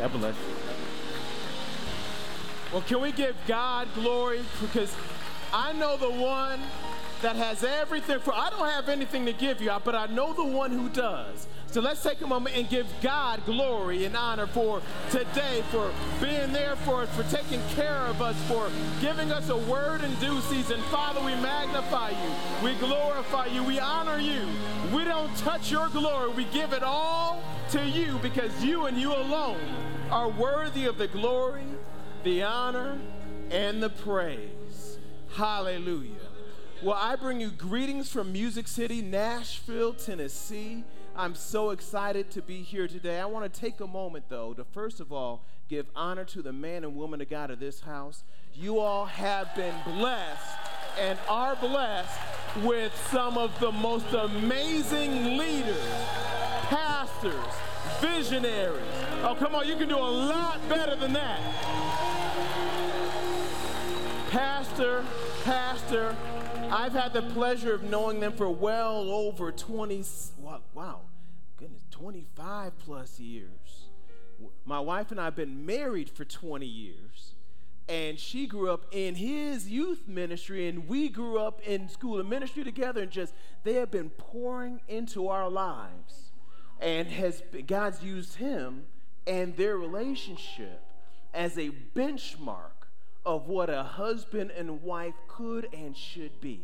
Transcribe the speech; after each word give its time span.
God 0.00 0.12
bless. 0.12 0.34
Well, 2.72 2.80
can 2.82 3.02
we 3.02 3.12
give 3.12 3.36
God 3.46 3.86
glory? 3.94 4.40
Because 4.62 4.96
I 5.52 5.74
know 5.74 5.98
the 5.98 6.08
one 6.08 6.58
that 7.20 7.36
has 7.36 7.62
everything 7.62 8.18
for 8.20 8.32
I 8.32 8.48
don't 8.48 8.66
have 8.66 8.88
anything 8.88 9.26
to 9.26 9.34
give 9.34 9.60
you, 9.60 9.76
but 9.84 9.94
I 9.94 10.06
know 10.06 10.32
the 10.32 10.44
one 10.44 10.70
who 10.70 10.88
does. 10.88 11.46
So 11.66 11.82
let's 11.82 12.02
take 12.02 12.22
a 12.22 12.26
moment 12.26 12.56
and 12.56 12.66
give 12.66 12.86
God 13.02 13.44
glory 13.44 14.06
and 14.06 14.16
honor 14.16 14.46
for 14.46 14.80
today, 15.10 15.62
for 15.70 15.92
being 16.18 16.50
there 16.54 16.76
for 16.76 17.02
us, 17.02 17.14
for 17.14 17.22
taking 17.24 17.60
care 17.74 18.06
of 18.06 18.22
us, 18.22 18.36
for 18.48 18.70
giving 19.02 19.30
us 19.30 19.50
a 19.50 19.56
word 19.56 20.02
in 20.02 20.14
due 20.14 20.40
season. 20.40 20.80
Father, 20.84 21.20
we 21.20 21.34
magnify 21.42 22.10
you. 22.10 22.64
We 22.64 22.74
glorify 22.76 23.46
you. 23.48 23.62
We 23.64 23.78
honor 23.78 24.18
you. 24.18 24.48
We 24.94 25.04
don't 25.04 25.36
touch 25.36 25.70
your 25.70 25.90
glory. 25.90 26.30
We 26.30 26.44
give 26.46 26.72
it 26.72 26.82
all 26.82 27.42
to 27.70 27.88
you 27.88 28.18
because 28.20 28.64
you 28.64 28.86
and 28.86 28.98
you 28.98 29.14
alone 29.14 29.60
are 30.10 30.28
worthy 30.28 30.86
of 30.86 30.98
the 30.98 31.06
glory, 31.06 31.62
the 32.24 32.42
honor, 32.42 32.98
and 33.52 33.80
the 33.80 33.88
praise. 33.88 34.98
Hallelujah. 35.36 36.10
Well, 36.82 36.98
I 37.00 37.14
bring 37.14 37.40
you 37.40 37.50
greetings 37.50 38.10
from 38.10 38.32
Music 38.32 38.66
City, 38.66 39.02
Nashville, 39.02 39.92
Tennessee. 39.92 40.82
I'm 41.14 41.36
so 41.36 41.70
excited 41.70 42.32
to 42.32 42.42
be 42.42 42.62
here 42.62 42.88
today. 42.88 43.20
I 43.20 43.26
want 43.26 43.52
to 43.52 43.60
take 43.60 43.78
a 43.78 43.86
moment, 43.86 44.24
though, 44.28 44.52
to 44.54 44.64
first 44.64 44.98
of 44.98 45.12
all 45.12 45.44
give 45.68 45.86
honor 45.94 46.24
to 46.24 46.42
the 46.42 46.52
man 46.52 46.82
and 46.82 46.96
woman 46.96 47.20
of 47.20 47.30
God 47.30 47.52
of 47.52 47.60
this 47.60 47.82
house. 47.82 48.24
You 48.54 48.78
all 48.78 49.06
have 49.06 49.54
been 49.54 49.74
blessed 49.84 50.56
and 50.98 51.18
are 51.28 51.56
blessed 51.56 52.18
with 52.62 52.94
some 53.10 53.38
of 53.38 53.58
the 53.60 53.72
most 53.72 54.12
amazing 54.12 55.38
leaders, 55.38 55.80
pastors, 56.68 57.34
visionaries. 58.00 58.82
Oh, 59.22 59.36
come 59.38 59.54
on, 59.54 59.66
you 59.66 59.76
can 59.76 59.88
do 59.88 59.96
a 59.96 59.98
lot 59.98 60.60
better 60.68 60.96
than 60.96 61.12
that. 61.12 61.40
Pastor, 64.30 65.04
Pastor, 65.44 66.14
I've 66.70 66.92
had 66.92 67.12
the 67.12 67.22
pleasure 67.22 67.74
of 67.74 67.82
knowing 67.82 68.20
them 68.20 68.32
for 68.32 68.48
well 68.48 69.10
over 69.10 69.50
20, 69.50 70.04
wow, 70.74 71.00
goodness, 71.56 71.82
25 71.90 72.78
plus 72.78 73.18
years. 73.18 73.88
My 74.64 74.80
wife 74.80 75.10
and 75.10 75.20
I 75.20 75.24
have 75.24 75.36
been 75.36 75.66
married 75.66 76.08
for 76.10 76.24
20 76.24 76.64
years, 76.64 77.34
and 77.90 78.20
she 78.20 78.46
grew 78.46 78.70
up 78.70 78.86
in 78.92 79.16
his 79.16 79.68
youth 79.68 80.06
ministry, 80.06 80.68
and 80.68 80.88
we 80.88 81.08
grew 81.08 81.40
up 81.40 81.60
in 81.66 81.88
school 81.88 82.20
and 82.20 82.30
ministry 82.30 82.62
together, 82.62 83.02
and 83.02 83.10
just 83.10 83.34
they 83.64 83.74
have 83.74 83.90
been 83.90 84.10
pouring 84.10 84.80
into 84.86 85.26
our 85.26 85.50
lives, 85.50 86.30
and 86.80 87.08
has 87.08 87.42
God's 87.66 88.04
used 88.04 88.36
him 88.36 88.84
and 89.26 89.56
their 89.56 89.76
relationship 89.76 90.82
as 91.34 91.58
a 91.58 91.72
benchmark 91.96 92.86
of 93.26 93.48
what 93.48 93.68
a 93.68 93.82
husband 93.82 94.52
and 94.52 94.82
wife 94.82 95.14
could 95.26 95.68
and 95.74 95.96
should 95.96 96.40
be. 96.40 96.62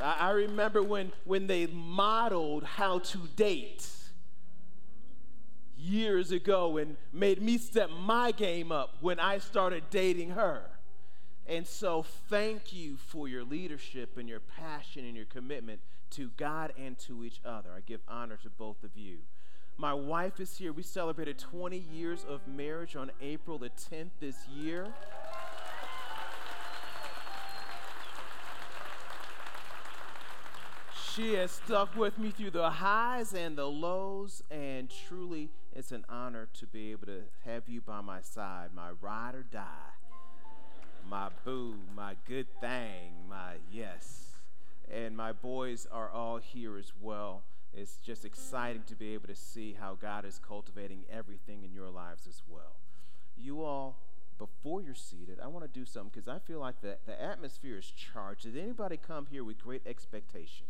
I, 0.00 0.25
remember 0.36 0.82
when, 0.82 1.12
when 1.24 1.46
they 1.46 1.66
modeled 1.66 2.64
how 2.64 3.00
to 3.00 3.18
date 3.36 3.86
years 5.76 6.32
ago 6.32 6.78
and 6.78 6.96
made 7.12 7.40
me 7.40 7.58
step 7.58 7.90
my 7.90 8.32
game 8.32 8.72
up 8.72 8.96
when 9.00 9.18
I 9.20 9.38
started 9.38 9.84
dating 9.90 10.30
her. 10.30 10.62
And 11.48 11.66
so, 11.66 12.04
thank 12.28 12.72
you 12.72 12.96
for 12.96 13.28
your 13.28 13.44
leadership 13.44 14.18
and 14.18 14.28
your 14.28 14.40
passion 14.40 15.04
and 15.04 15.16
your 15.16 15.26
commitment 15.26 15.80
to 16.10 16.30
God 16.36 16.72
and 16.76 16.98
to 17.00 17.24
each 17.24 17.40
other. 17.44 17.70
I 17.76 17.80
give 17.80 18.00
honor 18.08 18.36
to 18.42 18.50
both 18.50 18.82
of 18.82 18.96
you. 18.96 19.18
My 19.76 19.92
wife 19.92 20.40
is 20.40 20.56
here. 20.56 20.72
We 20.72 20.82
celebrated 20.82 21.38
20 21.38 21.76
years 21.76 22.24
of 22.28 22.40
marriage 22.48 22.96
on 22.96 23.10
April 23.20 23.58
the 23.58 23.70
10th 23.70 24.10
this 24.20 24.36
year. 24.48 24.88
She 31.16 31.32
has 31.32 31.50
stuck 31.50 31.96
with 31.96 32.18
me 32.18 32.30
through 32.30 32.50
the 32.50 32.68
highs 32.68 33.32
and 33.32 33.56
the 33.56 33.64
lows, 33.64 34.42
and 34.50 34.92
truly 35.08 35.48
it's 35.74 35.90
an 35.90 36.04
honor 36.10 36.46
to 36.58 36.66
be 36.66 36.90
able 36.90 37.06
to 37.06 37.22
have 37.46 37.62
you 37.70 37.80
by 37.80 38.02
my 38.02 38.20
side, 38.20 38.68
my 38.74 38.90
ride 39.00 39.34
or 39.34 39.42
die, 39.42 39.94
my 41.08 41.30
boo, 41.42 41.76
my 41.94 42.16
good 42.28 42.48
thing, 42.60 43.14
my 43.30 43.54
yes. 43.72 44.26
And 44.92 45.16
my 45.16 45.32
boys 45.32 45.86
are 45.90 46.10
all 46.10 46.36
here 46.36 46.76
as 46.76 46.92
well. 47.00 47.44
It's 47.72 47.96
just 47.96 48.26
exciting 48.26 48.82
to 48.86 48.94
be 48.94 49.14
able 49.14 49.28
to 49.28 49.34
see 49.34 49.74
how 49.80 49.94
God 49.94 50.26
is 50.26 50.38
cultivating 50.46 51.04
everything 51.10 51.64
in 51.64 51.72
your 51.72 51.88
lives 51.88 52.26
as 52.26 52.42
well. 52.46 52.76
You 53.38 53.62
all, 53.62 53.96
before 54.36 54.82
you're 54.82 54.94
seated, 54.94 55.38
I 55.42 55.46
want 55.46 55.64
to 55.64 55.80
do 55.80 55.86
something 55.86 56.10
because 56.12 56.28
I 56.28 56.40
feel 56.40 56.60
like 56.60 56.82
the, 56.82 56.98
the 57.06 57.18
atmosphere 57.18 57.78
is 57.78 57.90
charged. 57.90 58.42
Did 58.42 58.58
anybody 58.58 58.98
come 58.98 59.28
here 59.30 59.44
with 59.44 59.58
great 59.58 59.86
expectation? 59.86 60.66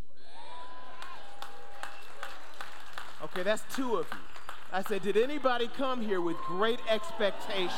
Okay, 3.23 3.43
that's 3.43 3.63
two 3.75 3.97
of 3.97 4.07
you. 4.13 4.19
I 4.73 4.83
said, 4.83 5.03
Did 5.03 5.17
anybody 5.17 5.69
come 5.77 6.01
here 6.01 6.21
with 6.21 6.37
great 6.39 6.81
expectation? 6.89 7.71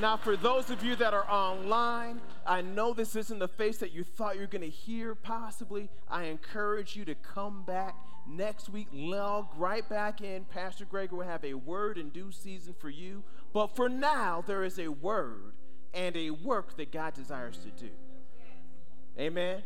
Now, 0.00 0.16
for 0.16 0.36
those 0.36 0.70
of 0.70 0.82
you 0.82 0.96
that 0.96 1.14
are 1.14 1.28
online, 1.30 2.20
I 2.46 2.60
know 2.60 2.92
this 2.92 3.14
isn't 3.14 3.38
the 3.38 3.46
face 3.46 3.78
that 3.78 3.92
you 3.92 4.02
thought 4.02 4.34
you 4.34 4.40
were 4.40 4.46
going 4.46 4.62
to 4.62 4.68
hear, 4.68 5.14
possibly. 5.14 5.90
I 6.08 6.24
encourage 6.24 6.96
you 6.96 7.04
to 7.04 7.14
come 7.14 7.62
back 7.62 7.94
next 8.26 8.68
week, 8.68 8.88
log 8.92 9.46
right 9.56 9.88
back 9.88 10.20
in. 10.20 10.44
Pastor 10.46 10.86
Greg 10.86 11.12
will 11.12 11.22
have 11.22 11.44
a 11.44 11.54
word 11.54 11.98
in 11.98 12.08
due 12.08 12.32
season 12.32 12.74
for 12.78 12.90
you. 12.90 13.22
But 13.52 13.76
for 13.76 13.88
now, 13.88 14.42
there 14.46 14.64
is 14.64 14.78
a 14.78 14.88
word 14.88 15.52
and 15.94 16.16
a 16.16 16.30
work 16.30 16.76
that 16.78 16.90
God 16.90 17.14
desires 17.14 17.58
to 17.58 17.70
do. 17.84 17.90
Amen. 19.18 19.62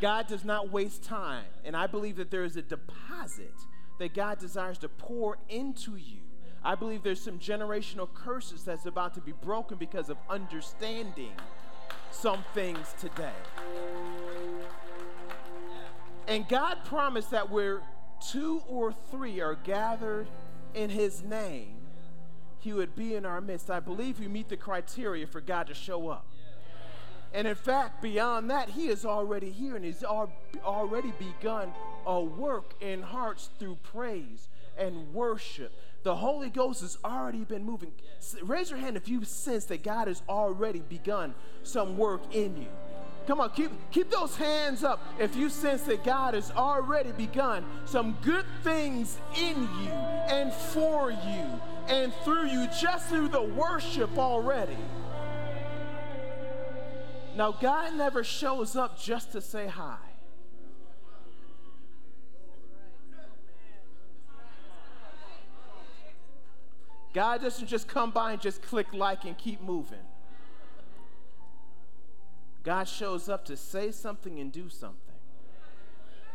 God 0.00 0.26
does 0.26 0.44
not 0.44 0.70
waste 0.70 1.04
time. 1.04 1.44
And 1.64 1.76
I 1.76 1.86
believe 1.86 2.16
that 2.16 2.30
there 2.30 2.44
is 2.44 2.56
a 2.56 2.62
deposit 2.62 3.54
that 3.98 4.14
God 4.14 4.38
desires 4.38 4.78
to 4.78 4.88
pour 4.88 5.38
into 5.48 5.96
you. 5.96 6.18
I 6.64 6.74
believe 6.74 7.02
there's 7.02 7.20
some 7.20 7.38
generational 7.38 8.12
curses 8.12 8.64
that's 8.64 8.86
about 8.86 9.14
to 9.14 9.20
be 9.20 9.32
broken 9.32 9.78
because 9.78 10.10
of 10.10 10.16
understanding 10.28 11.32
some 12.10 12.44
things 12.54 12.94
today. 13.00 13.32
And 16.28 16.48
God 16.48 16.78
promised 16.84 17.30
that 17.32 17.50
where 17.50 17.82
two 18.30 18.62
or 18.68 18.92
three 19.10 19.40
are 19.40 19.56
gathered 19.56 20.28
in 20.74 20.90
His 20.90 21.22
name, 21.22 21.74
He 22.60 22.72
would 22.72 22.94
be 22.94 23.16
in 23.16 23.26
our 23.26 23.40
midst. 23.40 23.70
I 23.70 23.80
believe 23.80 24.20
we 24.20 24.28
meet 24.28 24.48
the 24.48 24.56
criteria 24.56 25.26
for 25.26 25.40
God 25.40 25.66
to 25.66 25.74
show 25.74 26.08
up. 26.08 26.31
And 27.34 27.48
in 27.48 27.54
fact, 27.54 28.02
beyond 28.02 28.50
that, 28.50 28.68
He 28.68 28.88
is 28.88 29.04
already 29.04 29.50
here 29.50 29.76
and 29.76 29.84
He's 29.84 30.04
already 30.04 31.12
begun 31.18 31.72
a 32.06 32.20
work 32.20 32.74
in 32.80 33.02
hearts 33.02 33.50
through 33.58 33.78
praise 33.82 34.48
and 34.76 35.12
worship. 35.14 35.72
The 36.02 36.16
Holy 36.16 36.50
Ghost 36.50 36.80
has 36.80 36.98
already 37.04 37.44
been 37.44 37.64
moving. 37.64 37.92
Raise 38.42 38.70
your 38.70 38.78
hand 38.78 38.96
if 38.96 39.08
you 39.08 39.24
sense 39.24 39.66
that 39.66 39.82
God 39.82 40.08
has 40.08 40.22
already 40.28 40.80
begun 40.80 41.34
some 41.62 41.96
work 41.96 42.34
in 42.34 42.56
you. 42.56 42.68
Come 43.26 43.40
on, 43.40 43.50
keep, 43.50 43.70
keep 43.92 44.10
those 44.10 44.36
hands 44.36 44.82
up 44.82 45.00
if 45.20 45.36
you 45.36 45.48
sense 45.48 45.82
that 45.82 46.02
God 46.02 46.34
has 46.34 46.50
already 46.50 47.12
begun 47.12 47.64
some 47.84 48.16
good 48.22 48.44
things 48.64 49.16
in 49.38 49.62
you 49.62 49.90
and 49.90 50.52
for 50.52 51.12
you 51.12 51.60
and 51.86 52.12
through 52.24 52.48
you, 52.48 52.66
just 52.80 53.08
through 53.08 53.28
the 53.28 53.42
worship 53.42 54.18
already. 54.18 54.76
Now, 57.34 57.50
God 57.52 57.94
never 57.94 58.22
shows 58.22 58.76
up 58.76 59.00
just 59.00 59.32
to 59.32 59.40
say 59.40 59.66
hi. 59.66 59.96
God 67.14 67.42
doesn't 67.42 67.66
just 67.66 67.88
come 67.88 68.10
by 68.10 68.32
and 68.32 68.40
just 68.40 68.62
click 68.62 68.86
like 68.92 69.24
and 69.24 69.36
keep 69.36 69.60
moving. 69.60 69.98
God 72.62 72.84
shows 72.84 73.28
up 73.28 73.44
to 73.46 73.56
say 73.56 73.90
something 73.90 74.38
and 74.38 74.52
do 74.52 74.68
something. 74.68 74.98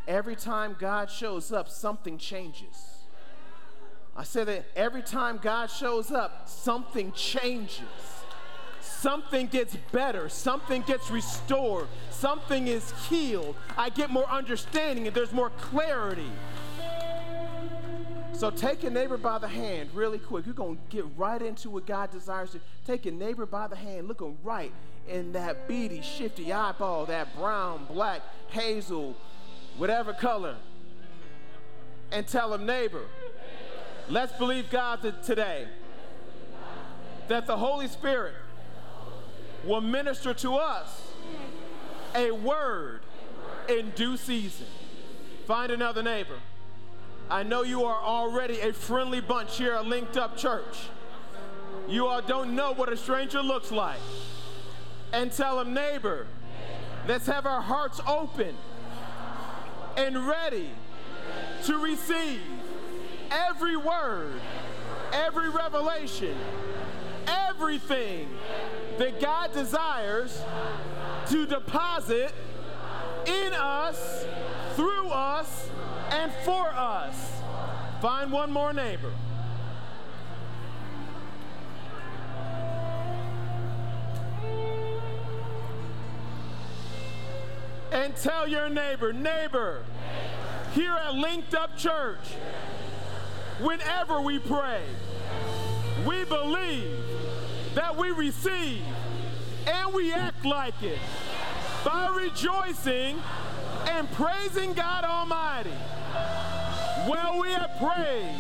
Every 0.08 0.36
time 0.36 0.76
God 0.78 1.10
shows 1.10 1.52
up, 1.52 1.70
something 1.70 2.18
changes. 2.18 3.06
I 4.16 4.24
said 4.24 4.48
that 4.48 4.66
every 4.76 5.04
time 5.04 5.40
God 5.42 5.68
shows 5.68 6.12
up, 6.12 6.48
something 6.50 7.12
changes 7.12 7.82
something 8.88 9.48
gets 9.48 9.76
better, 9.92 10.30
something 10.30 10.82
gets 10.82 11.12
restored, 11.12 11.88
something 12.10 12.68
is 12.68 12.92
healed. 13.10 13.56
I 13.78 13.90
get 13.90 14.10
more 14.10 14.30
understanding 14.30 15.08
and 15.08 15.16
there's 15.16 15.34
more 15.34 15.52
clarity. 15.52 16.32
So 18.34 18.52
take 18.52 18.84
your 18.84 18.92
neighbor 18.92 19.18
by 19.18 19.40
the 19.40 19.48
hand 19.48 19.90
really 19.94 20.20
quick. 20.20 20.46
You're 20.46 20.54
going 20.54 20.76
to 20.76 20.82
get 20.96 21.06
right 21.18 21.42
into 21.42 21.72
what 21.72 21.88
God 21.88 22.12
desires 22.12 22.52
to. 22.52 22.60
Take 22.86 23.06
your 23.06 23.16
neighbor 23.16 23.46
by 23.48 23.68
the 23.68 23.76
hand, 23.76 24.08
looking 24.08 24.38
right 24.44 24.72
in 25.08 25.32
that 25.34 25.68
beady, 25.68 26.02
shifty 26.02 26.54
eyeball, 26.54 27.08
that 27.08 27.36
brown, 27.36 27.86
black, 27.92 28.22
hazel, 28.50 29.16
whatever 29.78 30.14
color, 30.14 30.56
and 32.12 32.28
tell 32.28 32.54
him, 32.54 32.66
neighbor, 32.66 33.06
let's 34.08 34.34
believe 34.34 34.70
God 34.70 35.02
today 35.24 35.68
that 37.28 37.46
the 37.46 37.58
Holy 37.58 37.88
Spirit 37.88 38.36
will 39.64 39.82
minister 39.82 40.34
to 40.34 40.56
us 40.56 41.12
a 42.16 42.32
word 42.32 43.02
in 43.70 43.92
due 43.92 44.18
season. 44.18 44.68
Find 45.46 45.72
another 45.72 46.04
neighbor. 46.04 46.40
I 47.30 47.44
know 47.44 47.64
you 47.64 47.84
are 47.84 48.02
already 48.02 48.60
a 48.62 48.72
friendly 48.72 49.22
bunch 49.22 49.58
here 49.58 49.74
at 49.74 49.86
Linked 49.86 50.18
Up 50.18 50.38
Church. 50.38 50.88
You 51.88 52.08
all 52.08 52.22
don't 52.22 52.56
know 52.56 52.74
what 52.74 52.92
a 52.92 52.98
stranger 52.98 53.42
looks 53.42 53.72
like. 53.72 54.00
And 55.14 55.32
tell 55.32 55.58
them, 55.58 55.74
neighbor, 55.74 56.28
let's 57.08 57.26
have 57.28 57.46
our 57.46 57.62
hearts 57.62 58.00
open 58.08 58.56
and 59.98 60.28
ready 60.28 60.70
to 61.66 61.78
receive 61.78 62.42
every 63.32 63.76
word, 63.76 64.40
every 65.12 65.50
revelation, 65.50 66.36
everything 67.28 68.30
that 68.98 69.20
God 69.20 69.54
desires 69.54 70.42
to 71.30 71.46
deposit 71.46 72.34
in 73.26 73.54
us, 73.54 74.26
through 74.76 75.10
us, 75.10 75.70
and 76.12 76.32
for 76.44 76.68
us. 76.70 77.42
Find 78.02 78.32
one 78.32 78.52
more 78.52 78.74
neighbor. 78.74 79.12
And 87.92 88.16
tell 88.18 88.48
your 88.48 88.70
neighbor, 88.70 89.14
neighbor, 89.14 89.84
here 90.74 90.94
at 90.94 91.16
Linked 91.16 91.56
Up 91.56 91.78
Church, 91.78 92.20
whenever 93.60 94.22
we 94.22 94.40
pray, 94.40 94.82
we 96.08 96.24
believe 96.24 96.98
that 97.76 97.96
we 97.96 98.12
receive 98.12 98.82
and 99.68 99.94
we 99.94 100.14
act 100.14 100.46
like 100.46 100.82
it 100.82 100.98
by 101.84 102.08
rejoicing 102.16 103.22
and 103.90 104.10
praising 104.14 104.74
God 104.74 105.04
Almighty. 105.04 105.74
Well, 107.10 107.42
we 107.42 107.50
have 107.50 107.72
prayed. 107.78 108.36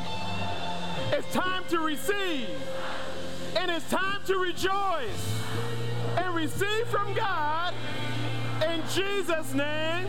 It's 1.11 1.31
time 1.33 1.63
to 1.69 1.79
receive, 1.79 2.49
and 3.57 3.69
it's 3.69 3.89
time 3.89 4.21
to 4.27 4.37
rejoice 4.37 5.41
and 6.17 6.35
receive 6.35 6.87
from 6.87 7.13
God 7.13 7.73
in 8.65 8.81
Jesus' 8.93 9.53
name. 9.53 10.07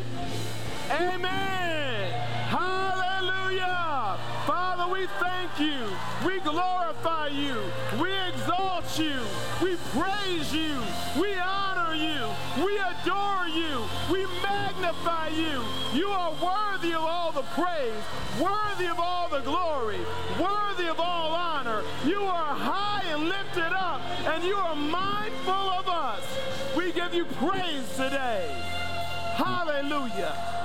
Amen. 0.90 2.10
Hallelujah. 2.48 4.07
Father, 4.48 4.90
we 4.90 5.06
thank 5.20 5.60
you. 5.60 5.84
We 6.26 6.40
glorify 6.40 7.26
you. 7.28 7.60
We 8.00 8.08
exalt 8.30 8.98
you. 8.98 9.20
We 9.62 9.76
praise 9.92 10.54
you. 10.54 10.82
We 11.20 11.34
honor 11.38 11.94
you. 11.94 12.24
We 12.64 12.78
adore 12.78 13.46
you. 13.48 13.84
We 14.10 14.24
magnify 14.42 15.28
you. 15.36 15.62
You 15.92 16.08
are 16.08 16.32
worthy 16.32 16.94
of 16.94 17.02
all 17.02 17.30
the 17.30 17.42
praise, 17.60 18.02
worthy 18.40 18.86
of 18.86 18.98
all 18.98 19.28
the 19.28 19.40
glory, 19.40 20.00
worthy 20.40 20.88
of 20.88 20.98
all 20.98 21.34
honor. 21.34 21.82
You 22.06 22.22
are 22.22 22.54
high 22.54 23.04
and 23.12 23.28
lifted 23.28 23.74
up, 23.74 24.00
and 24.28 24.42
you 24.44 24.56
are 24.56 24.74
mindful 24.74 25.52
of 25.52 25.86
us. 25.88 26.22
We 26.74 26.92
give 26.92 27.12
you 27.12 27.26
praise 27.36 27.86
today. 27.96 28.48
Hallelujah. 29.36 30.57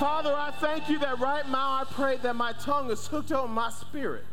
Father, 0.00 0.34
I 0.34 0.50
thank 0.50 0.88
you 0.88 0.98
that 0.98 1.20
right 1.20 1.48
now 1.48 1.70
I 1.70 1.84
pray 1.88 2.16
that 2.18 2.34
my 2.34 2.52
tongue 2.54 2.90
is 2.90 3.06
hooked 3.06 3.30
with 3.30 3.50
my 3.50 3.70
spirit. 3.70 4.24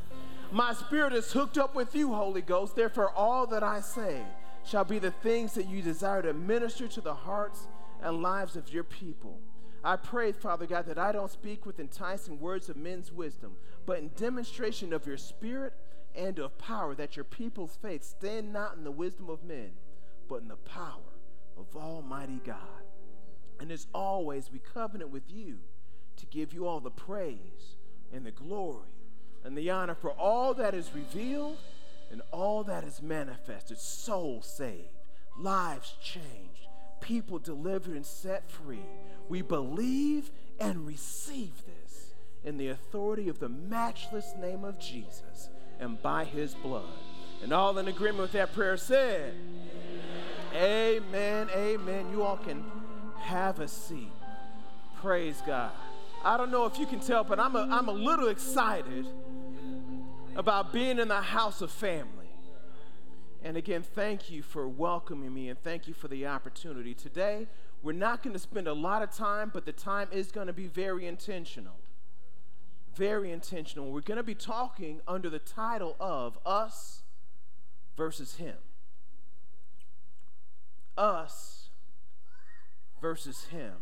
My 0.51 0.73
spirit 0.73 1.13
is 1.13 1.31
hooked 1.31 1.57
up 1.57 1.75
with 1.75 1.95
you, 1.95 2.13
Holy 2.13 2.41
Ghost. 2.41 2.75
Therefore, 2.75 3.11
all 3.11 3.45
that 3.47 3.61
I 3.61 3.79
say 3.79 4.23
shall 4.65 4.83
be 4.83 4.97
the 4.97 5.11
things 5.11 5.53
that 5.53 5.69
you 5.69 5.81
desire 5.81 6.23
to 6.23 6.33
minister 6.33 6.87
to 6.87 7.01
the 7.01 7.13
hearts 7.13 7.67
and 8.01 8.23
lives 8.23 8.55
of 8.55 8.73
your 8.73 8.83
people. 8.83 9.39
I 9.83 9.97
pray, 9.97 10.31
Father 10.31 10.65
God, 10.65 10.87
that 10.87 10.97
I 10.97 11.11
don't 11.11 11.31
speak 11.31 11.65
with 11.65 11.79
enticing 11.79 12.39
words 12.39 12.67
of 12.67 12.75
men's 12.75 13.11
wisdom, 13.11 13.55
but 13.85 13.99
in 13.99 14.09
demonstration 14.15 14.93
of 14.93 15.05
your 15.05 15.17
spirit 15.17 15.73
and 16.15 16.39
of 16.39 16.57
power, 16.57 16.95
that 16.95 17.15
your 17.15 17.25
people's 17.25 17.77
faith 17.81 18.03
stand 18.03 18.51
not 18.51 18.75
in 18.77 18.83
the 18.83 18.91
wisdom 18.91 19.29
of 19.29 19.43
men, 19.43 19.71
but 20.27 20.41
in 20.41 20.47
the 20.47 20.55
power 20.55 21.15
of 21.57 21.75
Almighty 21.75 22.41
God. 22.43 22.81
And 23.61 23.71
as 23.71 23.85
always, 23.93 24.49
we 24.51 24.57
covenant 24.57 25.11
with 25.11 25.29
you 25.29 25.59
to 26.17 26.25
give 26.25 26.51
you 26.51 26.65
all 26.65 26.79
the 26.79 26.89
praise 26.89 27.75
and 28.11 28.25
the 28.25 28.31
glory 28.31 28.89
and 29.45 29.55
the 29.55 29.69
honor 29.69 29.93
for 29.93 30.09
all 30.11 30.55
that 30.55 30.73
is 30.73 30.89
revealed 30.95 31.57
and 32.11 32.23
all 32.31 32.63
that 32.63 32.83
is 32.83 33.03
manifested. 33.03 33.77
Souls 33.77 34.47
saved, 34.47 34.89
lives 35.37 35.93
changed, 36.01 36.67
people 37.01 37.37
delivered 37.37 37.95
and 37.95 38.05
set 38.05 38.49
free. 38.49 38.85
We 39.29 39.43
believe 39.43 40.31
and 40.59 40.87
receive 40.87 41.53
this 41.65 42.13
in 42.43 42.57
the 42.57 42.69
authority 42.69 43.29
of 43.29 43.37
the 43.37 43.49
matchless 43.49 44.33
name 44.39 44.63
of 44.63 44.79
Jesus 44.79 45.49
and 45.79 46.01
by 46.01 46.25
his 46.25 46.55
blood. 46.55 46.83
And 47.43 47.53
all 47.53 47.77
in 47.77 47.87
agreement 47.87 48.23
with 48.23 48.31
that 48.31 48.53
prayer 48.53 48.77
said, 48.77 49.35
Amen, 50.55 51.47
amen. 51.55 52.11
You 52.11 52.23
all 52.23 52.37
can 52.37 52.63
have 53.21 53.59
a 53.59 53.68
seat. 53.68 54.12
Praise 55.01 55.41
God. 55.45 55.71
I 56.23 56.38
don't 56.38 56.51
know 56.51 56.65
if 56.65 56.77
you 56.77 56.85
can 56.85 57.00
tell, 57.00 57.23
but 57.23 57.39
I'm 57.39 57.56
a, 57.56 57.68
I'm 57.71 57.88
a 57.88 57.94
little 57.94 58.27
excited 58.27 59.07
about 60.35 60.71
being 60.71 61.00
in 61.00 61.07
the 61.07 61.21
house 61.21 61.62
of 61.62 61.71
family. 61.71 62.29
And 63.44 63.57
again, 63.57 63.81
thank 63.81 64.29
you 64.29 64.44
for 64.44 64.68
welcoming 64.68 65.33
me 65.33 65.50
and 65.50 65.62
thank 65.63 65.88
you 65.88 65.94
for 65.94 66.07
the 66.07 66.27
opportunity. 66.27 66.94
Today, 66.94 67.47
we're 67.81 67.94
not 67.94 68.21
going 68.21 68.33
to 68.33 68.39
spend 68.39 68.68
a 68.68 68.73
lot 68.73 69.01
of 69.01 69.12
time, 69.12 69.50
but 69.51 69.65
the 69.65 69.71
time 69.71 70.07
is 70.12 70.31
going 70.31 70.47
to 70.47 70.53
be 70.53 70.68
very 70.68 71.07
intentional. 71.07 71.79
Very 72.95 73.31
intentional. 73.31 73.91
We're 73.91 74.01
going 74.01 74.18
to 74.18 74.23
be 74.23 74.35
talking 74.35 75.01
under 75.07 75.29
the 75.29 75.39
title 75.39 75.95
of 76.00 76.38
Us 76.45 77.01
versus 77.97 78.35
Him. 78.35 78.57
Us 80.95 81.60
versus 83.01 83.45
him. 83.45 83.73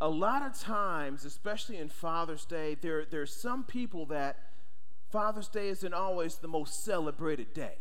A 0.00 0.08
lot 0.08 0.42
of 0.42 0.56
times, 0.58 1.24
especially 1.24 1.78
in 1.78 1.88
Father's 1.88 2.44
Day, 2.44 2.76
there, 2.80 3.04
there 3.04 3.22
are 3.22 3.26
some 3.26 3.64
people 3.64 4.06
that 4.06 4.38
Father's 5.10 5.48
Day 5.48 5.68
isn't 5.68 5.94
always 5.94 6.36
the 6.36 6.46
most 6.46 6.84
celebrated 6.84 7.52
day. 7.52 7.78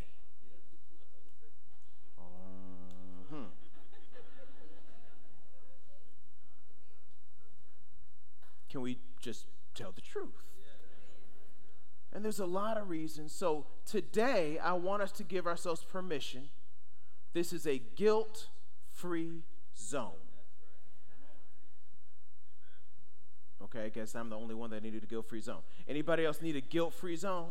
Uh-huh. 2.18 3.44
Can 8.70 8.82
we 8.82 8.98
just 9.22 9.46
tell 9.76 9.92
the 9.92 10.02
truth? 10.02 10.44
And 12.14 12.26
there's 12.26 12.40
a 12.40 12.46
lot 12.48 12.78
of 12.78 12.90
reasons. 12.90 13.32
So 13.34 13.68
today, 13.86 14.58
I 14.58 14.74
want 14.74 15.04
us 15.04 15.12
to 15.14 15.24
give 15.24 15.46
ourselves 15.46 15.84
permission. 15.84 16.50
This 17.34 17.54
is 17.54 17.68
a 17.68 17.78
guilt 17.96 18.48
free 18.92 19.44
zone. 19.78 20.12
Okay, 23.64 23.86
I 23.86 23.90
guess 23.90 24.16
I'm 24.16 24.30
the 24.30 24.38
only 24.38 24.56
one 24.56 24.70
that 24.70 24.82
needed 24.84 25.04
a 25.04 25.08
guilt-free 25.08 25.42
zone. 25.42 25.62
Anybody 25.88 26.26
else 26.26 26.42
need 26.42 26.56
a 26.56 26.62
guilt-free 26.62 27.18
zone? 27.18 27.50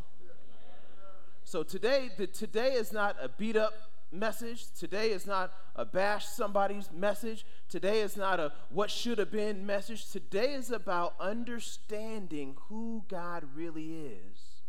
So 1.44 1.62
today, 1.62 2.10
the, 2.16 2.26
today 2.26 2.72
is 2.72 2.92
not 2.92 3.16
a 3.20 3.28
beat 3.28 3.56
up 3.56 3.72
message. 4.10 4.66
Today 4.72 5.10
is 5.10 5.26
not 5.26 5.52
a 5.74 5.84
bash 5.84 6.26
somebody's 6.26 6.90
message. 6.92 7.44
Today 7.68 8.00
is 8.00 8.16
not 8.16 8.40
a 8.40 8.52
what 8.70 8.90
should 8.90 9.18
have 9.18 9.30
been 9.30 9.66
message. 9.66 10.10
Today 10.10 10.54
is 10.54 10.70
about 10.70 11.14
understanding 11.20 12.56
who 12.68 13.04
God 13.08 13.44
really 13.54 13.92
is 13.92 14.62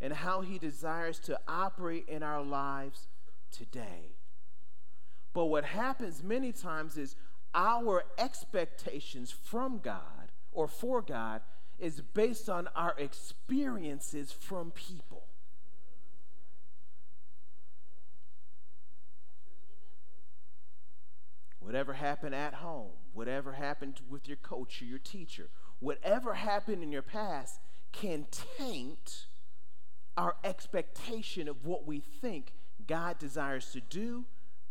and 0.00 0.12
how 0.12 0.40
he 0.40 0.58
desires 0.58 1.18
to 1.20 1.38
operate 1.46 2.08
in 2.08 2.22
our 2.22 2.42
lives 2.42 3.08
today. 3.50 4.17
But 5.38 5.50
what 5.50 5.66
happens 5.66 6.24
many 6.24 6.50
times 6.50 6.98
is 6.98 7.14
our 7.54 8.02
expectations 8.18 9.30
from 9.30 9.78
God 9.78 10.32
or 10.50 10.66
for 10.66 11.00
God 11.00 11.42
is 11.78 12.00
based 12.00 12.48
on 12.48 12.68
our 12.74 12.96
experiences 12.98 14.32
from 14.32 14.72
people. 14.72 15.28
Whatever 21.60 21.92
happened 21.92 22.34
at 22.34 22.54
home, 22.54 22.90
whatever 23.14 23.52
happened 23.52 24.00
with 24.10 24.26
your 24.26 24.38
coach 24.38 24.82
or 24.82 24.86
your 24.86 24.98
teacher, 24.98 25.50
whatever 25.78 26.34
happened 26.34 26.82
in 26.82 26.90
your 26.90 27.02
past 27.02 27.60
can 27.92 28.26
taint 28.56 29.26
our 30.16 30.34
expectation 30.42 31.46
of 31.46 31.64
what 31.64 31.86
we 31.86 32.00
think 32.00 32.54
God 32.88 33.20
desires 33.20 33.70
to 33.70 33.80
do, 33.80 34.24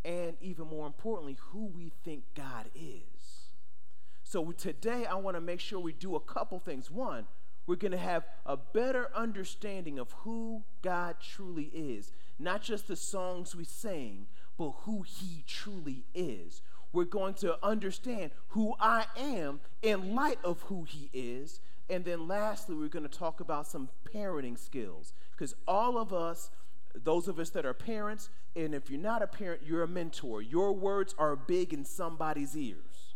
and 0.07 0.37
even 0.39 0.67
more 0.67 0.87
importantly, 0.87 1.37
who 1.51 1.65
we 1.65 1.91
think 2.05 2.23
God 2.33 2.69
is. 2.73 3.49
So 4.23 4.51
today, 4.51 5.05
I 5.05 5.15
want 5.15 5.35
to 5.35 5.41
make 5.41 5.59
sure 5.59 5.79
we 5.79 5.91
do 5.91 6.15
a 6.15 6.19
couple 6.21 6.59
things. 6.59 6.89
One, 6.89 7.27
we're 7.67 7.75
going 7.75 7.91
to 7.91 7.97
have 7.97 8.23
a 8.45 8.55
better 8.55 9.09
understanding 9.13 9.99
of 9.99 10.13
who 10.23 10.63
God 10.81 11.17
truly 11.21 11.69
is, 11.73 12.13
not 12.39 12.61
just 12.61 12.87
the 12.87 12.95
songs 12.95 13.53
we 13.53 13.65
sing, 13.65 14.27
but 14.57 14.71
who 14.83 15.01
He 15.01 15.43
truly 15.45 16.05
is. 16.15 16.61
We're 16.93 17.03
going 17.03 17.33
to 17.35 17.57
understand 17.61 18.31
who 18.49 18.75
I 18.79 19.05
am 19.17 19.59
in 19.81 20.15
light 20.15 20.39
of 20.41 20.61
who 20.63 20.85
He 20.85 21.09
is. 21.11 21.59
And 21.89 22.05
then 22.05 22.29
lastly, 22.29 22.75
we're 22.75 22.87
going 22.87 23.07
to 23.07 23.17
talk 23.17 23.41
about 23.41 23.67
some 23.67 23.89
parenting 24.13 24.57
skills 24.57 25.13
because 25.31 25.53
all 25.67 25.97
of 25.97 26.13
us, 26.13 26.49
those 26.95 27.27
of 27.27 27.39
us 27.39 27.49
that 27.51 27.65
are 27.65 27.73
parents, 27.73 28.29
and 28.55 28.73
if 28.73 28.89
you're 28.89 28.99
not 28.99 29.21
a 29.21 29.27
parent, 29.27 29.61
you're 29.65 29.83
a 29.83 29.87
mentor. 29.87 30.41
Your 30.41 30.73
words 30.73 31.13
are 31.17 31.35
big 31.35 31.73
in 31.73 31.85
somebody's 31.85 32.55
ears. 32.55 33.15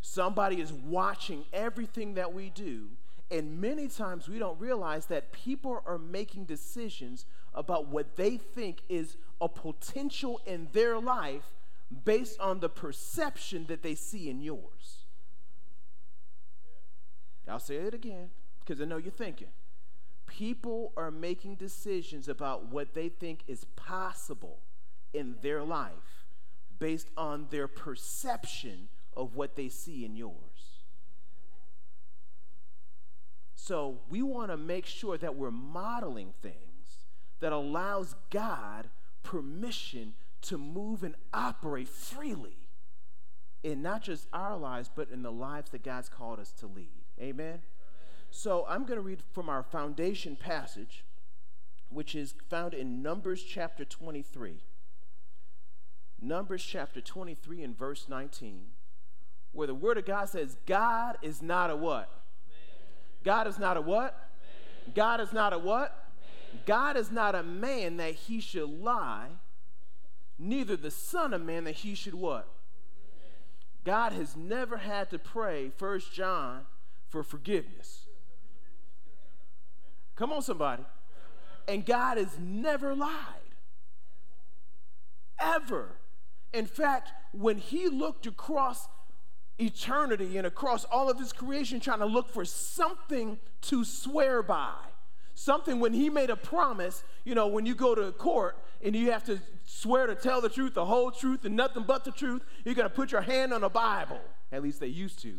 Somebody 0.00 0.60
is 0.60 0.72
watching 0.72 1.44
everything 1.52 2.14
that 2.14 2.34
we 2.34 2.50
do, 2.50 2.88
and 3.30 3.60
many 3.60 3.88
times 3.88 4.28
we 4.28 4.38
don't 4.38 4.60
realize 4.60 5.06
that 5.06 5.32
people 5.32 5.82
are 5.86 5.98
making 5.98 6.44
decisions 6.44 7.24
about 7.54 7.88
what 7.88 8.16
they 8.16 8.36
think 8.36 8.82
is 8.88 9.16
a 9.40 9.48
potential 9.48 10.40
in 10.44 10.68
their 10.72 10.98
life 10.98 11.54
based 12.04 12.38
on 12.40 12.60
the 12.60 12.68
perception 12.68 13.66
that 13.68 13.82
they 13.82 13.94
see 13.94 14.28
in 14.28 14.40
yours. 14.40 15.04
I'll 17.48 17.58
say 17.58 17.76
it 17.76 17.94
again 17.94 18.30
because 18.60 18.80
I 18.80 18.84
know 18.84 18.96
you're 18.96 19.12
thinking. 19.12 19.48
People 20.38 20.92
are 20.96 21.10
making 21.10 21.56
decisions 21.56 22.26
about 22.26 22.66
what 22.66 22.94
they 22.94 23.10
think 23.10 23.44
is 23.46 23.66
possible 23.76 24.60
in 25.12 25.36
their 25.42 25.62
life 25.62 26.26
based 26.78 27.08
on 27.18 27.46
their 27.50 27.68
perception 27.68 28.88
of 29.14 29.36
what 29.36 29.56
they 29.56 29.68
see 29.68 30.06
in 30.06 30.16
yours. 30.16 30.80
So 33.54 34.00
we 34.08 34.22
want 34.22 34.50
to 34.50 34.56
make 34.56 34.86
sure 34.86 35.18
that 35.18 35.36
we're 35.36 35.50
modeling 35.50 36.32
things 36.40 36.56
that 37.40 37.52
allows 37.52 38.14
God 38.30 38.88
permission 39.22 40.14
to 40.42 40.56
move 40.56 41.04
and 41.04 41.14
operate 41.34 41.88
freely 41.88 42.56
in 43.62 43.82
not 43.82 44.02
just 44.02 44.26
our 44.32 44.56
lives, 44.56 44.90
but 44.94 45.10
in 45.10 45.22
the 45.22 45.30
lives 45.30 45.70
that 45.70 45.84
God's 45.84 46.08
called 46.08 46.40
us 46.40 46.52
to 46.52 46.66
lead. 46.66 47.04
Amen? 47.20 47.60
So 48.34 48.64
I'm 48.66 48.86
going 48.86 48.96
to 48.96 49.02
read 49.02 49.22
from 49.34 49.50
our 49.50 49.62
foundation 49.62 50.36
passage, 50.36 51.04
which 51.90 52.14
is 52.14 52.34
found 52.48 52.72
in 52.72 53.02
Numbers 53.02 53.42
chapter 53.42 53.84
23. 53.84 54.54
Numbers 56.20 56.64
chapter 56.64 57.02
23 57.02 57.62
and 57.62 57.76
verse 57.76 58.06
19, 58.08 58.62
where 59.52 59.66
the 59.66 59.74
word 59.74 59.98
of 59.98 60.06
God 60.06 60.30
says, 60.30 60.56
God 60.64 61.18
is 61.20 61.42
not 61.42 61.68
a 61.68 61.76
what? 61.76 62.08
God 63.22 63.46
is 63.46 63.58
not 63.58 63.76
a 63.76 63.82
what? 63.82 64.30
God 64.94 65.20
is 65.20 65.34
not 65.34 65.52
a 65.52 65.58
what? 65.58 66.06
God 66.64 66.96
is 66.96 67.12
not 67.12 67.34
a 67.34 67.42
man 67.42 67.98
that 67.98 68.14
he 68.14 68.40
should 68.40 68.70
lie, 68.80 69.28
neither 70.38 70.74
the 70.74 70.90
Son 70.90 71.34
of 71.34 71.42
Man 71.42 71.64
that 71.64 71.76
he 71.76 71.94
should 71.94 72.14
what? 72.14 72.48
God 73.84 74.14
has 74.14 74.36
never 74.36 74.78
had 74.78 75.10
to 75.10 75.18
pray, 75.18 75.68
First 75.68 76.14
John, 76.14 76.62
for 77.10 77.22
forgiveness. 77.22 78.06
Come 80.16 80.32
on, 80.32 80.42
somebody. 80.42 80.84
And 81.68 81.86
God 81.86 82.18
has 82.18 82.38
never 82.38 82.94
lied. 82.94 83.10
Ever. 85.40 85.96
In 86.52 86.66
fact, 86.66 87.12
when 87.32 87.58
he 87.58 87.88
looked 87.88 88.26
across 88.26 88.88
eternity 89.58 90.36
and 90.36 90.46
across 90.46 90.84
all 90.84 91.10
of 91.10 91.18
his 91.18 91.32
creation, 91.32 91.80
trying 91.80 92.00
to 92.00 92.06
look 92.06 92.28
for 92.28 92.44
something 92.44 93.38
to 93.62 93.84
swear 93.84 94.42
by, 94.42 94.74
something 95.34 95.80
when 95.80 95.92
he 95.92 96.10
made 96.10 96.30
a 96.30 96.36
promise, 96.36 97.02
you 97.24 97.34
know, 97.34 97.46
when 97.46 97.64
you 97.64 97.74
go 97.74 97.94
to 97.94 98.12
court 98.12 98.56
and 98.82 98.94
you 98.94 99.12
have 99.12 99.24
to 99.24 99.40
swear 99.64 100.06
to 100.06 100.14
tell 100.14 100.40
the 100.40 100.48
truth, 100.48 100.74
the 100.74 100.84
whole 100.84 101.10
truth, 101.10 101.44
and 101.44 101.56
nothing 101.56 101.84
but 101.84 102.04
the 102.04 102.10
truth, 102.10 102.42
you're 102.64 102.74
going 102.74 102.88
to 102.88 102.94
put 102.94 103.12
your 103.12 103.22
hand 103.22 103.52
on 103.52 103.64
a 103.64 103.70
Bible. 103.70 104.20
At 104.50 104.62
least 104.62 104.80
they 104.80 104.88
used 104.88 105.20
to. 105.22 105.34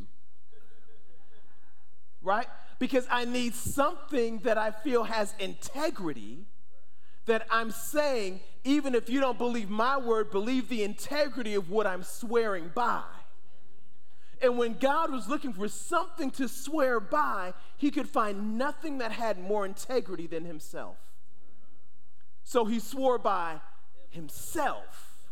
Right? 2.22 2.48
Because 2.84 3.08
I 3.10 3.24
need 3.24 3.56
something 3.56 4.40
that 4.40 4.58
I 4.58 4.72
feel 4.72 5.06
has 5.06 5.34
integrity 5.40 6.40
that 7.28 7.48
I'm 7.50 7.72
saying, 7.72 8.42
even 8.66 8.94
if 8.94 9.10
you 9.10 9.22
don't 9.22 9.38
believe 9.38 9.70
my 9.70 9.96
word, 9.98 10.32
believe 10.32 10.68
the 10.68 10.84
integrity 10.84 11.54
of 11.54 11.70
what 11.70 11.88
I'm 11.88 12.04
swearing 12.04 12.72
by. 12.76 13.04
And 14.42 14.58
when 14.58 14.74
God 14.74 15.14
was 15.14 15.30
looking 15.30 15.54
for 15.54 15.70
something 15.70 16.30
to 16.32 16.50
swear 16.50 17.00
by, 17.00 17.54
he 17.78 17.90
could 17.90 18.10
find 18.10 18.58
nothing 18.58 18.98
that 18.98 19.14
had 19.14 19.40
more 19.40 19.66
integrity 19.66 20.28
than 20.28 20.44
himself. 20.44 20.98
So 22.44 22.66
he 22.66 22.82
swore 22.82 23.18
by 23.18 23.62
himself. 24.10 25.30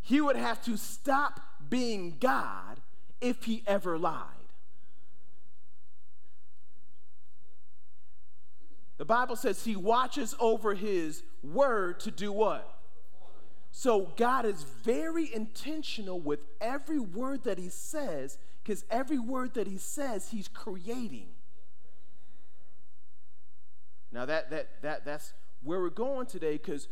He 0.00 0.20
would 0.20 0.34
have 0.34 0.60
to 0.64 0.76
stop 0.76 1.38
being 1.70 2.16
God 2.18 2.80
if 3.20 3.44
he 3.44 3.62
ever 3.64 3.96
lied. 3.96 4.45
The 8.98 9.04
Bible 9.04 9.36
says 9.36 9.64
he 9.64 9.76
watches 9.76 10.34
over 10.40 10.74
his 10.74 11.22
word 11.42 12.00
to 12.00 12.10
do 12.10 12.32
what? 12.32 12.72
So 13.70 14.12
God 14.16 14.46
is 14.46 14.62
very 14.62 15.32
intentional 15.34 16.18
with 16.18 16.40
every 16.62 16.98
word 16.98 17.44
that 17.44 17.58
he 17.58 17.68
says, 17.68 18.38
because 18.62 18.84
every 18.90 19.18
word 19.18 19.52
that 19.54 19.66
he 19.66 19.76
says, 19.76 20.30
he's 20.30 20.48
creating. 20.48 21.28
Now 24.10 24.24
that 24.24 24.48
that 24.50 24.80
that 24.80 25.04
that's 25.04 25.34
where 25.62 25.78
we're 25.80 25.90
going 25.90 26.26
today, 26.26 26.52
because 26.52 26.88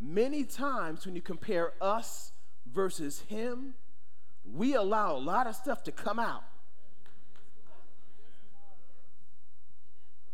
many 0.00 0.44
times 0.44 1.04
when 1.04 1.16
you 1.16 1.22
compare 1.22 1.72
us 1.80 2.30
versus 2.72 3.24
him, 3.28 3.74
we 4.44 4.74
allow 4.74 5.16
a 5.16 5.18
lot 5.18 5.48
of 5.48 5.56
stuff 5.56 5.82
to 5.84 5.92
come 5.92 6.20
out. 6.20 6.44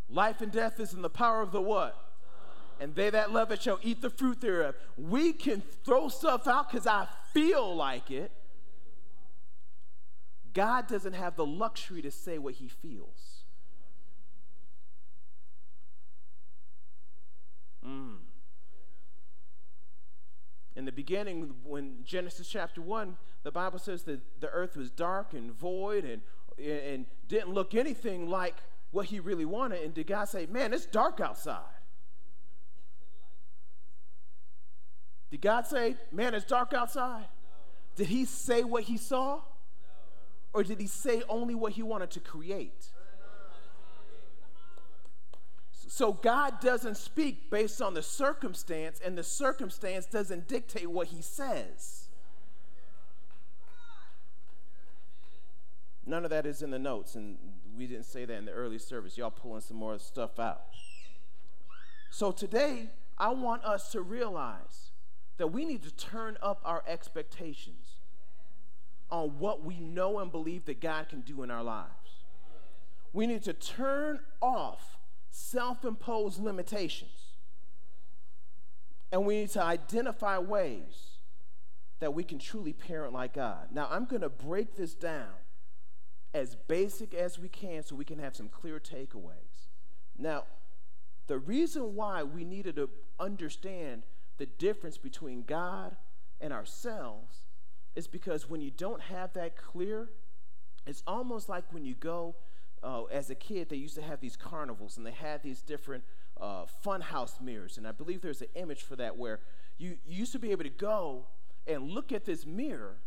Life 0.08 0.40
and 0.40 0.52
death 0.52 0.78
is 0.80 0.92
in 0.92 1.02
the 1.02 1.10
power 1.10 1.42
of 1.42 1.52
the 1.52 1.60
what? 1.60 2.06
and 2.78 2.94
they 2.94 3.10
that 3.10 3.32
love 3.32 3.50
it 3.50 3.62
shall 3.62 3.78
eat 3.82 4.02
the 4.02 4.10
fruit 4.10 4.40
thereof. 4.40 4.74
We 4.96 5.32
can 5.32 5.62
throw 5.84 6.08
stuff 6.08 6.46
out 6.46 6.70
because 6.70 6.86
I 6.86 7.08
feel 7.32 7.74
like 7.74 8.10
it. 8.10 8.30
God 10.52 10.86
doesn't 10.86 11.14
have 11.14 11.36
the 11.36 11.46
luxury 11.46 12.02
to 12.02 12.10
say 12.10 12.38
what 12.38 12.54
he 12.54 12.68
feels. 12.68 13.44
Mm. 17.86 18.16
In 20.74 20.84
the 20.84 20.92
beginning, 20.92 21.54
when 21.62 21.98
Genesis 22.04 22.48
chapter 22.48 22.80
1, 22.80 23.16
the 23.42 23.52
Bible 23.52 23.78
says 23.78 24.02
that 24.04 24.20
the 24.40 24.48
earth 24.48 24.76
was 24.76 24.90
dark 24.90 25.34
and 25.34 25.52
void 25.52 26.04
and, 26.04 26.22
and 26.58 27.06
didn't 27.28 27.50
look 27.50 27.74
anything 27.74 28.28
like 28.28 28.56
what 28.96 29.06
he 29.06 29.20
really 29.20 29.44
wanted. 29.44 29.82
And 29.84 29.94
did 29.94 30.08
God 30.08 30.24
say, 30.24 30.46
Man, 30.50 30.72
it's 30.72 30.86
dark 30.86 31.20
outside? 31.20 31.62
Did 35.30 35.40
God 35.40 35.66
say, 35.66 35.96
man, 36.12 36.34
it's 36.34 36.44
dark 36.44 36.72
outside? 36.72 37.24
No. 37.24 37.96
Did 37.96 38.06
he 38.06 38.24
say 38.24 38.62
what 38.62 38.84
he 38.84 38.96
saw? 38.96 39.34
No. 39.34 39.42
Or 40.52 40.62
did 40.62 40.80
he 40.80 40.86
say 40.86 41.22
only 41.28 41.54
what 41.54 41.72
he 41.72 41.82
wanted 41.82 42.10
to 42.12 42.20
create? 42.20 42.86
So 45.88 46.12
God 46.12 46.60
doesn't 46.60 46.96
speak 46.96 47.50
based 47.50 47.80
on 47.80 47.94
the 47.94 48.02
circumstance, 48.02 49.00
and 49.04 49.16
the 49.16 49.22
circumstance 49.22 50.06
doesn't 50.06 50.48
dictate 50.48 50.90
what 50.90 51.08
he 51.08 51.22
says. 51.22 52.08
None 56.04 56.24
of 56.24 56.30
that 56.30 56.46
is 56.46 56.62
in 56.62 56.70
the 56.70 56.78
notes, 56.78 57.14
and 57.14 57.36
we 57.76 57.86
didn't 57.86 58.06
say 58.06 58.24
that 58.24 58.34
in 58.34 58.44
the 58.46 58.52
early 58.52 58.78
service. 58.78 59.18
Y'all 59.18 59.30
pulling 59.30 59.60
some 59.60 59.76
more 59.76 59.98
stuff 59.98 60.38
out. 60.38 60.62
So 62.10 62.30
today, 62.32 62.90
I 63.18 63.30
want 63.30 63.64
us 63.64 63.90
to 63.92 64.00
realize 64.00 64.90
that 65.36 65.48
we 65.48 65.64
need 65.64 65.82
to 65.82 65.94
turn 65.94 66.38
up 66.42 66.62
our 66.64 66.82
expectations 66.86 67.96
on 69.10 69.38
what 69.38 69.64
we 69.64 69.78
know 69.78 70.18
and 70.18 70.32
believe 70.32 70.64
that 70.64 70.80
God 70.80 71.08
can 71.08 71.20
do 71.20 71.42
in 71.42 71.50
our 71.50 71.62
lives. 71.62 71.90
We 73.12 73.26
need 73.26 73.42
to 73.44 73.52
turn 73.52 74.20
off 74.40 74.96
self 75.30 75.84
imposed 75.84 76.42
limitations. 76.42 77.10
And 79.12 79.24
we 79.24 79.40
need 79.40 79.50
to 79.50 79.62
identify 79.62 80.38
ways 80.38 81.18
that 82.00 82.12
we 82.12 82.24
can 82.24 82.38
truly 82.38 82.72
parent 82.72 83.12
like 83.12 83.34
God. 83.34 83.68
Now, 83.72 83.88
I'm 83.90 84.04
going 84.04 84.22
to 84.22 84.28
break 84.28 84.76
this 84.76 84.94
down 84.94 85.28
as 86.36 86.54
basic 86.54 87.14
as 87.14 87.38
we 87.38 87.48
can 87.48 87.82
so 87.82 87.96
we 87.96 88.04
can 88.04 88.18
have 88.18 88.36
some 88.36 88.48
clear 88.48 88.78
takeaways. 88.78 89.68
Now, 90.18 90.44
the 91.26 91.38
reason 91.38 91.94
why 91.94 92.22
we 92.22 92.44
needed 92.44 92.76
to 92.76 92.90
understand 93.18 94.02
the 94.36 94.44
difference 94.44 94.98
between 94.98 95.42
God 95.42 95.96
and 96.40 96.52
ourselves 96.52 97.46
is 97.94 98.06
because 98.06 98.50
when 98.50 98.60
you 98.60 98.70
don't 98.70 99.00
have 99.00 99.32
that 99.32 99.56
clear, 99.56 100.10
it's 100.86 101.02
almost 101.06 101.48
like 101.48 101.64
when 101.72 101.86
you 101.86 101.94
go 101.94 102.36
uh, 102.82 103.04
as 103.04 103.30
a 103.30 103.34
kid, 103.34 103.70
they 103.70 103.76
used 103.76 103.94
to 103.94 104.02
have 104.02 104.20
these 104.20 104.36
carnivals 104.36 104.98
and 104.98 105.06
they 105.06 105.12
had 105.12 105.42
these 105.42 105.62
different 105.62 106.04
uh, 106.38 106.66
funhouse 106.84 107.40
mirrors. 107.40 107.78
And 107.78 107.88
I 107.88 107.92
believe 107.92 108.20
there's 108.20 108.42
an 108.42 108.48
image 108.54 108.82
for 108.82 108.94
that 108.96 109.16
where 109.16 109.40
you, 109.78 109.96
you 110.04 110.18
used 110.18 110.32
to 110.32 110.38
be 110.38 110.50
able 110.52 110.64
to 110.64 110.70
go 110.70 111.26
and 111.66 111.90
look 111.90 112.12
at 112.12 112.26
this 112.26 112.44
mirror 112.44 112.98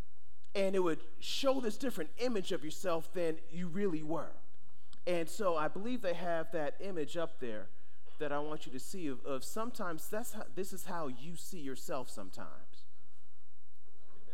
and 0.56 0.76
it 0.76 0.80
would 0.80 1.00
show 1.20 1.60
this 1.60 1.78
different 1.78 2.10
image 2.18 2.52
of 2.52 2.64
yourself 2.64 3.14
than 3.14 3.38
you 3.52 3.68
really 3.68 4.04
were. 4.04 4.32
And 5.06 5.30
so 5.30 5.56
I 5.56 5.68
believe 5.68 6.02
they 6.02 6.14
have 6.14 6.52
that 6.52 6.76
image 6.80 7.18
up 7.18 7.40
there 7.40 7.68
that 8.20 8.32
I 8.32 8.40
want 8.40 8.66
you 8.66 8.72
to 8.72 8.80
see 8.80 9.08
of, 9.08 9.26
of 9.26 9.44
sometimes 9.44 10.08
that's 10.08 10.34
how, 10.34 10.44
this 10.56 10.74
is 10.74 10.86
how 10.86 11.08
you 11.08 11.36
see 11.36 11.60
yourself 11.60 12.10
sometimes. 12.10 12.50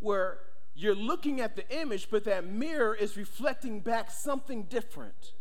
Where 0.00 0.38
you're 0.74 0.94
looking 0.94 1.40
at 1.40 1.56
the 1.56 1.68
image, 1.70 2.08
but 2.10 2.24
that 2.24 2.46
mirror 2.46 2.94
is 2.94 3.16
reflecting 3.16 3.80
back 3.80 4.10
something 4.10 4.62
different. 4.64 5.32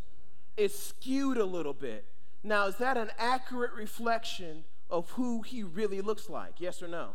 It's 0.57 0.77
skewed 0.77 1.37
a 1.37 1.45
little 1.45 1.73
bit. 1.73 2.05
Now, 2.43 2.67
is 2.67 2.75
that 2.77 2.97
an 2.97 3.11
accurate 3.17 3.71
reflection 3.73 4.65
of 4.89 5.11
who 5.11 5.41
he 5.41 5.63
really 5.63 6.01
looks 6.01 6.29
like? 6.29 6.55
Yes 6.59 6.83
or 6.83 6.87
no? 6.87 7.11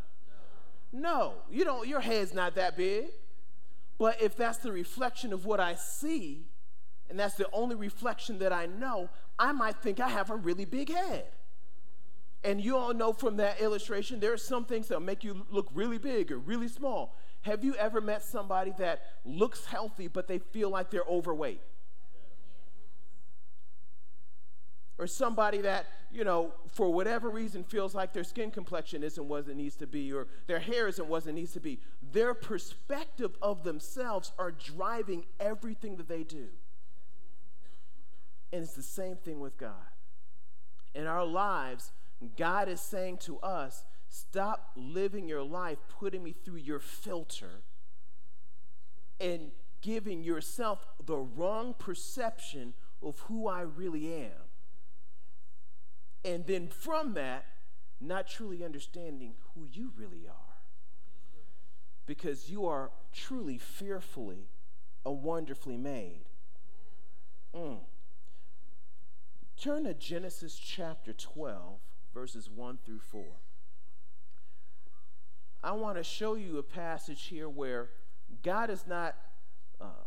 No. 0.94 1.34
You 1.50 1.64
don't, 1.64 1.88
your 1.88 2.00
head's 2.00 2.32
not 2.32 2.54
that 2.54 2.76
big. 2.76 3.06
But 3.98 4.22
if 4.22 4.36
that's 4.36 4.58
the 4.58 4.72
reflection 4.72 5.32
of 5.32 5.44
what 5.44 5.60
I 5.60 5.74
see, 5.74 6.46
and 7.10 7.18
that's 7.18 7.34
the 7.34 7.48
only 7.52 7.74
reflection 7.74 8.38
that 8.38 8.52
I 8.52 8.66
know, 8.66 9.10
I 9.38 9.52
might 9.52 9.76
think 9.82 10.00
I 10.00 10.08
have 10.08 10.30
a 10.30 10.36
really 10.36 10.64
big 10.64 10.90
head. 10.90 11.26
And 12.44 12.62
you 12.62 12.76
all 12.76 12.94
know 12.94 13.12
from 13.12 13.36
that 13.38 13.60
illustration, 13.60 14.20
there 14.20 14.32
are 14.32 14.38
some 14.38 14.64
things 14.64 14.88
that 14.88 15.00
make 15.00 15.24
you 15.24 15.44
look 15.50 15.68
really 15.74 15.98
big 15.98 16.30
or 16.30 16.38
really 16.38 16.68
small. 16.68 17.16
Have 17.42 17.64
you 17.64 17.74
ever 17.74 18.00
met 18.00 18.22
somebody 18.22 18.72
that 18.78 19.02
looks 19.24 19.64
healthy, 19.64 20.08
but 20.08 20.28
they 20.28 20.38
feel 20.38 20.70
like 20.70 20.90
they're 20.90 21.02
overweight? 21.08 21.60
Or 24.98 25.06
somebody 25.06 25.60
that, 25.62 25.86
you 26.12 26.22
know, 26.22 26.52
for 26.68 26.92
whatever 26.92 27.28
reason 27.28 27.64
feels 27.64 27.94
like 27.94 28.12
their 28.12 28.22
skin 28.22 28.50
complexion 28.50 29.02
isn't 29.02 29.28
what 29.28 29.48
it 29.48 29.56
needs 29.56 29.74
to 29.76 29.86
be, 29.86 30.12
or 30.12 30.28
their 30.46 30.60
hair 30.60 30.86
isn't 30.86 31.08
what 31.08 31.26
it 31.26 31.32
needs 31.32 31.52
to 31.52 31.60
be. 31.60 31.80
Their 32.12 32.32
perspective 32.32 33.36
of 33.42 33.64
themselves 33.64 34.32
are 34.38 34.52
driving 34.52 35.24
everything 35.40 35.96
that 35.96 36.08
they 36.08 36.22
do. 36.22 36.46
And 38.52 38.62
it's 38.62 38.74
the 38.74 38.82
same 38.82 39.16
thing 39.16 39.40
with 39.40 39.58
God. 39.58 39.72
In 40.94 41.08
our 41.08 41.24
lives, 41.24 41.90
God 42.36 42.68
is 42.68 42.80
saying 42.80 43.18
to 43.18 43.38
us, 43.40 43.84
Stop 44.14 44.70
living 44.76 45.26
your 45.26 45.42
life 45.42 45.78
putting 45.88 46.22
me 46.22 46.36
through 46.44 46.58
your 46.58 46.78
filter 46.78 47.62
and 49.18 49.50
giving 49.80 50.22
yourself 50.22 50.86
the 51.04 51.16
wrong 51.16 51.74
perception 51.76 52.74
of 53.02 53.18
who 53.20 53.48
I 53.48 53.62
really 53.62 54.14
am. 54.14 54.53
And 56.25 56.47
then 56.47 56.69
from 56.69 57.14
that, 57.14 57.45
not 58.00 58.26
truly 58.26 58.64
understanding 58.64 59.35
who 59.54 59.66
you 59.71 59.93
really 59.97 60.26
are. 60.26 60.57
Because 62.07 62.50
you 62.50 62.66
are 62.66 62.90
truly 63.12 63.59
fearfully 63.59 64.49
and 65.04 65.23
wonderfully 65.23 65.76
made. 65.76 66.25
Mm. 67.54 67.78
Turn 69.61 69.85
to 69.85 69.95
Genesis 69.95 70.57
chapter 70.57 71.12
12, 71.12 71.78
verses 72.12 72.50
1 72.50 72.78
through 72.85 72.99
4. 72.99 73.25
I 75.62 75.73
want 75.73 75.97
to 75.97 76.04
show 76.04 76.35
you 76.35 76.58
a 76.58 76.63
passage 76.63 77.26
here 77.26 77.49
where 77.49 77.89
God 78.43 78.69
is 78.69 78.84
not 78.87 79.17
uh, 79.80 80.04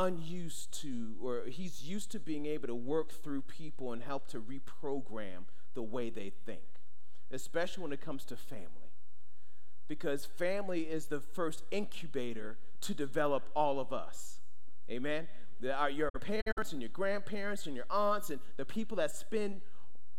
unused 0.00 0.72
to, 0.80 1.14
or 1.22 1.42
He's 1.46 1.82
used 1.82 2.10
to 2.12 2.18
being 2.18 2.46
able 2.46 2.68
to 2.68 2.74
work 2.74 3.12
through 3.12 3.42
people 3.42 3.92
and 3.92 4.02
help 4.02 4.26
to 4.28 4.40
reprogram 4.40 5.44
the 5.74 5.82
way 5.82 6.10
they 6.10 6.32
think, 6.46 6.80
especially 7.30 7.82
when 7.82 7.92
it 7.92 8.00
comes 8.00 8.24
to 8.26 8.36
family. 8.36 8.94
Because 9.88 10.24
family 10.24 10.82
is 10.82 11.06
the 11.06 11.20
first 11.20 11.64
incubator 11.70 12.58
to 12.80 12.94
develop 12.94 13.50
all 13.54 13.78
of 13.78 13.92
us. 13.92 14.40
Amen? 14.90 15.28
Are 15.64 15.86
uh, 15.86 15.88
your 15.88 16.10
parents 16.10 16.72
and 16.72 16.80
your 16.80 16.88
grandparents 16.88 17.66
and 17.66 17.76
your 17.76 17.84
aunts 17.90 18.30
and 18.30 18.40
the 18.56 18.64
people 18.64 18.96
that 18.96 19.10
spend 19.14 19.60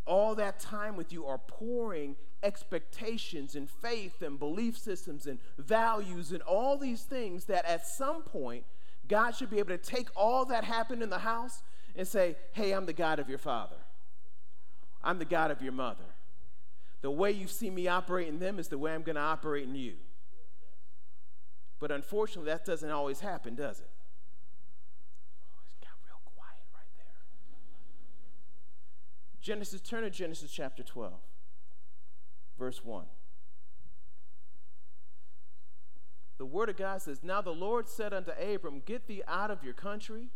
all 0.05 0.35
that 0.35 0.59
time 0.59 0.95
with 0.95 1.11
you 1.11 1.25
are 1.25 1.39
pouring 1.39 2.15
expectations 2.43 3.55
and 3.55 3.69
faith 3.69 4.21
and 4.21 4.37
belief 4.37 4.77
systems 4.77 5.25
and 5.25 5.39
values 5.57 6.31
and 6.31 6.41
all 6.43 6.77
these 6.77 7.03
things 7.03 7.45
that 7.45 7.65
at 7.65 7.87
some 7.87 8.21
point 8.23 8.65
God 9.11 9.35
should 9.35 9.49
be 9.49 9.59
able 9.59 9.77
to 9.77 9.77
take 9.77 10.07
all 10.15 10.45
that 10.45 10.63
happened 10.63 11.03
in 11.03 11.09
the 11.09 11.19
house 11.19 11.63
and 11.97 12.07
say, 12.07 12.37
Hey, 12.53 12.71
I'm 12.71 12.85
the 12.85 12.93
God 12.93 13.19
of 13.19 13.27
your 13.27 13.37
father. 13.37 13.75
I'm 15.03 15.19
the 15.19 15.25
God 15.25 15.51
of 15.51 15.61
your 15.61 15.73
mother. 15.73 16.05
The 17.01 17.11
way 17.11 17.31
you 17.31 17.47
see 17.47 17.69
me 17.69 17.89
operate 17.89 18.29
in 18.29 18.39
them 18.39 18.57
is 18.57 18.69
the 18.69 18.77
way 18.77 18.93
I'm 18.93 19.01
going 19.01 19.17
to 19.17 19.21
operate 19.21 19.67
in 19.67 19.75
you. 19.75 19.95
But 21.77 21.91
unfortunately, 21.91 22.49
that 22.51 22.63
doesn't 22.63 22.89
always 22.89 23.19
happen, 23.19 23.53
does 23.53 23.79
it? 23.79 23.89
Oh, 25.83 26.19
Genesis, 29.41 29.81
turn 29.81 30.03
to 30.03 30.09
Genesis 30.09 30.51
chapter 30.51 30.83
12, 30.83 31.11
verse 32.57 32.85
1. 32.85 33.03
The 36.41 36.45
word 36.45 36.69
of 36.69 36.77
God 36.77 37.03
says, 37.03 37.19
Now 37.21 37.39
the 37.43 37.53
Lord 37.53 37.87
said 37.87 38.15
unto 38.15 38.31
Abram, 38.31 38.81
Get 38.83 39.05
thee 39.05 39.21
out 39.27 39.51
of 39.51 39.63
your 39.63 39.75
country 39.75 40.29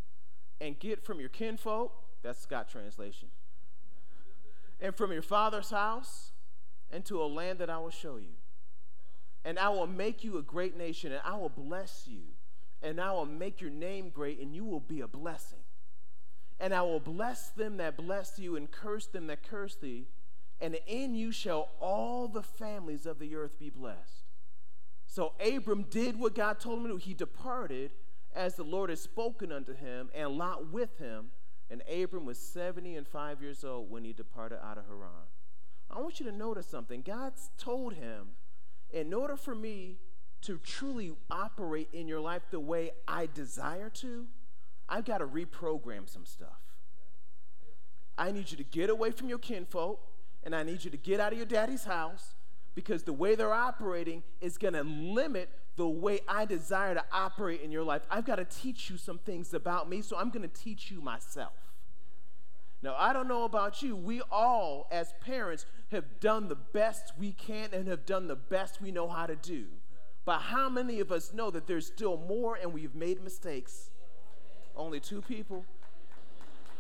and 0.62 0.78
get 0.78 1.04
from 1.04 1.20
your 1.20 1.30
kinfolk, 1.30 1.92
that's 2.22 2.40
Scott 2.40 2.70
translation, 2.70 3.30
and 4.80 4.96
from 4.96 5.12
your 5.12 5.24
father's 5.24 5.72
house 5.72 6.30
into 6.92 7.20
a 7.20 7.26
land 7.26 7.58
that 7.58 7.72
I 7.72 7.80
will 7.80 7.90
show 7.90 8.18
you. 8.18 8.36
And 9.44 9.58
I 9.58 9.70
will 9.70 9.88
make 9.88 10.24
you 10.24 10.38
a 10.38 10.44
great 10.44 10.78
nation, 10.78 11.12
and 11.12 11.22
I 11.26 11.38
will 11.38 11.50
bless 11.50 12.04
you, 12.06 12.22
and 12.84 13.02
I 13.02 13.12
will 13.12 13.26
make 13.26 13.60
your 13.60 13.72
name 13.72 14.12
great, 14.12 14.40
and 14.40 14.56
you 14.56 14.64
will 14.64 14.82
be 14.82 15.02
a 15.02 15.08
blessing. 15.08 15.64
And 16.60 16.72
I 16.72 16.84
will 16.84 17.00
bless 17.00 17.50
them 17.50 17.78
that 17.78 17.98
bless 17.98 18.38
you, 18.38 18.56
and 18.56 18.70
curse 18.70 19.08
them 19.08 19.26
that 19.26 19.42
curse 19.42 19.76
thee. 19.76 20.06
And 20.62 20.78
in 20.86 21.16
you 21.16 21.32
shall 21.32 21.70
all 21.80 22.28
the 22.28 22.44
families 22.44 23.08
of 23.08 23.18
the 23.18 23.36
earth 23.36 23.58
be 23.58 23.72
blessed. 23.72 24.25
So 25.16 25.32
Abram 25.40 25.84
did 25.84 26.20
what 26.20 26.36
God 26.36 26.60
told 26.60 26.80
him 26.80 26.88
to 26.88 26.90
do. 26.90 26.98
He 26.98 27.14
departed 27.14 27.92
as 28.36 28.56
the 28.56 28.66
Lord 28.66 28.90
had 28.90 29.00
spoken 29.00 29.50
unto 29.50 29.74
him, 29.74 30.10
and 30.14 30.38
Lot 30.38 30.74
with 30.74 30.98
him. 30.98 31.28
And 31.72 31.82
Abram 31.90 32.26
was 32.26 32.38
70 32.38 32.98
and 32.98 33.08
5 33.08 33.42
years 33.42 33.64
old 33.64 33.90
when 33.90 34.04
he 34.04 34.12
departed 34.12 34.60
out 34.62 34.78
of 34.78 34.88
Haran. 34.88 35.30
I 35.90 36.02
want 36.02 36.20
you 36.20 36.26
to 36.26 36.34
notice 36.34 36.68
something. 36.68 37.02
God 37.02 37.32
told 37.58 37.94
him, 37.94 38.32
in 38.92 39.14
order 39.14 39.38
for 39.38 39.56
me 39.56 40.00
to 40.42 40.58
truly 40.58 41.14
operate 41.32 41.88
in 41.94 42.10
your 42.10 42.20
life 42.20 42.42
the 42.52 42.60
way 42.60 42.92
I 43.08 43.30
desire 43.34 43.90
to, 43.92 44.28
I've 44.90 45.06
got 45.06 45.20
to 45.20 45.26
reprogram 45.26 46.10
some 46.10 46.26
stuff. 46.26 46.76
I 48.18 48.34
need 48.34 48.52
you 48.52 48.58
to 48.58 48.66
get 48.66 48.90
away 48.90 49.12
from 49.12 49.30
your 49.30 49.40
kinfolk, 49.40 50.06
and 50.44 50.54
I 50.54 50.64
need 50.64 50.84
you 50.84 50.92
to 50.92 50.98
get 50.98 51.22
out 51.22 51.32
of 51.32 51.38
your 51.38 51.48
daddy's 51.48 51.86
house 51.86 52.34
because 52.76 53.04
the 53.04 53.14
way 53.14 53.36
they're 53.36 53.54
operating 53.54 54.22
is 54.42 54.58
going 54.58 54.74
to 54.74 54.84
limit 54.84 55.50
the 55.78 55.88
way 55.88 56.20
I 56.28 56.46
desire 56.46 56.94
to 56.94 57.04
operate 57.12 57.62
in 57.62 57.72
your 57.72 57.84
life. 57.84 58.04
I've 58.12 58.26
got 58.26 58.36
to 58.36 58.46
teach 58.46 58.90
you 58.90 58.98
some 58.98 59.18
things 59.18 59.54
about 59.54 59.90
me, 59.90 60.02
so 60.02 60.18
I'm 60.18 60.30
going 60.30 60.48
to 60.48 60.54
teach 60.54 60.92
you 60.92 61.02
myself. 61.02 61.54
Now, 62.82 62.96
I 62.98 63.14
don't 63.14 63.28
know 63.28 63.46
about 63.46 63.82
you. 63.82 63.96
We 63.96 64.22
all, 64.30 64.88
as 64.92 65.14
parents, 65.26 65.66
have 65.92 66.20
done 66.20 66.50
the 66.50 66.56
best 66.56 67.14
we 67.18 67.32
can 67.32 67.70
and 67.74 67.88
have 67.88 68.06
done 68.06 68.28
the 68.28 68.36
best 68.36 68.82
we 68.82 68.92
know 68.92 69.08
how 69.08 69.26
to 69.26 69.36
do. 69.36 69.66
But 70.24 70.40
how 70.40 70.70
many 70.70 71.00
of 71.00 71.12
us 71.12 71.34
know 71.34 71.50
that 71.52 71.68
there's 71.68 71.88
still 71.88 72.18
more 72.18 72.58
and 72.62 72.74
we've 72.74 72.96
made 72.96 73.24
mistakes? 73.24 73.90
Only 74.76 75.00
two 75.00 75.22
people. 75.22 75.66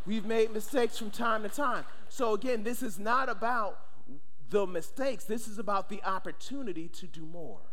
We've 0.06 0.26
made 0.26 0.52
mistakes 0.52 0.98
from 0.98 1.10
time 1.10 1.44
to 1.44 1.50
time. 1.50 1.86
So, 2.10 2.34
again, 2.34 2.64
this 2.64 2.84
is 2.84 3.00
not 3.00 3.30
about 3.30 3.80
the 4.50 4.68
mistakes, 4.68 5.24
this 5.24 5.48
is 5.48 5.58
about 5.58 5.90
the 5.90 6.04
opportunity 6.04 6.88
to 6.90 7.08
do 7.08 7.26
more. 7.26 7.72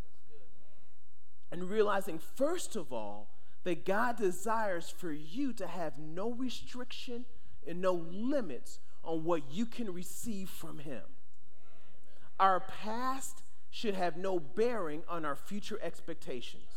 And 1.51 1.69
realizing, 1.69 2.19
first 2.19 2.77
of 2.77 2.93
all, 2.93 3.29
that 3.65 3.85
God 3.85 4.17
desires 4.17 4.89
for 4.89 5.13
you 5.13 5.53
to 5.55 5.67
have 5.67 5.99
no 5.99 6.33
restriction 6.33 7.27
and 7.67 7.81
no 7.81 7.93
limits 8.11 8.81
on 9.05 9.25
what 9.25 9.43
you 9.51 9.67
can 9.67 9.93
receive 9.93 10.49
from 10.49 10.79
Him. 10.79 11.03
Our 12.41 12.61
past 12.61 13.43
should 13.71 13.95
have 13.95 14.17
no 14.17 14.41
bearing 14.41 15.03
on 15.09 15.25
our 15.25 15.37
future 15.37 15.79
expectations. 15.83 16.71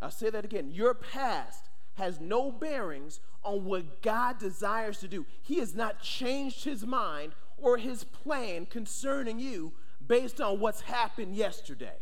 I'll 0.00 0.10
say 0.10 0.30
that 0.30 0.44
again. 0.44 0.70
Your 0.70 0.94
past 0.94 1.68
has 1.94 2.20
no 2.20 2.52
bearings 2.52 3.20
on 3.42 3.64
what 3.64 4.02
God 4.02 4.38
desires 4.38 5.00
to 5.00 5.08
do. 5.08 5.26
He 5.42 5.58
has 5.58 5.74
not 5.74 6.00
changed 6.00 6.64
his 6.64 6.86
mind 6.86 7.32
or 7.60 7.76
his 7.76 8.04
plan 8.04 8.66
concerning 8.66 9.38
you 9.38 9.72
based 10.06 10.40
on 10.40 10.60
what's 10.60 10.80
happened 10.82 11.36
yesterday. 11.36 11.96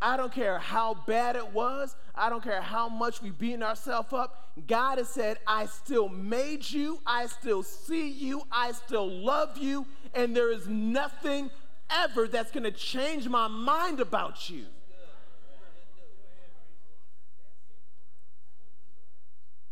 I 0.00 0.18
don't 0.18 0.32
care 0.32 0.58
how 0.58 0.94
bad 1.06 1.34
it 1.34 1.52
was. 1.54 1.96
I 2.14 2.28
don't 2.28 2.44
care 2.44 2.60
how 2.60 2.90
much 2.90 3.22
we 3.22 3.30
beaten 3.30 3.62
ourselves 3.62 4.12
up. 4.12 4.50
God 4.66 4.98
has 4.98 5.08
said, 5.08 5.38
I 5.46 5.64
still 5.64 6.10
made 6.10 6.70
you. 6.70 7.00
I 7.06 7.26
still 7.26 7.62
see 7.62 8.10
you. 8.10 8.42
I 8.52 8.72
still 8.72 9.08
love 9.08 9.56
you. 9.56 9.86
And 10.14 10.36
there 10.36 10.52
is 10.52 10.68
nothing 10.68 11.50
ever 11.90 12.28
that's 12.28 12.50
going 12.50 12.64
to 12.64 12.70
change 12.70 13.28
my 13.28 13.48
mind 13.48 13.98
about 13.98 14.50
you. 14.50 14.66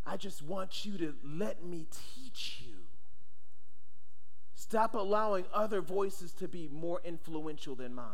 I 0.07 0.17
just 0.17 0.43
want 0.43 0.85
you 0.85 0.99
to 0.99 1.15
let 1.25 1.65
me 1.65 1.87
teach 1.91 2.63
you. 2.67 2.75
Stop 4.55 4.95
allowing 4.95 5.45
other 5.53 5.81
voices 5.81 6.33
to 6.33 6.49
be 6.49 6.69
more 6.73 7.01
influential 7.05 7.75
than 7.75 7.95
mine. 7.95 8.07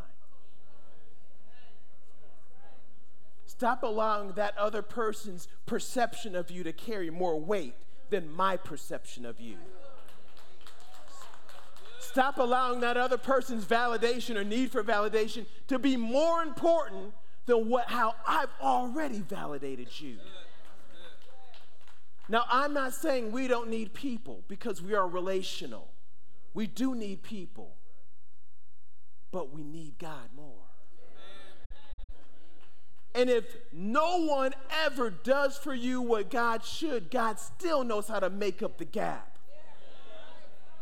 Stop 3.47 3.83
allowing 3.83 4.33
that 4.33 4.57
other 4.57 4.83
person's 4.83 5.49
perception 5.67 6.37
of 6.37 6.51
you 6.51 6.63
to 6.65 6.73
carry 6.73 7.11
more 7.11 7.41
weight 7.41 7.75
than 8.11 8.31
my 8.31 8.57
perception 8.57 9.27
of 9.27 9.41
you. 9.41 9.57
Stop 11.99 12.39
allowing 12.39 12.81
that 12.81 12.97
other 12.97 13.19
person's 13.19 13.65
validation 13.65 14.37
or 14.37 14.45
need 14.45 14.71
for 14.71 14.83
validation 14.83 15.45
to 15.67 15.79
be 15.79 15.97
more 15.97 16.43
important 16.43 17.13
than 17.47 17.69
what, 17.69 17.89
how 17.89 18.15
I've 18.27 18.53
already 18.61 19.21
validated 19.21 19.89
you. 20.01 20.19
Now, 22.29 22.45
I'm 22.51 22.75
not 22.75 22.93
saying 22.93 23.33
we 23.33 23.49
don't 23.49 23.71
need 23.71 23.95
people 23.95 24.45
because 24.49 24.83
we 24.83 24.95
are 24.95 25.09
relational. 25.09 25.89
We 26.53 26.67
do 26.67 26.95
need 26.95 27.23
people, 27.23 27.77
but 29.31 29.53
we 29.53 29.63
need 29.63 29.99
God 29.99 30.31
more. 30.37 30.55
And 33.15 33.31
if 33.31 33.57
no 33.73 34.25
one 34.25 34.53
ever 34.85 35.11
does 35.11 35.57
for 35.57 35.75
you 35.75 36.03
what 36.03 36.31
God 36.31 36.65
should, 36.65 37.11
God 37.11 37.41
still 37.41 37.83
knows 37.83 38.07
how 38.07 38.21
to 38.21 38.31
make 38.31 38.63
up 38.63 38.79
the 38.79 38.85
gap. 38.85 39.39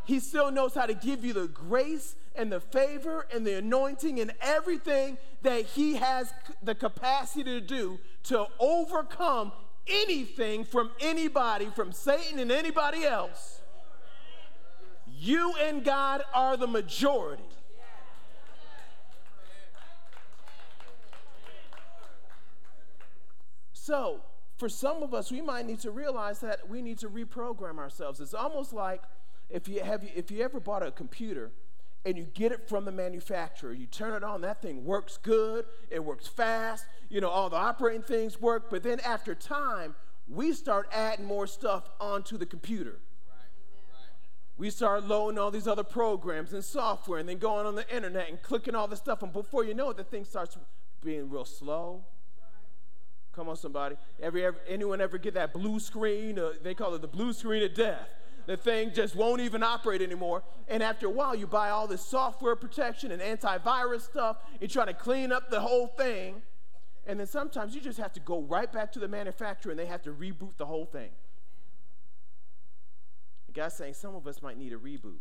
He 0.04 0.20
still 0.20 0.50
knows 0.50 0.74
how 0.74 0.87
to 0.87 0.94
give 0.94 1.24
you 1.24 1.32
the 1.32 1.48
grace 1.48 2.14
and 2.35 2.52
the 2.52 2.61
favor 2.61 3.26
and 3.32 3.46
the 3.46 3.59
anointing 3.59 4.20
and 4.20 4.32
everything 4.40 5.18
that 5.42 5.64
He 5.64 5.96
has 5.96 6.32
the 6.62 6.74
capacity 6.74 7.44
to 7.44 7.61
do 7.61 7.98
to 8.24 8.46
overcome 8.61 9.52
anything 9.87 10.64
from 10.64 10.90
anybody, 11.01 11.66
from 11.75 11.92
Satan 11.92 12.38
and 12.38 12.51
anybody 12.51 13.05
else, 13.05 13.61
you 15.18 15.55
and 15.62 15.85
God 15.85 16.22
are 16.35 16.57
the 16.57 16.66
majority. 16.66 17.42
So, 23.72 24.20
for 24.57 24.68
some 24.68 25.03
of 25.03 25.14
us, 25.14 25.31
we 25.31 25.40
might 25.40 25.66
need 25.66 25.81
to 25.81 25.90
realize 25.90 26.40
that 26.40 26.68
we 26.68 26.83
need 26.83 26.99
to 26.99 27.09
reprogram 27.09 27.79
ourselves. 27.79 28.20
It's 28.20 28.35
almost 28.35 28.72
like 28.72 29.03
if 29.49 29.68
you 29.68 29.81
have 29.83 30.03
if 30.14 30.31
you 30.31 30.42
ever 30.42 30.59
bought 30.59 30.83
a 30.83 30.90
computer 30.90 31.53
and 32.05 32.16
you 32.16 32.25
get 32.25 32.53
it 32.53 32.68
from 32.68 32.85
the 32.85 32.92
manufacturer. 32.92 33.72
You 33.72 33.87
turn 33.87 34.14
it 34.14 34.22
on, 34.22 34.40
that 34.42 34.62
thing 34.62 34.85
works 34.85 35.18
good, 35.20 35.66
it 35.90 36.05
works 36.05 36.27
fast, 36.29 36.87
you 37.09 37.21
know, 37.21 37.29
all 37.29 37.49
the 37.49 37.57
operating 37.57 38.03
things 38.03 38.40
work, 38.40 38.71
but 38.71 38.83
then 38.83 39.01
after 39.01 39.35
time, 39.35 39.95
we 40.29 40.53
start 40.53 40.88
adding 40.92 41.25
more 41.25 41.47
stuff 41.47 41.88
onto 42.01 42.37
the 42.37 42.47
computer. 42.47 42.99
We 44.59 44.71
start 44.71 45.05
loading 45.05 45.38
all 45.38 45.51
these 45.51 45.69
other 45.69 45.85
programs 45.85 46.53
and 46.53 46.64
software 46.64 47.19
and 47.19 47.29
then 47.29 47.38
going 47.38 47.66
on 47.66 47.75
the 47.75 47.88
internet 47.95 48.31
and 48.31 48.40
clicking 48.40 48.75
all 48.75 48.88
this 48.88 48.99
stuff, 48.99 49.23
and 49.23 49.33
before 49.33 49.64
you 49.64 49.75
know 49.75 49.90
it, 49.90 49.97
the 49.97 50.05
thing 50.05 50.25
starts 50.25 50.57
being 51.05 51.29
real 51.29 51.45
slow. 51.45 52.05
Come 53.33 53.51
on, 53.51 53.57
somebody. 53.57 53.97
Every, 54.21 54.47
ever, 54.47 54.57
anyone 54.66 55.03
ever 55.03 55.19
get 55.19 55.35
that 55.35 55.53
blue 55.53 55.79
screen? 55.79 56.38
Uh, 56.38 56.53
they 56.62 56.73
call 56.73 56.95
it 56.95 57.03
the 57.03 57.09
blue 57.09 57.35
screen 57.35 57.62
of 57.62 57.75
death 57.75 58.09
the 58.47 58.57
thing 58.57 58.92
just 58.95 59.14
won't 59.14 59.40
even 59.40 59.62
operate 59.62 60.01
anymore. 60.01 60.42
And 60.69 60.83
after 60.83 61.07
a 61.07 61.11
while, 61.11 61.35
you 61.35 61.47
buy 61.47 61.71
all 61.71 61.87
this 61.87 62.05
software 62.05 62.57
protection 62.57 63.11
and 63.11 63.21
antivirus 63.21 64.03
stuff. 64.03 64.38
You 64.61 64.69
try 64.69 64.85
to 64.87 64.95
clean 64.95 65.33
up 65.33 65.51
the 65.51 65.61
whole 65.61 65.88
thing. 65.88 66.42
And 67.07 67.21
then 67.21 67.27
sometimes 67.27 67.75
you 67.75 67.81
just 67.81 67.99
have 67.99 68.12
to 68.14 68.21
go 68.21 68.42
right 68.42 68.71
back 68.71 68.92
to 68.92 68.99
the 68.99 69.07
manufacturer 69.07 69.71
and 69.71 69.79
they 69.79 69.87
have 69.87 70.03
to 70.03 70.12
reboot 70.12 70.57
the 70.57 70.66
whole 70.66 70.85
thing. 70.85 71.11
The 73.47 73.53
guy's 73.53 73.77
saying 73.77 73.95
some 73.95 74.16
of 74.16 74.27
us 74.27 74.42
might 74.42 74.59
need 74.59 74.73
a 74.73 74.77
reboot. 74.77 75.21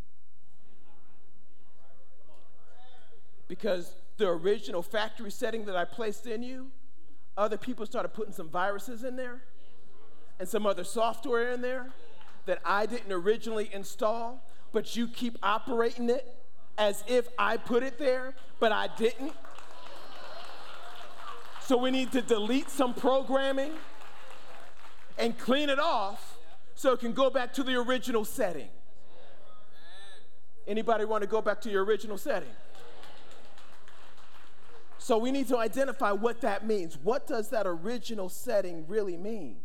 Because 3.48 3.93
the 4.17 4.28
original 4.28 4.82
factory 4.82 5.30
setting 5.30 5.65
that 5.65 5.76
I 5.76 5.86
placed 5.86 6.26
in 6.26 6.41
you, 6.41 6.71
other 7.38 7.58
people 7.58 7.86
started 7.86 8.10
putting 8.10 8.34
some 8.34 8.50
viruses 8.50 9.04
in 9.04 9.15
there 9.15 9.43
and 10.39 10.50
some 10.50 10.65
other 10.65 10.84
software 10.84 11.52
in 11.52 11.62
there 11.62 11.91
that 12.48 12.60
I 12.65 12.88
didn't 12.88 13.12
originally 13.12 13.69
install, 13.71 14.43
but 14.71 14.95
you 14.95 15.08
keep 15.08 15.38
operating 15.43 16.10
it 16.10 16.36
as 16.78 17.04
if 17.08 17.28
I 17.38 17.58
put 17.58 17.84
it 17.84 18.00
there, 18.00 18.34
but 18.60 18.71
I 18.71 18.88
didn't. 18.98 19.34
So 21.65 21.78
we 21.78 21.91
need 21.91 22.12
to 22.12 22.21
delete 22.21 22.69
some 22.69 22.93
programming 22.93 23.71
and 25.17 25.38
clean 25.38 25.69
it 25.69 25.80
off 25.80 26.38
so 26.75 26.93
it 26.93 26.99
can 26.99 27.13
go 27.13 27.30
back 27.30 27.54
to 27.54 27.63
the 27.63 27.75
original 27.75 28.25
setting. 28.25 28.69
Anybody 30.67 31.06
want 31.06 31.21
to 31.21 31.28
go 31.28 31.41
back 31.41 31.62
to 31.62 31.69
your 31.69 31.84
original 31.84 32.17
setting? 32.17 32.49
So 34.97 35.17
we 35.17 35.32
need 35.32 35.47
to 35.49 35.58
identify 35.58 36.12
what 36.12 36.41
that 36.41 36.65
means. 36.65 36.97
What 36.97 37.28
does 37.28 37.49
that 37.49 37.67
original 37.67 38.30
setting 38.30 38.88
really 38.88 39.17
mean? 39.17 39.58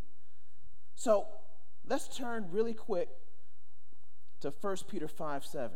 So 0.94 1.26
Let's 1.90 2.06
turn 2.06 2.46
really 2.52 2.72
quick 2.72 3.08
to 4.42 4.52
1 4.60 4.76
Peter 4.88 5.08
5 5.08 5.44
7. 5.44 5.70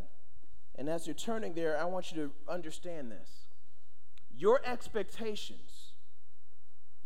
And 0.77 0.89
as 0.89 1.09
you're 1.09 1.15
turning 1.15 1.55
there, 1.55 1.77
I 1.77 1.85
want 1.87 2.13
you 2.13 2.23
to 2.23 2.53
understand 2.53 3.11
this. 3.11 3.47
Your 4.37 4.61
expectations 4.65 5.74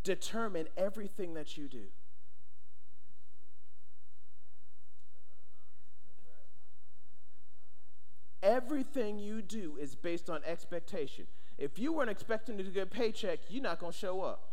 determine 0.03 0.69
everything 0.77 1.35
that 1.35 1.57
you 1.57 1.69
do. 1.69 1.87
Everything 8.43 9.19
you 9.19 9.43
do 9.43 9.77
is 9.81 9.95
based 9.95 10.31
on 10.31 10.41
expectation. 10.45 11.27
If 11.59 11.79
you 11.79 11.93
weren't 11.93 12.11
expecting 12.11 12.57
to 12.59 12.63
get 12.63 12.85
a 12.85 12.87
paycheck, 12.87 13.41
you're 13.49 13.63
not 13.63 13.81
going 13.81 13.93
to 13.93 13.99
show 13.99 14.23
up. 14.23 14.49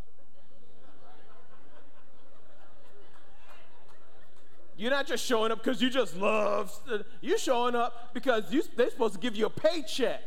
You're 4.77 4.91
not 4.91 5.07
just 5.07 5.25
showing 5.25 5.51
up 5.51 5.63
because 5.63 5.81
you 5.81 5.89
just 5.89 6.17
love. 6.17 6.77
Uh, 6.91 6.99
you're 7.21 7.37
showing 7.37 7.75
up 7.75 8.13
because 8.13 8.51
you, 8.51 8.61
they're 8.75 8.89
supposed 8.89 9.13
to 9.13 9.19
give 9.19 9.35
you 9.35 9.45
a 9.45 9.49
paycheck. 9.49 10.21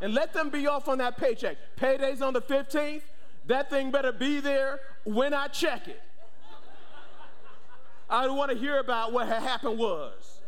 And 0.00 0.12
let 0.14 0.32
them 0.32 0.50
be 0.50 0.66
off 0.66 0.88
on 0.88 0.98
that 0.98 1.16
paycheck. 1.16 1.56
Payday's 1.76 2.20
on 2.20 2.32
the 2.32 2.42
15th. 2.42 3.02
That 3.46 3.70
thing 3.70 3.90
better 3.90 4.12
be 4.12 4.40
there 4.40 4.80
when 5.04 5.34
I 5.34 5.48
check 5.48 5.88
it. 5.88 6.00
I 8.08 8.26
don't 8.26 8.36
want 8.36 8.50
to 8.52 8.58
hear 8.58 8.78
about 8.78 9.12
what 9.12 9.26
had 9.26 9.42
happened 9.42 9.78
was. 9.78 10.40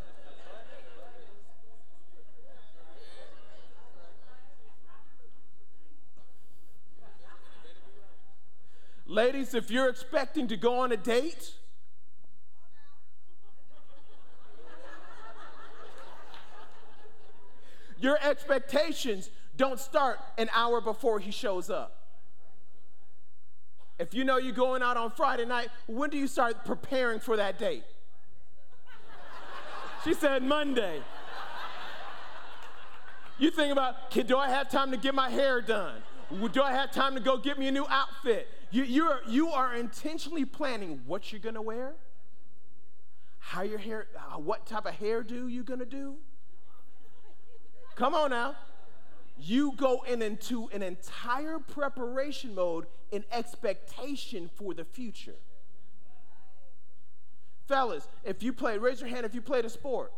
Ladies, 9.07 9.55
if 9.55 9.71
you're 9.71 9.89
expecting 9.89 10.49
to 10.49 10.57
go 10.57 10.81
on 10.81 10.93
a 10.93 10.97
date, 10.97 11.55
Your 18.05 18.19
expectations 18.23 19.31
don't 19.57 19.81
start 19.81 20.21
an 20.37 20.51
hour 20.55 20.83
before 20.83 21.21
he 21.21 21.31
shows 21.31 21.71
up. 21.71 22.04
If 23.99 24.13
you 24.13 24.25
know 24.25 24.39
you're 24.39 24.53
going 24.53 24.83
out 24.83 24.97
on 24.97 25.11
Friday 25.11 25.45
night, 25.45 25.69
when 25.87 26.11
do 26.11 26.19
you 26.19 26.27
start 26.27 26.65
preparing 26.65 27.21
for 27.21 27.37
that 27.37 27.59
date? 27.59 27.85
she 30.05 30.15
said 30.15 30.43
Monday. 30.43 31.01
You 33.39 33.51
think 33.51 33.73
about, 33.73 34.11
do 34.11 34.37
I 34.37 34.49
have 34.49 34.69
time 34.69 34.91
to 34.91 34.97
get 34.97 35.15
my 35.15 35.29
hair 35.29 35.61
done? 35.61 36.03
Do 36.53 36.63
I 36.63 36.73
have 36.73 36.93
time 36.93 37.15
to 37.15 37.21
go 37.21 37.37
get 37.37 37.59
me 37.59 37.67
a 37.69 37.73
new 37.73 37.87
outfit? 37.89 38.49
You, 38.71 38.85
you, 38.85 39.05
are, 39.05 39.21
you 39.29 39.49
are 39.51 39.75
intentionally 39.75 40.45
planning 40.45 41.01
what 41.07 41.33
you're 41.33 41.41
gonna 41.41 41.63
wear, 41.63 41.95
how 43.39 43.63
your 43.63 43.79
hair, 43.79 44.07
uh, 44.17 44.39
what 44.39 44.67
type 44.67 44.87
of 44.87 44.95
hairdo 44.95 45.53
you're 45.53 45.65
gonna 45.65 45.85
do. 45.85 46.17
Come 47.97 48.15
on 48.15 48.31
now. 48.31 48.57
You 49.37 49.73
go 49.77 50.05
in 50.09 50.23
into 50.23 50.69
an 50.73 50.83
entire 50.83 51.59
preparation 51.59 52.55
mode 52.55 52.87
in 53.11 53.25
expectation 53.33 54.51
for 54.55 54.75
the 54.75 54.85
future. 54.85 55.37
Fellas, 57.67 58.07
if 58.25 58.43
you 58.43 58.53
played, 58.53 58.81
raise 58.81 59.01
your 59.01 59.09
hand 59.09 59.25
if 59.25 59.35
you 59.35 59.41
played 59.41 59.65
a 59.65 59.71
sport. 59.71 60.13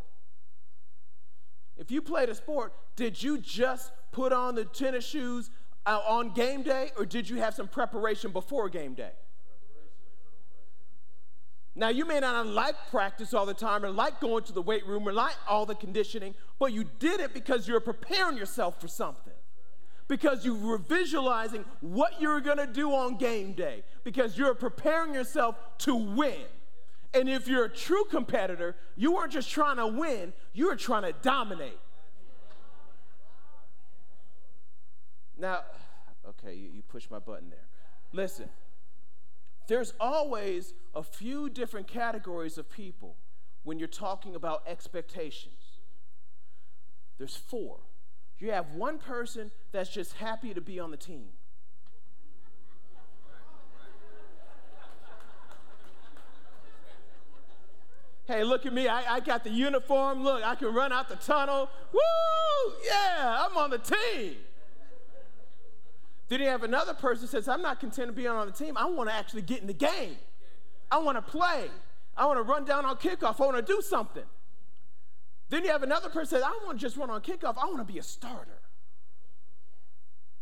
If 1.77 1.91
you 1.91 2.01
played 2.01 2.29
a 2.29 2.35
sport, 2.35 2.73
did 2.95 3.21
you 3.21 3.37
just 3.37 3.91
put 4.11 4.33
on 4.33 4.55
the 4.55 4.65
tennis 4.65 5.05
shoes 5.05 5.49
uh, 5.85 6.01
on 6.05 6.33
game 6.33 6.63
day 6.63 6.91
or 6.97 7.05
did 7.05 7.29
you 7.29 7.37
have 7.37 7.53
some 7.53 7.67
preparation 7.67 8.31
before 8.31 8.67
game 8.69 8.93
day? 8.93 9.11
Now, 11.77 11.89
you 11.89 12.05
may 12.05 12.19
not 12.19 12.47
like 12.47 12.75
practice 12.89 13.35
all 13.35 13.45
the 13.45 13.53
time 13.53 13.85
or 13.85 13.91
like 13.91 14.19
going 14.19 14.43
to 14.45 14.51
the 14.51 14.63
weight 14.63 14.85
room 14.87 15.07
or 15.07 15.13
like 15.13 15.35
all 15.47 15.67
the 15.67 15.75
conditioning, 15.75 16.33
but 16.57 16.73
you 16.73 16.85
did 16.97 17.19
it 17.19 17.35
because 17.35 17.67
you're 17.67 17.79
preparing 17.79 18.35
yourself 18.35 18.81
for 18.81 18.87
something. 18.87 19.33
Because 20.07 20.43
you 20.43 20.55
were 20.55 20.79
visualizing 20.79 21.65
what 21.81 22.19
you 22.19 22.29
were 22.29 22.41
going 22.41 22.57
to 22.57 22.65
do 22.65 22.93
on 22.93 23.17
game 23.17 23.53
day. 23.53 23.83
Because 24.03 24.37
you're 24.37 24.55
preparing 24.55 25.13
yourself 25.13 25.55
to 25.79 25.93
win. 25.93 26.45
And 27.13 27.29
if 27.29 27.47
you're 27.47 27.65
a 27.65 27.69
true 27.69 28.05
competitor, 28.05 28.75
you 28.95 29.13
weren't 29.13 29.31
just 29.31 29.51
trying 29.51 29.77
to 29.77 29.85
win, 29.85 30.33
you 30.53 30.67
were 30.67 30.75
trying 30.75 31.03
to 31.03 31.13
dominate. 31.21 31.77
Now, 35.37 35.61
okay, 36.27 36.55
you, 36.55 36.69
you 36.73 36.81
push 36.81 37.07
my 37.11 37.19
button 37.19 37.51
there. 37.51 37.67
Listen 38.13 38.49
there's 39.67 39.93
always 39.99 40.73
a 40.95 41.03
few 41.03 41.49
different 41.49 41.87
categories 41.87 42.57
of 42.57 42.69
people 42.69 43.15
when 43.63 43.79
you're 43.79 43.87
talking 43.87 44.35
about 44.35 44.63
expectations. 44.65 45.81
There's 47.17 47.35
four. 47.35 47.79
You 48.39 48.51
have 48.51 48.73
one 48.73 48.97
person 48.97 49.51
that's 49.71 49.89
just 49.89 50.13
happy 50.13 50.53
to 50.53 50.61
be 50.61 50.79
on 50.79 50.91
the 50.91 50.97
team. 50.97 51.29
Hey, 58.27 58.43
look 58.43 58.65
at 58.65 58.73
me. 58.73 58.89
I, 58.89 59.15
I 59.15 59.19
got 59.21 59.45
the 59.45 59.49
uniform. 59.49 60.21
Look, 60.21 60.43
I 60.43 60.55
can 60.55 60.73
run 60.73 60.91
out 60.91 61.07
the 61.07 61.15
tunnel. 61.15 61.69
Woo! 61.93 62.73
Yeah, 62.85 63.45
I'm 63.47 63.55
on 63.57 63.69
the 63.69 63.77
team. 63.77 64.35
Then 66.29 66.41
you 66.41 66.47
have 66.47 66.63
another 66.63 66.93
person 66.93 67.27
says, 67.27 67.47
I'm 67.47 67.61
not 67.61 67.79
content 67.79 68.07
to 68.07 68.13
be 68.13 68.27
on 68.27 68.45
the 68.45 68.51
team. 68.51 68.77
I 68.77 68.85
want 68.85 69.09
to 69.09 69.15
actually 69.15 69.43
get 69.43 69.61
in 69.61 69.67
the 69.67 69.73
game. 69.73 70.17
I 70.91 70.97
want 70.99 71.17
to 71.17 71.21
play. 71.21 71.69
I 72.15 72.25
want 72.25 72.37
to 72.37 72.43
run 72.43 72.65
down 72.65 72.85
on 72.85 72.97
kickoff. 72.97 73.39
I 73.39 73.45
want 73.45 73.55
to 73.55 73.61
do 73.61 73.81
something. 73.81 74.23
Then 75.49 75.63
you 75.63 75.71
have 75.71 75.83
another 75.83 76.09
person 76.09 76.37
says, 76.37 76.43
I 76.43 76.49
don't 76.49 76.65
want 76.65 76.79
to 76.79 76.85
just 76.85 76.97
run 76.97 77.09
on 77.09 77.21
kickoff. 77.21 77.57
I 77.57 77.65
want 77.65 77.77
to 77.77 77.91
be 77.93 77.99
a 77.99 78.03
starter. 78.03 78.59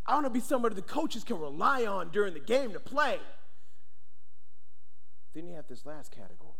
I 0.07 0.13
want 0.13 0.25
to 0.25 0.29
be 0.29 0.39
somebody 0.39 0.75
the 0.75 0.81
coaches 0.81 1.23
can 1.23 1.39
rely 1.39 1.85
on 1.85 2.09
during 2.09 2.33
the 2.33 2.39
game 2.39 2.73
to 2.73 2.79
play. 2.79 3.19
Then 5.33 5.47
you 5.47 5.55
have 5.55 5.67
this 5.67 5.85
last 5.85 6.11
category 6.11 6.53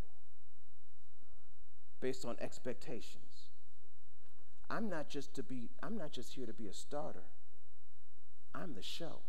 based 2.02 2.26
on 2.26 2.36
expectations. 2.40 3.50
I'm 4.70 4.90
not 4.90 5.10
just 5.10 5.34
to 5.36 5.44
be 5.44 5.70
I'm 5.82 5.98
not 5.98 6.12
just 6.12 6.34
here 6.34 6.46
to 6.46 6.54
be 6.54 6.68
a 6.68 6.74
starter. 6.74 7.24
I'm 8.62 8.74
the 8.74 8.82
show. 8.82 9.20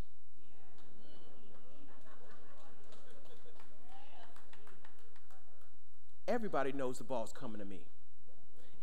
Everybody 6.29 6.73
knows 6.73 6.99
the 6.99 7.05
ball's 7.05 7.33
coming 7.33 7.61
to 7.61 7.65
me. 7.65 7.81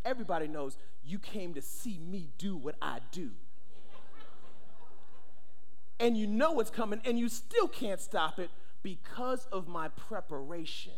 Everybody 0.06 0.48
knows 0.48 0.78
you 1.04 1.20
came 1.20 1.54
to 1.54 1.62
see 1.62 2.00
me 2.00 2.30
do 2.38 2.56
what 2.56 2.76
I 2.82 3.00
do. 3.12 3.32
And 6.00 6.18
you 6.18 6.28
know 6.28 6.60
it's 6.60 6.70
coming, 6.70 7.02
and 7.06 7.18
you 7.18 7.30
still 7.30 7.68
can't 7.68 8.00
stop 8.00 8.40
it 8.40 8.50
because 8.82 9.48
of 9.52 9.68
my 9.68 9.88
preparation. 9.90 10.94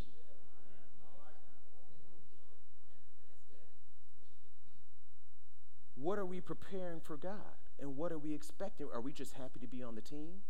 What 5.96 6.20
are 6.20 6.26
we 6.26 6.42
preparing 6.42 7.00
for 7.00 7.18
God? 7.18 7.40
And 7.80 7.98
what 7.98 8.12
are 8.12 8.18
we 8.18 8.34
expecting? 8.34 8.88
Are 8.94 9.02
we 9.02 9.12
just 9.12 9.34
happy 9.34 9.60
to 9.60 9.68
be 9.68 9.84
on 9.84 9.96
the 9.96 10.02
team? 10.02 10.42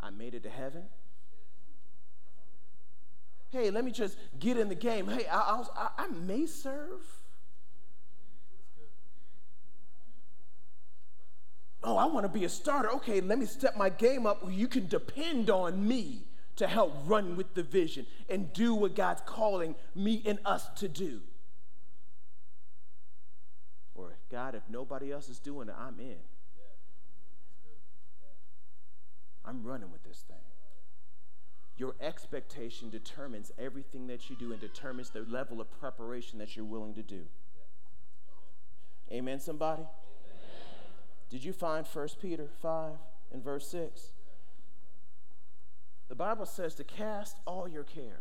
I 0.00 0.10
made 0.10 0.34
it 0.34 0.42
to 0.44 0.50
heaven. 0.50 0.84
Hey, 3.50 3.70
let 3.70 3.84
me 3.84 3.90
just 3.90 4.16
get 4.38 4.56
in 4.58 4.68
the 4.68 4.74
game. 4.74 5.08
Hey, 5.08 5.26
I, 5.26 5.64
I, 5.74 5.88
I 5.98 6.06
may 6.08 6.46
serve. 6.46 7.00
Oh, 11.82 11.96
I 11.96 12.04
want 12.06 12.24
to 12.24 12.28
be 12.28 12.44
a 12.44 12.48
starter. 12.48 12.90
Okay, 12.90 13.20
let 13.20 13.38
me 13.38 13.46
step 13.46 13.76
my 13.76 13.88
game 13.88 14.26
up 14.26 14.42
you 14.50 14.68
can 14.68 14.86
depend 14.88 15.48
on 15.48 15.86
me 15.86 16.24
to 16.56 16.66
help 16.66 16.92
run 17.06 17.36
with 17.36 17.54
the 17.54 17.62
vision 17.62 18.04
and 18.28 18.52
do 18.52 18.74
what 18.74 18.96
God's 18.96 19.22
calling 19.24 19.76
me 19.94 20.22
and 20.26 20.38
us 20.44 20.68
to 20.76 20.88
do. 20.88 21.20
Or, 23.94 24.18
God, 24.30 24.54
if 24.54 24.62
nobody 24.68 25.12
else 25.12 25.28
is 25.28 25.38
doing 25.38 25.68
it, 25.68 25.74
I'm 25.78 25.98
in. 26.00 26.18
I'm 29.48 29.62
running 29.62 29.90
with 29.90 30.04
this 30.04 30.24
thing. 30.28 30.36
Your 31.78 31.94
expectation 32.00 32.90
determines 32.90 33.50
everything 33.58 34.08
that 34.08 34.28
you 34.28 34.36
do 34.36 34.52
and 34.52 34.60
determines 34.60 35.10
the 35.10 35.20
level 35.20 35.60
of 35.60 35.70
preparation 35.80 36.38
that 36.40 36.54
you're 36.54 36.66
willing 36.66 36.94
to 36.94 37.02
do. 37.02 37.22
Amen, 39.10 39.40
somebody? 39.40 39.82
Amen. 39.82 39.90
Did 41.30 41.44
you 41.44 41.54
find 41.54 41.86
1 41.86 42.08
Peter 42.20 42.48
5 42.60 42.92
and 43.32 43.42
verse 43.42 43.66
6? 43.68 44.08
The 46.08 46.14
Bible 46.14 46.44
says 46.44 46.74
to 46.74 46.84
cast 46.84 47.38
all 47.46 47.66
your 47.66 47.84
care, 47.84 48.20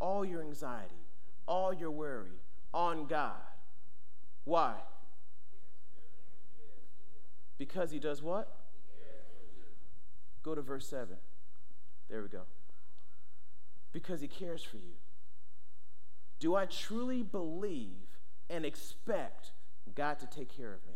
all 0.00 0.24
your 0.24 0.42
anxiety, 0.42 1.06
all 1.46 1.72
your 1.72 1.90
worry 1.90 2.42
on 2.74 3.06
God. 3.06 3.40
Why? 4.44 4.74
Because 7.56 7.90
He 7.90 7.98
does 7.98 8.22
what? 8.22 8.57
Go 10.48 10.54
to 10.54 10.62
verse 10.62 10.88
7. 10.88 11.14
There 12.08 12.22
we 12.22 12.28
go. 12.28 12.44
Because 13.92 14.22
he 14.22 14.28
cares 14.28 14.62
for 14.62 14.78
you. 14.78 14.94
Do 16.40 16.54
I 16.54 16.64
truly 16.64 17.22
believe 17.22 18.16
and 18.48 18.64
expect 18.64 19.52
God 19.94 20.18
to 20.20 20.26
take 20.26 20.48
care 20.48 20.72
of 20.72 20.86
me? 20.86 20.94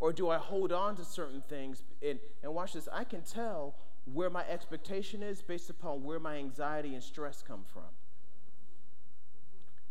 Or 0.00 0.12
do 0.12 0.30
I 0.30 0.38
hold 0.38 0.72
on 0.72 0.96
to 0.96 1.04
certain 1.04 1.44
things? 1.48 1.84
And, 2.04 2.18
and 2.42 2.52
watch 2.52 2.72
this. 2.72 2.88
I 2.92 3.04
can 3.04 3.22
tell 3.22 3.76
where 4.12 4.30
my 4.30 4.44
expectation 4.48 5.22
is 5.22 5.42
based 5.42 5.70
upon 5.70 6.02
where 6.02 6.18
my 6.18 6.38
anxiety 6.38 6.94
and 6.94 7.04
stress 7.04 7.40
come 7.40 7.62
from. 7.72 7.94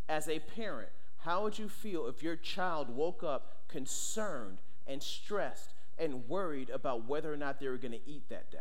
As 0.10 0.27
a 0.27 0.39
parent, 0.39 0.89
how 1.19 1.43
would 1.43 1.57
you 1.57 1.69
feel 1.69 2.07
if 2.07 2.21
your 2.21 2.36
child 2.36 2.89
woke 2.89 3.23
up 3.23 3.69
concerned 3.69 4.57
and 4.88 5.02
stressed 5.02 5.74
and 5.98 6.28
worried 6.28 6.70
about 6.70 7.08
whether 7.08 7.32
or 7.32 7.38
not 7.38 7.60
they 7.60 7.67
were 7.67 7.78
going 7.78 7.91
to 7.91 8.10
eat 8.10 8.28
that 8.30 8.52
day. 8.52 8.58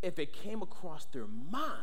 If 0.00 0.18
it 0.18 0.32
came 0.32 0.62
across 0.62 1.04
their 1.06 1.26
mind 1.26 1.78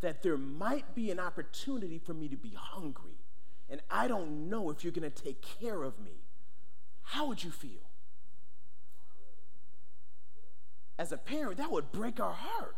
that 0.00 0.22
there 0.22 0.36
might 0.36 0.94
be 0.94 1.10
an 1.10 1.18
opportunity 1.18 1.98
for 1.98 2.12
me 2.12 2.28
to 2.28 2.36
be 2.36 2.52
hungry 2.56 3.16
and 3.70 3.80
I 3.90 4.08
don't 4.08 4.48
know 4.50 4.70
if 4.70 4.84
you're 4.84 4.92
going 4.92 5.10
to 5.10 5.22
take 5.22 5.42
care 5.60 5.82
of 5.82 5.98
me, 5.98 6.12
how 7.02 7.26
would 7.26 7.42
you 7.42 7.50
feel? 7.50 7.80
As 10.98 11.12
a 11.12 11.16
parent, 11.16 11.58
that 11.58 11.70
would 11.70 11.90
break 11.90 12.20
our 12.20 12.32
heart. 12.32 12.76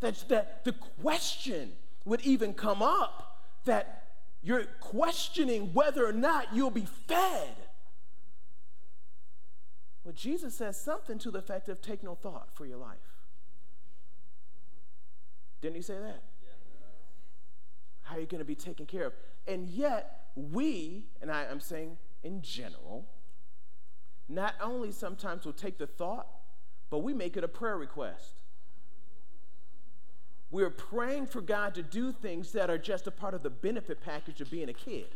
That, 0.00 0.28
that 0.28 0.64
the 0.64 0.72
question 0.72 1.72
would 2.04 2.22
even 2.22 2.54
come 2.54 2.82
up 2.82 3.38
that 3.64 4.09
you're 4.42 4.64
questioning 4.80 5.72
whether 5.74 6.06
or 6.06 6.12
not 6.12 6.54
you'll 6.54 6.70
be 6.70 6.86
fed. 7.06 7.54
Well, 10.04 10.14
Jesus 10.14 10.54
says 10.54 10.80
something 10.80 11.18
to 11.18 11.30
the 11.30 11.38
effect 11.38 11.68
of 11.68 11.82
take 11.82 12.02
no 12.02 12.14
thought 12.14 12.48
for 12.54 12.64
your 12.64 12.78
life. 12.78 12.98
Didn't 15.60 15.76
he 15.76 15.82
say 15.82 15.98
that? 15.98 16.22
How 18.02 18.16
are 18.16 18.20
you 18.20 18.26
going 18.26 18.40
to 18.40 18.46
be 18.46 18.54
taken 18.54 18.86
care 18.86 19.06
of? 19.06 19.12
And 19.46 19.68
yet, 19.68 20.30
we, 20.34 21.06
and 21.20 21.30
I, 21.30 21.44
I'm 21.44 21.60
saying 21.60 21.98
in 22.24 22.42
general, 22.42 23.06
not 24.28 24.54
only 24.60 24.90
sometimes 24.90 25.44
will 25.44 25.52
take 25.52 25.78
the 25.78 25.86
thought, 25.86 26.26
but 26.88 26.98
we 27.00 27.12
make 27.14 27.36
it 27.36 27.44
a 27.44 27.48
prayer 27.48 27.76
request. 27.76 28.39
We're 30.50 30.70
praying 30.70 31.26
for 31.26 31.40
God 31.40 31.74
to 31.76 31.82
do 31.82 32.12
things 32.12 32.52
that 32.52 32.70
are 32.70 32.78
just 32.78 33.06
a 33.06 33.10
part 33.10 33.34
of 33.34 33.42
the 33.42 33.50
benefit 33.50 34.00
package 34.00 34.40
of 34.40 34.50
being 34.50 34.68
a 34.68 34.72
kid. 34.72 35.06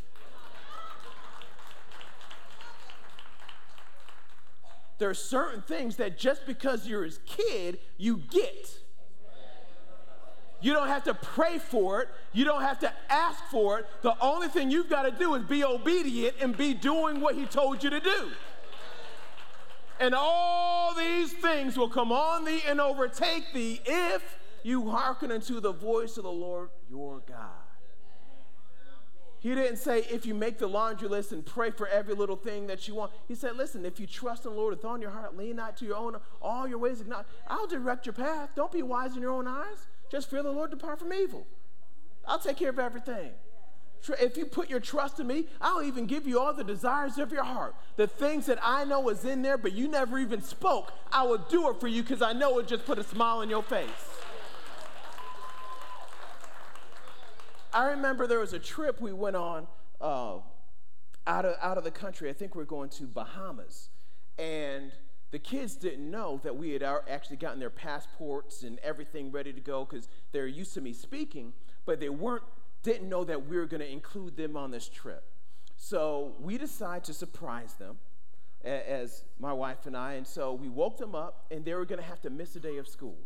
There 4.98 5.10
are 5.10 5.14
certain 5.14 5.62
things 5.62 5.96
that 5.96 6.18
just 6.18 6.46
because 6.46 6.86
you're 6.86 7.04
a 7.04 7.10
kid, 7.10 7.78
you 7.98 8.18
get. 8.30 8.78
You 10.60 10.72
don't 10.72 10.88
have 10.88 11.04
to 11.04 11.14
pray 11.14 11.58
for 11.58 12.00
it. 12.00 12.08
You 12.32 12.44
don't 12.44 12.62
have 12.62 12.78
to 12.78 12.92
ask 13.10 13.44
for 13.50 13.80
it. 13.80 13.86
The 14.02 14.14
only 14.20 14.48
thing 14.48 14.70
you've 14.70 14.88
got 14.88 15.02
to 15.02 15.10
do 15.10 15.34
is 15.34 15.42
be 15.44 15.64
obedient 15.64 16.36
and 16.40 16.56
be 16.56 16.72
doing 16.72 17.20
what 17.20 17.34
He 17.34 17.44
told 17.44 17.82
you 17.82 17.90
to 17.90 18.00
do. 18.00 18.30
And 20.00 20.14
all 20.14 20.94
these 20.94 21.32
things 21.32 21.76
will 21.76 21.90
come 21.90 22.12
on 22.12 22.44
thee 22.44 22.62
and 22.66 22.80
overtake 22.80 23.52
thee 23.52 23.80
if 23.84 24.38
you 24.64 24.90
hearken 24.90 25.30
unto 25.30 25.60
the 25.60 25.72
voice 25.72 26.16
of 26.16 26.24
the 26.24 26.32
Lord 26.32 26.70
your 26.90 27.22
God. 27.28 27.38
He 29.38 29.54
didn't 29.54 29.76
say, 29.76 29.98
if 30.10 30.24
you 30.24 30.32
make 30.32 30.56
the 30.56 30.66
laundry 30.66 31.06
list 31.06 31.30
and 31.30 31.44
pray 31.44 31.70
for 31.70 31.86
every 31.86 32.14
little 32.14 32.34
thing 32.34 32.66
that 32.68 32.88
you 32.88 32.94
want. 32.94 33.12
He 33.28 33.34
said, 33.34 33.56
listen, 33.56 33.84
if 33.84 34.00
you 34.00 34.06
trust 34.06 34.46
in 34.46 34.52
the 34.52 34.56
Lord 34.56 34.74
with 34.74 34.86
all 34.86 34.98
your 34.98 35.10
heart, 35.10 35.36
lean 35.36 35.56
not 35.56 35.76
to 35.76 35.84
your 35.84 35.96
own, 35.96 36.16
all 36.40 36.66
your 36.66 36.78
ways, 36.78 37.02
acknowledge, 37.02 37.26
I'll 37.46 37.66
direct 37.66 38.06
your 38.06 38.14
path. 38.14 38.48
Don't 38.56 38.72
be 38.72 38.80
wise 38.80 39.14
in 39.16 39.20
your 39.20 39.32
own 39.32 39.46
eyes. 39.46 39.86
Just 40.10 40.30
fear 40.30 40.42
the 40.42 40.50
Lord, 40.50 40.70
depart 40.70 40.98
from 40.98 41.12
evil. 41.12 41.46
I'll 42.26 42.38
take 42.38 42.56
care 42.56 42.70
of 42.70 42.78
everything. 42.78 43.32
If 44.18 44.38
you 44.38 44.46
put 44.46 44.70
your 44.70 44.80
trust 44.80 45.20
in 45.20 45.26
me, 45.26 45.46
I'll 45.60 45.82
even 45.82 46.06
give 46.06 46.26
you 46.26 46.40
all 46.40 46.54
the 46.54 46.64
desires 46.64 47.18
of 47.18 47.30
your 47.30 47.44
heart. 47.44 47.74
The 47.96 48.06
things 48.06 48.46
that 48.46 48.58
I 48.62 48.84
know 48.84 49.10
is 49.10 49.26
in 49.26 49.42
there, 49.42 49.58
but 49.58 49.72
you 49.72 49.88
never 49.88 50.18
even 50.18 50.40
spoke, 50.40 50.90
I 51.12 51.22
will 51.24 51.36
do 51.36 51.68
it 51.68 51.80
for 51.80 51.88
you 51.88 52.02
because 52.02 52.22
I 52.22 52.32
know 52.32 52.58
it 52.60 52.66
just 52.66 52.86
put 52.86 52.98
a 52.98 53.04
smile 53.04 53.38
on 53.38 53.50
your 53.50 53.62
face. 53.62 53.88
I 57.74 57.90
remember 57.90 58.28
there 58.28 58.38
was 58.38 58.52
a 58.52 58.58
trip 58.60 59.00
we 59.00 59.12
went 59.12 59.34
on 59.34 59.66
uh, 60.00 60.36
out, 61.26 61.44
of, 61.44 61.56
out 61.60 61.76
of 61.76 61.82
the 61.82 61.90
country. 61.90 62.30
I 62.30 62.32
think 62.32 62.54
we 62.54 62.62
are 62.62 62.66
going 62.66 62.88
to 62.90 63.04
Bahamas. 63.04 63.88
And 64.38 64.92
the 65.32 65.40
kids 65.40 65.74
didn't 65.74 66.08
know 66.08 66.40
that 66.44 66.56
we 66.56 66.70
had 66.70 66.84
actually 66.84 67.36
gotten 67.36 67.58
their 67.58 67.70
passports 67.70 68.62
and 68.62 68.78
everything 68.84 69.32
ready 69.32 69.52
to 69.52 69.60
go 69.60 69.84
because 69.84 70.08
they're 70.30 70.46
used 70.46 70.72
to 70.74 70.80
me 70.80 70.92
speaking, 70.92 71.52
but 71.84 71.98
they 71.98 72.08
weren't, 72.08 72.44
didn't 72.84 73.08
know 73.08 73.24
that 73.24 73.48
we 73.48 73.56
were 73.56 73.66
going 73.66 73.80
to 73.80 73.90
include 73.90 74.36
them 74.36 74.56
on 74.56 74.70
this 74.70 74.88
trip. 74.88 75.24
So 75.76 76.36
we 76.38 76.56
decided 76.56 77.02
to 77.04 77.14
surprise 77.14 77.74
them 77.74 77.98
as 78.64 79.24
my 79.40 79.52
wife 79.52 79.86
and 79.86 79.96
I. 79.96 80.12
And 80.12 80.26
so 80.26 80.52
we 80.54 80.68
woke 80.68 80.96
them 80.96 81.16
up, 81.16 81.46
and 81.50 81.64
they 81.64 81.74
were 81.74 81.84
going 81.84 82.00
to 82.00 82.06
have 82.06 82.22
to 82.22 82.30
miss 82.30 82.54
a 82.54 82.60
day 82.60 82.76
of 82.78 82.86
school. 82.86 83.16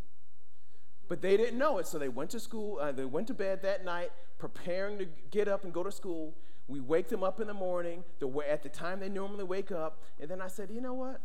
But 1.09 1.23
they 1.23 1.37
didn't 1.37 1.59
know 1.59 1.79
it, 1.79 1.87
so 1.87 1.99
they 1.99 2.09
went 2.09 2.31
to 2.31 2.41
school. 2.41 2.79
Uh, 2.81 2.93
they 2.93 3.07
went 3.07 3.27
to 3.29 3.35
bed 3.35 3.63
that 3.63 3.85
night, 3.85 4.11
preparing 4.39 4.99
to 4.99 5.07
get 5.31 5.49
up 5.49 5.65
and 5.65 5.73
go 5.73 5.83
to 5.83 5.91
school. 5.91 6.35
We 6.69 6.81
wake 6.81 7.09
them 7.09 7.25
up 7.25 7.41
in 7.41 7.47
the 7.47 7.55
morning, 7.55 8.05
the 8.19 8.29
at 8.49 8.63
the 8.63 8.69
time 8.69 9.01
they 9.01 9.09
normally 9.09 9.45
wake 9.45 9.73
up. 9.73 10.03
And 10.21 10.31
then 10.31 10.43
I 10.43 10.49
said, 10.49 10.71
you 10.71 10.83
know 10.83 10.93
what? 10.93 11.21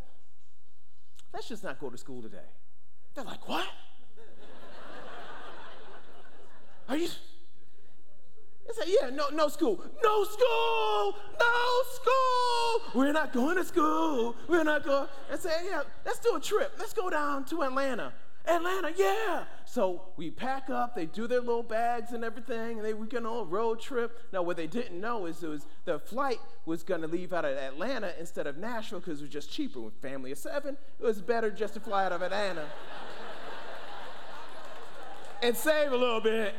Let's 1.34 1.50
just 1.50 1.64
not 1.64 1.80
go 1.80 1.90
to 1.90 1.98
school 1.98 2.22
today. 2.22 2.38
They're 3.14 3.26
like, 3.26 3.48
what? 3.48 3.68
Are 6.90 6.96
you? 6.96 7.10
I 8.70 8.74
said, 8.74 8.86
yeah, 8.88 9.10
no, 9.10 9.28
no 9.30 9.50
school. 9.50 9.84
No 10.02 10.24
school! 10.24 11.16
No 11.40 11.82
school! 11.92 13.02
We're 13.02 13.12
not 13.12 13.34
going 13.34 13.58
to 13.58 13.66
school. 13.66 14.36
We're 14.48 14.64
not 14.64 14.86
going. 14.86 15.10
I 15.32 15.38
said, 15.38 15.64
yeah, 15.66 15.84
let's 16.06 16.20
do 16.20 16.38
a 16.38 16.40
trip. 16.40 16.72
Let's 16.80 16.94
go 16.94 17.10
down 17.10 17.44
to 17.46 17.64
Atlanta. 17.64 18.14
Atlanta, 18.46 18.92
yeah. 18.98 19.46
So 19.66 20.02
we 20.18 20.30
pack 20.30 20.70
up, 20.70 20.96
they 20.96 21.06
do 21.06 21.28
their 21.28 21.40
little 21.40 21.64
bags 21.64 22.12
and 22.12 22.24
everything, 22.24 22.78
and 22.78 22.86
they 22.86 22.94
we 22.94 23.08
get 23.08 23.26
on 23.26 23.40
a 23.40 23.44
road 23.44 23.80
trip. 23.80 24.20
Now, 24.34 24.42
what 24.42 24.58
they 24.58 24.68
didn't 24.68 25.00
know 25.00 25.26
is 25.28 25.42
it 25.44 25.48
was 25.48 25.66
the 25.86 25.98
flight 25.98 26.40
was 26.66 26.84
going 26.84 27.02
to 27.02 27.08
leave 27.08 27.32
out 27.32 27.46
of 27.46 27.58
Atlanta 27.58 28.14
instead 28.20 28.46
of 28.46 28.58
Nashville 28.58 29.00
because 29.00 29.20
it 29.20 29.24
was 29.24 29.32
just 29.32 29.50
cheaper. 29.50 29.80
With 29.80 29.94
family 30.02 30.32
of 30.34 30.38
seven, 30.38 30.78
it 31.00 31.04
was 31.04 31.22
better 31.22 31.50
just 31.50 31.76
to 31.76 31.80
fly 31.80 32.06
out 32.06 32.12
of 32.12 32.22
Atlanta 32.22 32.66
and 35.42 35.56
save 35.56 35.94
a 35.94 35.98
little 35.98 36.22
bit. 36.22 36.54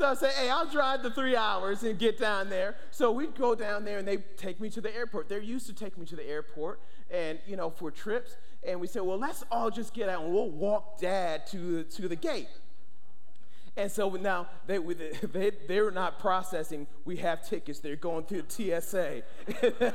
So 0.00 0.06
I 0.06 0.14
say, 0.14 0.32
hey, 0.32 0.48
I'll 0.48 0.64
drive 0.64 1.02
the 1.02 1.10
three 1.10 1.36
hours 1.36 1.82
and 1.82 1.98
get 1.98 2.18
down 2.18 2.48
there. 2.48 2.74
So 2.90 3.12
we 3.12 3.26
go 3.26 3.54
down 3.54 3.84
there 3.84 3.98
and 3.98 4.08
they 4.08 4.16
take 4.38 4.58
me 4.58 4.70
to 4.70 4.80
the 4.80 4.96
airport. 4.96 5.28
They're 5.28 5.42
used 5.42 5.66
to 5.66 5.74
take 5.74 5.98
me 5.98 6.06
to 6.06 6.16
the 6.16 6.26
airport 6.26 6.80
and, 7.10 7.38
you 7.46 7.54
know, 7.54 7.68
for 7.68 7.90
trips. 7.90 8.36
And 8.66 8.80
we 8.80 8.86
said, 8.86 9.02
well, 9.02 9.18
let's 9.18 9.42
all 9.50 9.70
just 9.70 9.94
get 9.94 10.08
out 10.08 10.22
and 10.22 10.32
we'll 10.32 10.50
walk 10.50 11.00
dad 11.00 11.46
to, 11.48 11.84
to 11.84 12.08
the 12.08 12.16
gate. 12.16 12.48
And 13.76 13.90
so 13.90 14.10
now 14.10 14.48
they, 14.66 14.78
they, 15.32 15.52
they're 15.66 15.90
not 15.90 16.18
processing, 16.18 16.86
we 17.04 17.16
have 17.16 17.46
tickets, 17.46 17.78
they're 17.78 17.96
going 17.96 18.24
through 18.24 18.44
TSA 18.48 19.22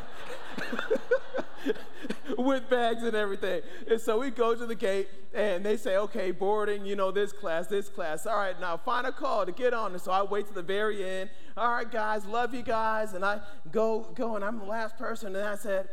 with 2.37 2.69
bags 2.69 3.03
and 3.03 3.15
everything. 3.15 3.61
And 3.89 3.99
so 4.01 4.19
we 4.19 4.31
go 4.31 4.55
to 4.55 4.65
the 4.65 4.75
gate 4.75 5.09
and 5.33 5.63
they 5.63 5.77
say, 5.77 5.97
okay, 5.97 6.31
boarding, 6.31 6.85
you 6.85 6.95
know, 6.95 7.11
this 7.11 7.31
class, 7.31 7.67
this 7.67 7.89
class. 7.89 8.25
All 8.25 8.37
right, 8.37 8.59
now 8.59 8.77
final 8.77 9.11
call 9.11 9.45
to 9.45 9.51
get 9.51 9.73
on. 9.73 9.91
And 9.91 10.01
so 10.01 10.11
I 10.11 10.23
wait 10.23 10.47
to 10.47 10.53
the 10.53 10.63
very 10.63 11.07
end. 11.07 11.29
All 11.57 11.71
right, 11.71 11.89
guys, 11.89 12.25
love 12.25 12.53
you 12.53 12.63
guys. 12.63 13.13
And 13.13 13.23
I 13.23 13.41
go, 13.71 14.11
go, 14.15 14.35
and 14.35 14.43
I'm 14.43 14.59
the 14.59 14.65
last 14.65 14.97
person. 14.97 15.35
And 15.35 15.47
I 15.47 15.55
said, 15.55 15.89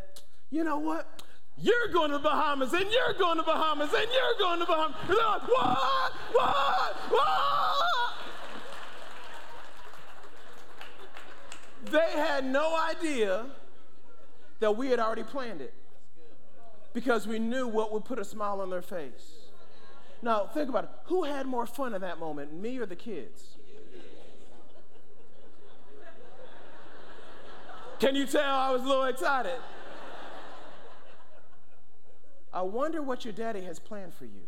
you 0.51 0.65
know 0.65 0.79
what? 0.79 1.23
You're 1.63 1.93
going 1.93 2.11
to 2.11 2.19
the 2.19 2.25
Bahamas, 2.25 2.73
and 2.73 2.87
you're 2.91 3.15
going 3.17 3.37
to 3.37 3.43
the 3.43 3.53
Bahamas, 3.53 3.91
and 3.95 4.09
you're 4.13 4.39
going 4.39 4.59
to 4.59 4.67
the 4.67 4.73
Bahamas. 4.73 4.97
And 5.03 5.17
they're 5.17 5.27
like, 5.27 5.49
what? 5.49 6.13
What? 6.33 6.97
What? 7.11 7.33
They 11.85 12.19
had 12.19 12.45
no 12.45 12.77
idea 12.77 13.47
that 14.59 14.77
we 14.77 14.89
had 14.89 14.99
already 14.99 15.23
planned 15.23 15.61
it 15.61 15.73
because 16.93 17.29
we 17.29 17.39
knew 17.39 17.69
what 17.69 17.93
would 17.93 18.05
put 18.05 18.19
a 18.19 18.25
smile 18.25 18.61
on 18.61 18.71
their 18.71 18.83
face. 18.83 19.35
Now, 20.21 20.47
think 20.47 20.69
about 20.69 20.85
it. 20.85 20.91
Who 21.05 21.23
had 21.25 21.47
more 21.47 21.67
fun 21.67 21.95
in 21.95 22.01
that 22.01 22.19
moment, 22.19 22.53
me 22.53 22.79
or 22.79 22.87
the 22.87 22.97
kids? 22.97 23.57
Can 28.01 28.17
you 28.17 28.27
tell 28.27 28.43
I 28.43 28.71
was 28.73 28.83
a 28.83 28.87
little 28.87 29.05
excited? 29.05 29.61
I 32.55 32.63
wonder 32.63 33.01
what 33.01 33.25
your 33.25 33.33
daddy 33.33 33.63
has 33.63 33.79
planned 33.79 34.13
for 34.13 34.27
you. 34.27 34.43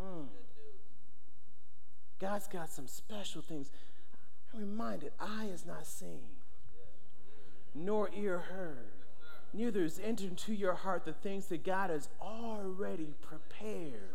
Mm. 0.00 0.26
God's 2.18 2.48
got 2.48 2.70
some 2.70 2.86
special 2.86 3.42
things. 3.42 3.70
I'm 4.54 4.60
reminded, 4.60 5.12
eye 5.20 5.48
is 5.52 5.66
not 5.66 5.86
seen, 5.86 6.30
nor 7.74 8.08
ear 8.16 8.38
heard, 8.38 8.92
neither 9.52 9.84
is 9.84 10.00
entered 10.02 10.30
into 10.30 10.54
your 10.54 10.74
heart 10.74 11.04
the 11.04 11.12
things 11.12 11.46
that 11.46 11.62
God 11.62 11.90
has 11.90 12.08
already 12.22 13.14
prepared 13.20 14.14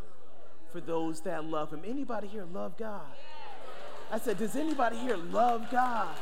for 0.72 0.82
those 0.82 1.22
that 1.22 1.46
love 1.46 1.72
Him. 1.72 1.82
Anybody 1.86 2.28
here 2.28 2.46
love 2.52 2.76
God? 2.78 3.06
I 4.12 4.20
said, 4.20 4.38
Does 4.38 4.56
anybody 4.56 4.98
here 4.98 5.18
love 5.18 5.70
God? 5.72 6.16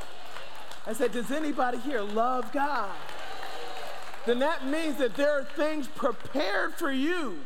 I 0.86 0.94
said, 0.94 1.12
Does 1.12 1.32
anybody 1.32 1.78
here 1.80 2.02
love 2.02 2.52
God? 2.52 2.96
Then 4.26 4.40
that 4.40 4.68
means 4.68 4.98
that 4.98 5.16
there 5.16 5.32
are 5.32 5.44
things 5.44 5.88
prepared 5.88 6.74
for 6.74 6.92
you 6.92 7.40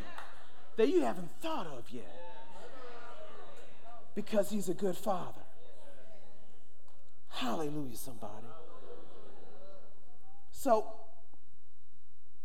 that 0.77 0.89
you 0.89 1.01
haven't 1.01 1.29
thought 1.41 1.67
of 1.67 1.83
yet. 1.91 2.17
Because 4.15 4.49
He's 4.49 4.67
a 4.67 4.73
good 4.73 4.97
Father. 4.97 5.41
Hallelujah, 7.29 7.95
somebody. 7.95 8.47
So, 10.51 10.87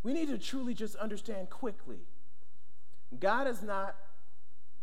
we 0.03 0.13
need 0.13 0.29
to 0.29 0.37
truly 0.37 0.73
just 0.73 0.95
understand 0.95 1.49
quickly 1.49 1.99
God 3.19 3.47
is 3.47 3.61
not 3.61 3.95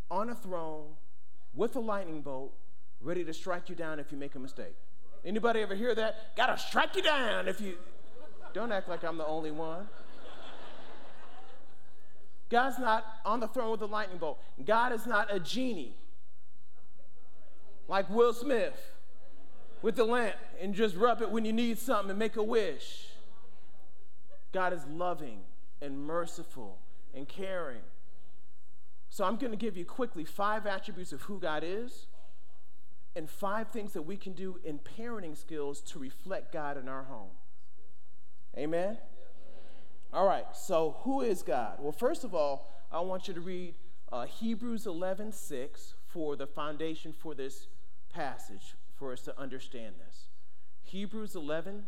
on 0.09 0.29
a 0.29 0.35
throne 0.35 0.93
with 1.53 1.75
a 1.75 1.79
lightning 1.79 2.21
bolt 2.21 2.53
ready 3.01 3.23
to 3.23 3.33
strike 3.33 3.69
you 3.69 3.75
down 3.75 3.99
if 3.99 4.11
you 4.11 4.17
make 4.17 4.35
a 4.35 4.39
mistake. 4.39 4.75
Anybody 5.23 5.61
ever 5.61 5.75
hear 5.75 5.95
that? 5.95 6.35
Gotta 6.35 6.57
strike 6.57 6.95
you 6.95 7.01
down 7.01 7.47
if 7.47 7.59
you. 7.59 7.75
Don't 8.53 8.71
act 8.71 8.87
like 8.87 9.03
I'm 9.03 9.17
the 9.17 9.25
only 9.25 9.51
one. 9.51 9.87
God's 12.49 12.79
not 12.79 13.05
on 13.25 13.39
the 13.39 13.47
throne 13.47 13.71
with 13.71 13.81
a 13.81 13.85
lightning 13.87 14.17
bolt. 14.17 14.39
God 14.65 14.93
is 14.93 15.05
not 15.05 15.33
a 15.33 15.39
genie 15.39 15.95
like 17.87 18.09
Will 18.09 18.33
Smith 18.33 18.93
with 19.81 19.95
the 19.95 20.03
lamp 20.03 20.35
and 20.61 20.73
just 20.73 20.95
rub 20.95 21.21
it 21.21 21.29
when 21.29 21.45
you 21.45 21.53
need 21.53 21.77
something 21.77 22.09
and 22.09 22.19
make 22.19 22.35
a 22.35 22.43
wish. 22.43 23.07
God 24.51 24.73
is 24.73 24.85
loving 24.89 25.41
and 25.81 25.99
merciful 26.05 26.77
and 27.13 27.27
caring. 27.27 27.81
So 29.09 29.25
I'm 29.25 29.37
going 29.37 29.51
to 29.51 29.57
give 29.57 29.77
you 29.77 29.85
quickly 29.85 30.25
five 30.25 30.65
attributes 30.65 31.11
of 31.11 31.23
who 31.23 31.39
God 31.39 31.63
is 31.65 32.07
and 33.15 33.29
five 33.29 33.69
things 33.69 33.93
that 33.93 34.01
we 34.01 34.17
can 34.17 34.33
do 34.33 34.59
in 34.63 34.79
parenting 34.79 35.37
skills 35.37 35.81
to 35.81 35.99
reflect 35.99 36.51
God 36.51 36.77
in 36.77 36.89
our 36.89 37.03
home. 37.03 37.31
Amen? 38.57 38.97
All 40.13 40.25
right, 40.25 40.45
so 40.53 40.97
who 40.99 41.21
is 41.21 41.43
God? 41.43 41.77
Well, 41.79 41.91
first 41.91 42.23
of 42.23 42.33
all, 42.33 42.71
I 42.91 42.99
want 43.01 43.27
you 43.27 43.33
to 43.33 43.41
read 43.41 43.75
uh, 44.11 44.25
Hebrews 44.25 44.85
11 44.85 45.31
6 45.31 45.95
for 46.07 46.35
the 46.35 46.47
foundation 46.47 47.11
for 47.11 47.35
this 47.35 47.67
passage, 48.13 48.75
for 48.95 49.11
us 49.11 49.21
to 49.21 49.39
understand 49.39 49.95
this. 50.05 50.27
Hebrews 50.83 51.35
11 51.35 51.85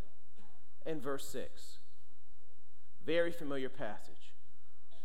and 0.86 1.02
verse 1.02 1.28
6. 1.30 1.78
Very 3.06 3.32
familiar 3.32 3.70
passage. 3.70 4.34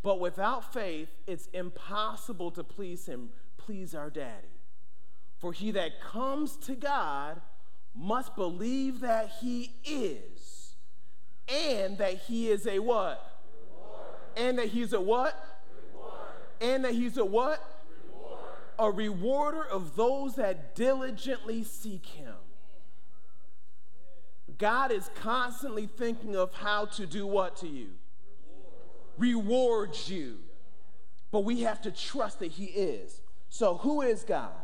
But 0.03 0.18
without 0.18 0.73
faith, 0.73 1.11
it's 1.27 1.47
impossible 1.53 2.51
to 2.53 2.64
please 2.64 3.07
him, 3.07 3.31
please 3.57 3.95
our 3.95 4.11
daddy. 4.11 4.52
For 5.43 5.53
he 5.53 5.72
that 5.72 6.01
comes 6.01 6.57
to 6.59 6.76
God 6.76 7.40
must 7.97 8.36
believe 8.36 9.01
that 9.01 9.28
he 9.40 9.72
is, 9.84 10.74
and 11.49 11.99
that 11.99 12.14
he 12.14 12.49
is 12.49 12.64
a 12.68 12.78
what? 12.78 13.40
Reward. 13.68 14.07
And 14.36 14.59
that 14.61 14.68
he's 14.68 14.93
a 14.93 15.01
what? 15.01 15.34
Reward. 15.93 16.14
And 16.61 16.84
that 16.84 16.93
he's 16.93 17.18
a 17.18 17.24
what? 17.24 17.61
Reward. 18.14 18.38
A 18.78 18.88
rewarder 18.93 19.64
of 19.64 19.97
those 19.97 20.36
that 20.36 20.76
diligently 20.76 21.64
seek 21.64 22.07
him. 22.07 22.36
God 24.59 24.93
is 24.93 25.11
constantly 25.16 25.88
thinking 25.88 26.36
of 26.36 26.55
how 26.55 26.84
to 26.84 27.05
do 27.05 27.26
what 27.26 27.57
to 27.57 27.66
you? 27.66 27.88
Reward. 29.18 29.99
You. 30.07 30.38
But 31.32 31.40
we 31.40 31.62
have 31.62 31.82
to 31.82 31.90
trust 31.90 32.38
that 32.38 32.53
He 32.53 32.66
is. 32.66 33.22
So, 33.49 33.78
who 33.78 34.03
is 34.03 34.22
God? 34.22 34.62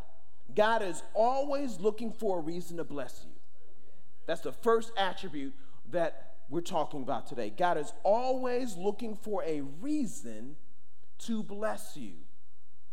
God 0.59 0.82
is 0.82 1.04
always 1.14 1.78
looking 1.78 2.12
for 2.12 2.40
a 2.40 2.42
reason 2.42 2.78
to 2.78 2.84
bless 2.84 3.24
you. 3.24 3.30
That's 4.26 4.40
the 4.40 4.50
first 4.50 4.90
attribute 4.96 5.54
that 5.92 6.34
we're 6.50 6.62
talking 6.62 7.00
about 7.00 7.28
today. 7.28 7.48
God 7.56 7.78
is 7.78 7.92
always 8.02 8.76
looking 8.76 9.14
for 9.14 9.44
a 9.44 9.61
reason 9.61 10.56
to 11.20 11.44
bless 11.44 11.96
you. 11.96 12.14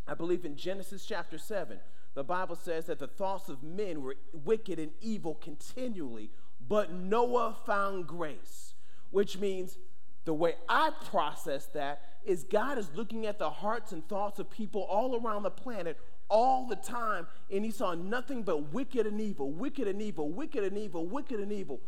I 0.07 0.13
believe 0.13 0.45
in 0.45 0.55
Genesis 0.55 1.07
chapter 1.07 1.39
7, 1.39 1.79
the 2.13 2.23
Bible 2.23 2.55
says 2.55 2.85
that 2.85 2.99
the 2.99 3.07
thoughts 3.07 3.49
of 3.49 3.63
men 3.63 4.03
were 4.03 4.15
wicked 4.31 4.77
and 4.77 4.91
evil 5.01 5.33
continually 5.33 6.29
but 6.67 6.93
Noah 6.93 7.55
found 7.65 8.05
grace, 8.05 8.75
which 9.09 9.39
means 9.39 9.79
the 10.25 10.33
way 10.35 10.53
I 10.69 10.91
process 11.09 11.65
that 11.67 12.01
is 12.23 12.43
God 12.43 12.77
is 12.77 12.89
looking 12.93 13.25
at 13.25 13.39
the 13.39 13.49
hearts 13.49 13.91
and 13.91 14.07
thoughts 14.07 14.37
of 14.37 14.51
people 14.51 14.81
all 14.83 15.19
around 15.19 15.43
the 15.43 15.51
planet 15.51 15.97
all 16.29 16.67
the 16.67 16.75
time, 16.75 17.27
and 17.51 17.63
he 17.63 17.71
saw 17.71 17.93
nothing 17.93 18.43
but 18.43 18.73
wicked 18.73 19.05
and 19.05 19.19
evil, 19.21 19.51
wicked 19.51 19.87
and 19.87 20.01
evil, 20.01 20.29
wicked 20.29 20.63
and 20.63 20.77
evil, 20.77 21.05
wicked 21.05 21.39
and 21.39 21.51
evil, 21.51 21.79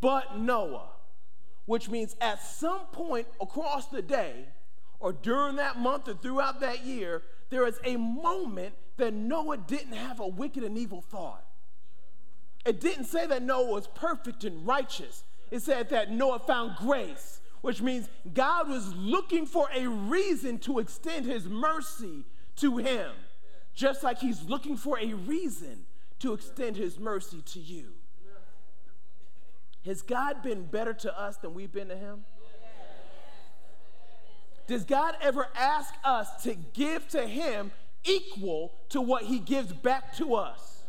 but 0.00 0.38
Noah, 0.38 0.88
which 1.66 1.88
means 1.88 2.16
at 2.20 2.42
some 2.42 2.86
point 2.92 3.26
across 3.40 3.86
the 3.86 4.02
day, 4.02 4.46
or 5.00 5.12
during 5.12 5.56
that 5.56 5.78
month 5.78 6.08
or 6.08 6.14
throughout 6.14 6.60
that 6.60 6.84
year, 6.84 7.22
there 7.50 7.66
is 7.66 7.78
a 7.84 7.96
moment 7.96 8.74
that 8.96 9.12
Noah 9.12 9.58
didn't 9.58 9.94
have 9.94 10.20
a 10.20 10.26
wicked 10.26 10.62
and 10.62 10.78
evil 10.78 11.02
thought. 11.02 11.44
It 12.64 12.80
didn't 12.80 13.04
say 13.04 13.26
that 13.26 13.42
Noah 13.42 13.70
was 13.70 13.86
perfect 13.88 14.44
and 14.44 14.66
righteous. 14.66 15.24
It 15.50 15.60
said 15.62 15.90
that 15.90 16.10
Noah 16.10 16.38
found 16.38 16.76
grace, 16.76 17.40
which 17.60 17.82
means 17.82 18.08
God 18.32 18.68
was 18.68 18.94
looking 18.94 19.46
for 19.46 19.68
a 19.74 19.86
reason 19.86 20.58
to 20.60 20.78
extend 20.78 21.26
his 21.26 21.46
mercy 21.46 22.24
to 22.56 22.78
him, 22.78 23.10
just 23.74 24.02
like 24.02 24.18
he's 24.18 24.42
looking 24.44 24.76
for 24.76 24.98
a 24.98 25.14
reason 25.14 25.84
to 26.20 26.32
extend 26.32 26.76
his 26.76 26.98
mercy 26.98 27.42
to 27.46 27.60
you. 27.60 27.92
Has 29.84 30.00
God 30.00 30.42
been 30.42 30.64
better 30.64 30.94
to 30.94 31.20
us 31.20 31.36
than 31.36 31.52
we've 31.52 31.72
been 31.72 31.88
to 31.88 31.96
him? 31.96 32.24
Does 34.66 34.84
God 34.84 35.16
ever 35.20 35.48
ask 35.54 35.92
us 36.04 36.42
to 36.44 36.54
give 36.54 37.06
to 37.08 37.26
him 37.26 37.70
equal 38.04 38.72
to 38.90 39.00
what 39.00 39.24
he 39.24 39.38
gives 39.38 39.72
back 39.72 40.16
to 40.16 40.34
us? 40.34 40.84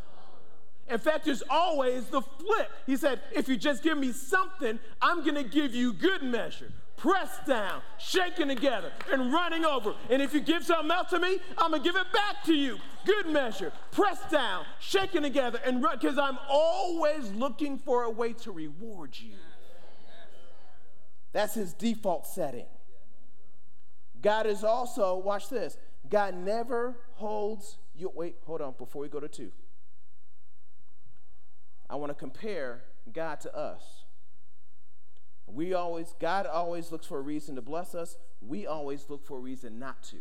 In 0.88 1.00
fact, 1.00 1.26
there's 1.26 1.44
always 1.50 2.06
the 2.06 2.22
flip. 2.22 2.72
He 2.86 2.96
said, 2.96 3.20
if 3.34 3.50
you 3.50 3.58
just 3.58 3.84
give 3.84 3.98
me 3.98 4.12
something, 4.12 4.80
I'm 5.02 5.24
going 5.24 5.36
to 5.36 5.44
give 5.44 5.74
you 5.74 5.92
good 5.92 6.22
measure, 6.22 6.72
pressed 6.98 7.46
down, 7.46 7.82
shaken 7.98 8.48
together, 8.48 8.92
and 9.12 9.32
running 9.32 9.66
over. 9.66 9.94
And 10.10 10.22
if 10.22 10.34
you 10.34 10.40
give 10.40 10.64
something 10.64 10.92
else 10.92 11.10
to 11.10 11.20
me, 11.20 11.40
I'm 11.58 11.72
going 11.72 11.84
to 11.84 11.90
give 11.90 11.96
it 11.96 12.12
back 12.14 12.44
to 12.46 12.54
you. 12.54 12.78
Good 13.06 13.28
measure, 13.28 13.72
pressed 13.92 14.30
down, 14.30 14.66
shaken 14.80 15.24
together, 15.24 15.60
and 15.66 15.84
run, 15.84 15.98
because 16.00 16.18
I'm 16.18 16.38
always 16.50 17.32
looking 17.32 17.78
for 17.78 18.04
a 18.04 18.10
way 18.10 18.34
to 18.34 18.52
reward 18.52 19.18
you. 19.20 19.36
That's 21.34 21.54
his 21.54 21.74
default 21.74 22.26
setting. 22.26 22.66
God 24.22 24.48
is 24.48 24.64
also, 24.64 25.18
watch 25.18 25.50
this, 25.50 25.78
God 26.10 26.34
never 26.34 26.98
holds 27.16 27.78
you. 27.94 28.12
Wait, 28.16 28.38
hold 28.46 28.62
on, 28.62 28.74
before 28.78 29.02
we 29.02 29.10
go 29.10 29.20
to 29.20 29.28
two. 29.28 29.52
I 31.90 31.96
want 31.98 32.10
to 32.10 32.16
compare 32.16 32.84
God 33.14 33.42
to 33.42 33.56
us. 33.56 34.05
We 35.48 35.74
always, 35.74 36.16
God 36.20 36.46
always 36.46 36.92
looks 36.92 37.06
for 37.06 37.18
a 37.18 37.22
reason 37.22 37.56
to 37.56 37.62
bless 37.62 37.94
us. 37.96 38.18
We 38.42 38.66
always 38.66 39.06
look 39.10 39.26
for 39.26 39.38
a 39.38 39.40
reason 39.40 39.80
not 39.80 40.04
to. 40.04 40.18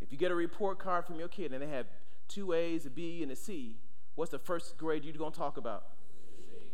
If 0.00 0.12
you 0.12 0.18
get 0.18 0.30
a 0.30 0.34
report 0.34 0.78
card 0.78 1.06
from 1.06 1.18
your 1.18 1.28
kid 1.28 1.52
and 1.52 1.62
they 1.62 1.68
have 1.68 1.86
two 2.28 2.52
A's, 2.52 2.84
a 2.86 2.90
B, 2.90 3.22
and 3.22 3.32
a 3.32 3.36
C, 3.36 3.78
what's 4.14 4.30
the 4.30 4.38
first 4.38 4.76
grade 4.76 5.04
you're 5.04 5.14
going 5.14 5.32
to 5.32 5.38
talk 5.38 5.56
about? 5.56 5.84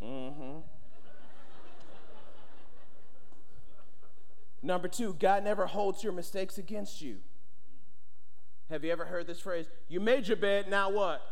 Mm-hmm. 0.03 0.59
Number 4.63 4.89
two, 4.89 5.15
God 5.15 5.45
never 5.45 5.67
holds 5.67 6.03
your 6.03 6.13
mistakes 6.13 6.59
against 6.59 7.01
you. 7.01 7.19
Have 8.69 8.85
you 8.85 8.93
ever 8.93 9.07
heard 9.07 9.27
this 9.27 9.41
phrase? 9.41 9.67
You 9.89 10.01
made 10.01 10.29
your 10.29 10.37
bed, 10.37 10.69
now 10.69 10.91
what? 10.91 11.23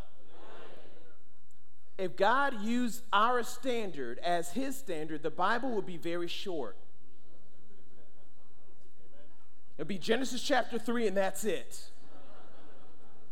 If 1.99 2.17
God 2.17 2.63
used 2.63 3.03
our 3.13 3.43
standard 3.43 4.21
as 4.21 4.53
his 4.53 4.77
standard, 4.77 5.23
the 5.25 5.31
Bible 5.31 5.71
would 5.71 5.87
be 5.87 5.97
very 5.97 6.29
short. 6.29 6.77
It'd 9.77 9.89
be 9.89 9.99
Genesis 9.99 10.41
chapter 10.43 10.79
3, 10.79 11.09
and 11.09 11.17
that's 11.17 11.45
it. 11.45 11.91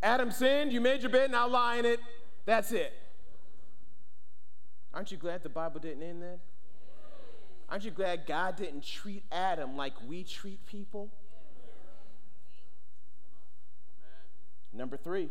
Adam 0.03 0.31
sinned, 0.31 0.71
you 0.71 0.81
made 0.81 1.01
your 1.01 1.09
bed, 1.09 1.31
now 1.31 1.47
lie 1.47 1.77
in 1.77 1.85
it. 1.85 1.99
That's 2.45 2.71
it. 2.71 2.93
Aren't 4.93 5.11
you 5.11 5.17
glad 5.17 5.43
the 5.43 5.49
Bible 5.49 5.79
didn't 5.79 6.03
end 6.03 6.21
then? 6.21 6.39
Aren't 7.69 7.83
you 7.83 7.91
glad 7.91 8.25
God 8.25 8.55
didn't 8.57 8.83
treat 8.83 9.23
Adam 9.31 9.75
like 9.75 9.93
we 10.07 10.23
treat 10.23 10.65
people? 10.65 11.09
Number 14.73 14.97
three, 14.97 15.29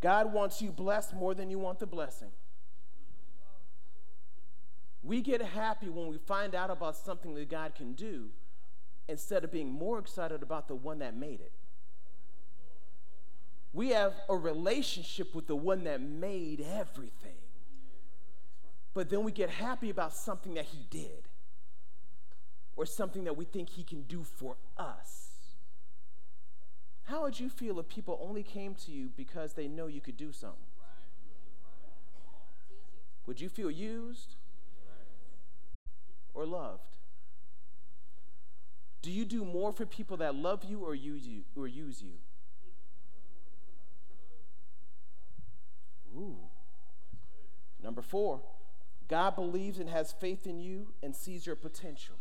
God 0.00 0.32
wants 0.32 0.60
you 0.60 0.70
blessed 0.70 1.14
more 1.14 1.34
than 1.34 1.50
you 1.50 1.58
want 1.58 1.78
the 1.78 1.86
blessing. 1.86 2.30
We 5.04 5.20
get 5.20 5.42
happy 5.42 5.90
when 5.90 6.08
we 6.08 6.16
find 6.16 6.54
out 6.54 6.70
about 6.70 6.96
something 6.96 7.34
that 7.34 7.50
God 7.50 7.74
can 7.74 7.92
do 7.92 8.30
instead 9.06 9.44
of 9.44 9.52
being 9.52 9.70
more 9.70 9.98
excited 9.98 10.42
about 10.42 10.66
the 10.66 10.74
one 10.74 11.00
that 11.00 11.14
made 11.14 11.40
it. 11.40 11.52
We 13.74 13.90
have 13.90 14.14
a 14.30 14.36
relationship 14.36 15.34
with 15.34 15.46
the 15.46 15.56
one 15.56 15.84
that 15.84 16.00
made 16.00 16.64
everything. 16.74 17.36
But 18.94 19.10
then 19.10 19.24
we 19.24 19.32
get 19.32 19.50
happy 19.50 19.90
about 19.90 20.14
something 20.14 20.54
that 20.54 20.66
he 20.66 20.86
did 20.88 21.28
or 22.76 22.86
something 22.86 23.24
that 23.24 23.36
we 23.36 23.44
think 23.44 23.68
he 23.70 23.82
can 23.82 24.02
do 24.02 24.22
for 24.22 24.56
us. 24.78 25.32
How 27.04 27.22
would 27.22 27.38
you 27.38 27.50
feel 27.50 27.78
if 27.78 27.88
people 27.88 28.18
only 28.22 28.42
came 28.42 28.74
to 28.76 28.90
you 28.90 29.10
because 29.16 29.52
they 29.52 29.68
know 29.68 29.86
you 29.86 30.00
could 30.00 30.16
do 30.16 30.32
something? 30.32 30.58
Would 33.26 33.40
you 33.40 33.48
feel 33.50 33.70
used? 33.70 34.36
Or 36.34 36.44
loved? 36.44 36.82
Do 39.02 39.10
you 39.10 39.24
do 39.24 39.44
more 39.44 39.72
for 39.72 39.86
people 39.86 40.16
that 40.18 40.34
love 40.34 40.64
you 40.64 40.80
or 40.80 40.94
use 40.94 41.26
you? 41.26 41.42
Or 41.56 41.66
use 41.66 42.02
you? 42.02 42.14
Ooh. 46.16 46.36
Number 47.82 48.02
four, 48.02 48.40
God 49.08 49.36
believes 49.36 49.78
and 49.78 49.90
has 49.90 50.12
faith 50.12 50.46
in 50.46 50.58
you 50.58 50.88
and 51.02 51.14
sees 51.14 51.46
your 51.46 51.56
potential. 51.56 52.16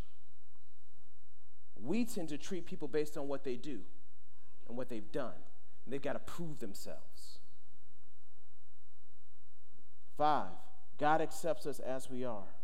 We 1.81 2.05
tend 2.05 2.29
to 2.29 2.37
treat 2.37 2.65
people 2.65 2.87
based 2.87 3.17
on 3.17 3.27
what 3.27 3.43
they 3.43 3.55
do 3.55 3.79
and 4.67 4.77
what 4.77 4.89
they've 4.89 5.11
done, 5.11 5.33
and 5.85 5.93
they've 5.93 6.01
got 6.01 6.13
to 6.13 6.19
prove 6.19 6.59
themselves. 6.59 7.39
Five, 10.17 10.51
God 10.97 11.21
accepts 11.21 11.65
us 11.65 11.79
as 11.79 12.09
we 12.09 12.23
are. 12.23 12.55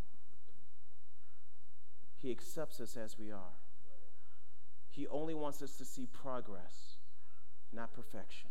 He 2.22 2.32
accepts 2.32 2.80
us 2.80 2.98
as 2.98 3.18
we 3.18 3.32
are. 3.32 3.56
He 4.90 5.08
only 5.08 5.34
wants 5.34 5.62
us 5.62 5.78
to 5.78 5.86
see 5.86 6.06
progress, 6.06 6.98
not 7.72 7.94
perfection. 7.94 8.50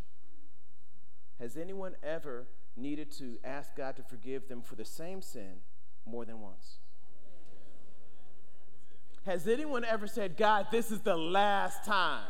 Has 1.38 1.56
anyone 1.56 1.94
ever 2.02 2.46
needed 2.76 3.10
to 3.12 3.38
ask 3.44 3.76
God 3.76 3.96
to 3.96 4.02
forgive 4.02 4.48
them 4.48 4.62
for 4.62 4.74
the 4.74 4.84
same 4.84 5.20
sin 5.20 5.60
more 6.06 6.24
than 6.24 6.40
once? 6.40 6.78
Has 9.26 9.46
anyone 9.46 9.84
ever 9.84 10.06
said, 10.06 10.36
God, 10.36 10.68
this 10.70 10.90
is 10.90 11.00
the 11.00 11.16
last 11.16 11.84
time? 11.84 12.24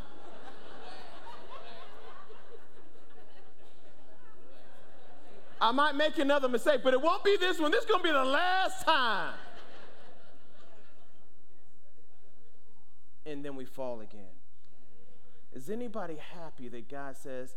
I 5.61 5.73
might 5.73 5.95
make 5.95 6.19
another 6.19 6.49
mistake, 6.49 6.81
but 6.83 6.95
it 6.95 7.01
won't 7.01 7.25
be 7.25 7.37
this 7.37 7.59
one. 7.59 7.71
This 7.71 7.85
is 7.85 7.87
going 7.87 8.01
to 8.01 8.09
be 8.09 8.13
the 8.13 8.25
last 8.25 8.85
time. 8.85 9.35
And 13.29 13.45
then 13.45 13.57
we 13.57 13.67
fall 13.67 14.01
again. 14.01 14.35
Is 15.53 15.69
anybody 15.69 16.17
happy 16.35 16.69
that 16.69 16.89
God 16.89 17.17
says, 17.17 17.57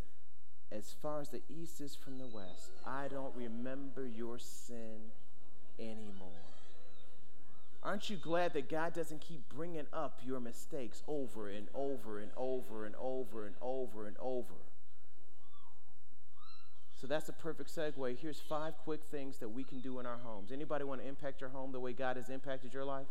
as 0.71 0.93
far 1.01 1.21
as 1.21 1.29
the 1.29 1.41
east 1.49 1.79
is 1.79 1.95
from 1.95 2.17
the 2.17 2.27
west, 2.27 2.71
I 2.85 3.07
don't 3.07 3.33
remember 3.35 4.05
your 4.05 4.37
sin 4.37 5.11
anymore? 5.79 6.29
Aren't 7.83 8.09
you 8.09 8.17
glad 8.17 8.53
that 8.53 8.69
God 8.69 8.93
doesn't 8.93 9.21
keep 9.21 9.47
bringing 9.49 9.87
up 9.91 10.19
your 10.23 10.39
mistakes 10.39 11.01
over 11.07 11.49
and 11.49 11.67
over 11.73 12.19
and 12.19 12.31
over 12.37 12.85
and 12.85 12.95
over 12.99 13.45
and 13.45 13.55
over 13.61 14.07
and 14.07 14.17
over? 14.19 14.53
So 16.99 17.07
that's 17.07 17.29
a 17.29 17.33
perfect 17.33 17.75
segue. 17.75 18.17
Here's 18.19 18.39
five 18.39 18.77
quick 18.83 19.03
things 19.05 19.39
that 19.39 19.49
we 19.49 19.63
can 19.63 19.79
do 19.79 19.99
in 19.99 20.05
our 20.05 20.19
homes. 20.23 20.51
Anybody 20.51 20.83
want 20.83 21.01
to 21.01 21.07
impact 21.07 21.41
your 21.41 21.49
home 21.49 21.71
the 21.71 21.79
way 21.79 21.93
God 21.93 22.17
has 22.17 22.29
impacted 22.29 22.73
your 22.73 22.85
life? 22.85 23.07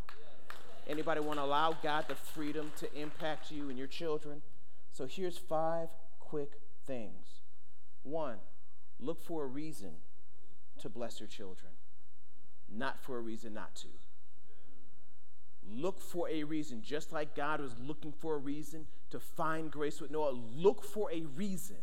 Anybody 0.91 1.21
want 1.21 1.39
to 1.39 1.45
allow 1.45 1.73
God 1.85 2.07
the 2.09 2.17
freedom 2.17 2.73
to 2.79 2.93
impact 3.01 3.53
you 3.53 3.69
and 3.69 3.79
your 3.79 3.87
children? 3.87 4.43
So 4.91 5.07
here's 5.07 5.39
five 5.39 5.89
quick 6.19 6.61
things. 6.85 7.43
One, 8.03 8.39
look 8.99 9.23
for 9.23 9.45
a 9.45 9.47
reason 9.47 9.93
to 10.81 10.89
bless 10.89 11.21
your 11.21 11.29
children, 11.29 11.71
not 12.69 12.99
for 12.99 13.19
a 13.19 13.21
reason 13.21 13.55
not 13.55 13.77
to. 13.77 13.87
Look 15.73 16.01
for 16.01 16.29
a 16.29 16.43
reason, 16.43 16.83
just 16.83 17.13
like 17.13 17.37
God 17.37 17.61
was 17.61 17.77
looking 17.79 18.11
for 18.11 18.35
a 18.35 18.39
reason 18.39 18.87
to 19.11 19.21
find 19.21 19.71
grace 19.71 20.01
with 20.01 20.11
Noah. 20.11 20.33
Look 20.33 20.83
for 20.83 21.09
a 21.13 21.23
reason 21.37 21.77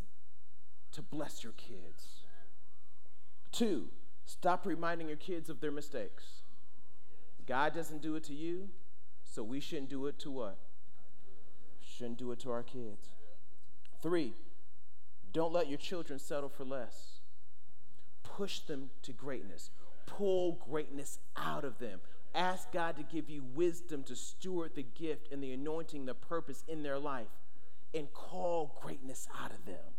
to 0.91 1.01
bless 1.01 1.45
your 1.45 1.53
kids. 1.53 2.23
Two, 3.53 3.85
stop 4.25 4.65
reminding 4.65 5.07
your 5.07 5.15
kids 5.15 5.49
of 5.49 5.61
their 5.61 5.71
mistakes. 5.71 6.41
God 7.45 7.73
doesn't 7.73 8.01
do 8.01 8.15
it 8.15 8.25
to 8.25 8.33
you, 8.33 8.67
so 9.37 9.43
we 9.43 9.59
shouldn't 9.59 9.91
do 9.91 10.07
it 10.07 10.17
to 10.17 10.31
what? 10.31 10.57
Shouldn't 11.79 12.17
do 12.17 12.31
it 12.31 12.39
to 12.39 12.49
our 12.49 12.63
kids. 12.63 13.09
Three, 14.01 14.33
don't 15.31 15.53
let 15.53 15.69
your 15.69 15.77
children 15.77 16.17
settle 16.17 16.49
for 16.49 16.65
less. 16.65 17.19
Push 18.23 18.61
them 18.61 18.89
to 19.03 19.13
greatness. 19.13 19.69
Pull 20.07 20.53
greatness 20.67 21.19
out 21.35 21.63
of 21.63 21.77
them. 21.77 21.99
Ask 22.33 22.71
God 22.71 22.97
to 22.97 23.03
give 23.03 23.29
you 23.29 23.43
wisdom 23.53 24.01
to 24.05 24.15
steward 24.15 24.71
the 24.73 24.81
gift 24.81 25.31
and 25.31 25.43
the 25.43 25.51
anointing, 25.51 26.07
the 26.07 26.15
purpose 26.15 26.63
in 26.67 26.81
their 26.81 26.97
life, 26.97 27.27
and 27.93 28.11
call 28.13 28.75
greatness 28.81 29.27
out 29.39 29.51
of 29.51 29.63
them. 29.67 29.93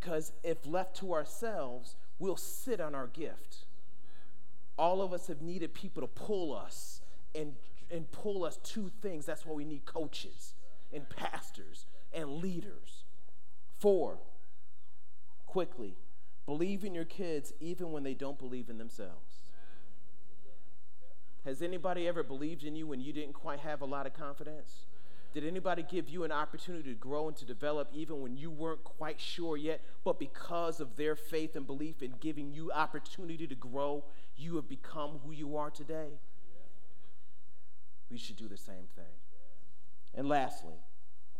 Because 0.00 0.32
if 0.42 0.66
left 0.66 0.96
to 1.00 1.12
ourselves, 1.12 1.96
we'll 2.18 2.38
sit 2.38 2.80
on 2.80 2.94
our 2.94 3.08
gift. 3.08 3.66
All 4.78 5.02
of 5.02 5.12
us 5.12 5.26
have 5.26 5.42
needed 5.42 5.74
people 5.74 6.00
to 6.00 6.08
pull 6.08 6.56
us 6.56 7.02
and, 7.34 7.54
and 7.90 8.10
pull 8.10 8.44
us 8.44 8.56
to 8.58 8.90
things. 9.00 9.26
That's 9.26 9.44
why 9.44 9.54
we 9.54 9.64
need 9.64 9.84
coaches 9.84 10.54
and 10.92 11.08
pastors 11.08 11.86
and 12.12 12.38
leaders. 12.42 13.04
Four, 13.78 14.18
quickly, 15.46 15.96
believe 16.46 16.84
in 16.84 16.94
your 16.94 17.04
kids 17.04 17.52
even 17.60 17.92
when 17.92 18.02
they 18.02 18.14
don't 18.14 18.38
believe 18.38 18.68
in 18.68 18.78
themselves. 18.78 19.50
Has 21.44 21.62
anybody 21.62 22.08
ever 22.08 22.24
believed 22.24 22.64
in 22.64 22.74
you 22.74 22.88
when 22.88 23.00
you 23.00 23.12
didn't 23.12 23.34
quite 23.34 23.60
have 23.60 23.80
a 23.80 23.84
lot 23.84 24.06
of 24.06 24.14
confidence? 24.14 24.86
Did 25.32 25.46
anybody 25.46 25.84
give 25.88 26.08
you 26.08 26.24
an 26.24 26.32
opportunity 26.32 26.88
to 26.92 26.98
grow 26.98 27.28
and 27.28 27.36
to 27.36 27.44
develop 27.44 27.90
even 27.92 28.22
when 28.22 28.36
you 28.36 28.50
weren't 28.50 28.82
quite 28.82 29.20
sure 29.20 29.56
yet? 29.56 29.82
But 30.02 30.18
because 30.18 30.80
of 30.80 30.96
their 30.96 31.14
faith 31.14 31.54
and 31.56 31.66
belief 31.66 32.02
in 32.02 32.14
giving 32.20 32.52
you 32.52 32.72
opportunity 32.72 33.46
to 33.46 33.54
grow, 33.54 34.02
you 34.36 34.56
have 34.56 34.68
become 34.68 35.20
who 35.24 35.32
you 35.32 35.56
are 35.56 35.70
today? 35.70 36.18
We 38.10 38.18
should 38.18 38.36
do 38.36 38.48
the 38.48 38.56
same 38.56 38.86
thing. 38.94 39.20
And 40.14 40.28
lastly, 40.28 40.78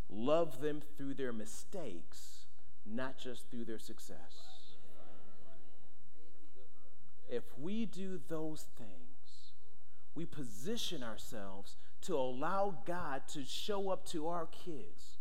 love 0.08 0.60
them 0.60 0.82
through 0.96 1.14
their 1.14 1.32
mistakes, 1.32 2.46
not 2.84 3.18
just 3.18 3.50
through 3.50 3.64
their 3.64 3.78
success. 3.78 4.66
If 7.28 7.44
we 7.58 7.86
do 7.86 8.20
those 8.28 8.66
things, 8.76 9.52
we 10.14 10.26
position 10.26 11.02
ourselves 11.02 11.76
to 12.02 12.16
allow 12.16 12.78
God 12.86 13.22
to 13.28 13.44
show 13.44 13.90
up 13.90 14.04
to 14.06 14.28
our 14.28 14.46
kids 14.46 15.18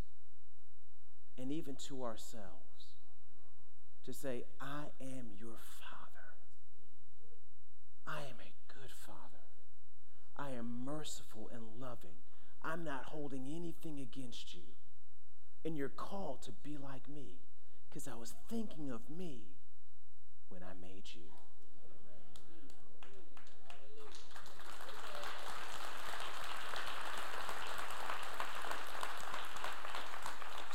and 1.38 1.52
even 1.52 1.76
to 1.88 2.04
ourselves 2.04 2.66
to 4.06 4.14
say, 4.14 4.46
I 4.62 4.86
am 5.02 5.32
your 5.38 5.58
father. 5.80 6.36
I 8.08 8.20
am 8.30 8.36
a. 8.40 8.55
I 10.38 10.52
am 10.52 10.84
merciful 10.86 11.50
and 11.54 11.64
loving. 11.80 12.18
I'm 12.64 12.84
not 12.84 13.06
holding 13.06 13.46
anything 13.56 14.00
against 14.00 14.54
you. 14.54 14.62
And 15.64 15.78
you're 15.78 15.90
called 15.90 16.42
to 16.44 16.52
be 16.64 16.78
like 16.78 17.08
me 17.10 17.40
because 17.90 18.08
I 18.08 18.16
was 18.16 18.34
thinking 18.50 18.92
of 18.92 19.02
me 19.10 19.42
when 20.50 20.62
I 20.62 20.74
made 20.80 21.04
you. 21.14 21.22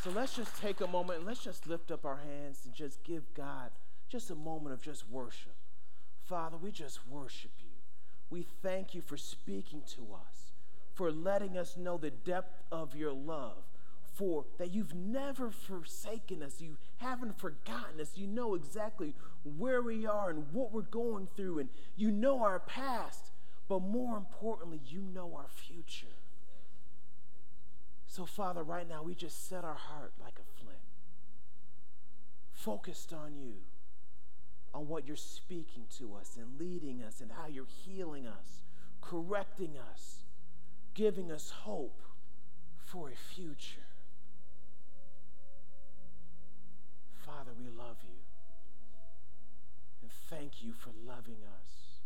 So 0.02 0.08
let's 0.10 0.34
just 0.34 0.56
take 0.56 0.80
a 0.80 0.86
moment 0.86 1.18
and 1.18 1.26
let's 1.26 1.44
just 1.44 1.66
lift 1.66 1.90
up 1.90 2.06
our 2.06 2.16
hands 2.16 2.60
and 2.64 2.74
just 2.74 3.04
give 3.04 3.34
God 3.34 3.70
just 4.08 4.30
a 4.30 4.34
moment 4.34 4.72
of 4.72 4.80
just 4.80 5.08
worship. 5.10 5.54
Father, 6.24 6.56
we 6.56 6.70
just 6.70 7.06
worship. 7.06 7.50
We 8.30 8.46
thank 8.62 8.94
you 8.94 9.02
for 9.02 9.16
speaking 9.16 9.82
to 9.96 10.14
us, 10.14 10.52
for 10.94 11.10
letting 11.10 11.58
us 11.58 11.76
know 11.76 11.98
the 11.98 12.10
depth 12.10 12.62
of 12.70 12.94
your 12.94 13.12
love, 13.12 13.64
for 14.14 14.44
that 14.58 14.70
you've 14.70 14.94
never 14.94 15.50
forsaken 15.50 16.42
us. 16.42 16.60
You 16.60 16.76
haven't 16.98 17.38
forgotten 17.38 18.00
us. 18.00 18.12
You 18.16 18.26
know 18.26 18.54
exactly 18.54 19.14
where 19.42 19.82
we 19.82 20.06
are 20.06 20.30
and 20.30 20.52
what 20.52 20.72
we're 20.72 20.82
going 20.82 21.28
through, 21.36 21.58
and 21.58 21.68
you 21.96 22.10
know 22.10 22.42
our 22.42 22.60
past, 22.60 23.32
but 23.68 23.82
more 23.82 24.16
importantly, 24.16 24.80
you 24.86 25.00
know 25.00 25.32
our 25.34 25.48
future. 25.48 26.06
So, 28.06 28.26
Father, 28.26 28.62
right 28.62 28.88
now 28.88 29.02
we 29.02 29.14
just 29.14 29.48
set 29.48 29.64
our 29.64 29.74
heart 29.74 30.12
like 30.20 30.38
a 30.38 30.62
flint, 30.62 30.78
focused 32.52 33.12
on 33.12 33.36
you, 33.36 33.54
on 34.74 34.88
what 34.88 35.06
you're 35.06 35.16
speaking 35.16 35.84
to 35.98 36.14
us 36.14 36.36
and 36.36 36.58
leading 36.58 37.02
us, 37.02 37.20
and 37.20 37.30
how 37.32 37.46
you're 37.46 37.66
healing 37.84 38.26
us, 38.26 38.62
correcting 39.00 39.76
us, 39.92 40.22
giving 40.94 41.30
us 41.32 41.50
hope 41.50 42.02
for 42.78 43.10
a 43.10 43.16
future. 43.34 43.86
Father, 47.24 47.50
we 47.58 47.66
love 47.68 47.96
you 48.02 48.18
and 50.02 50.10
thank 50.28 50.62
you 50.62 50.72
for 50.72 50.90
loving 51.06 51.42
us. 51.60 52.00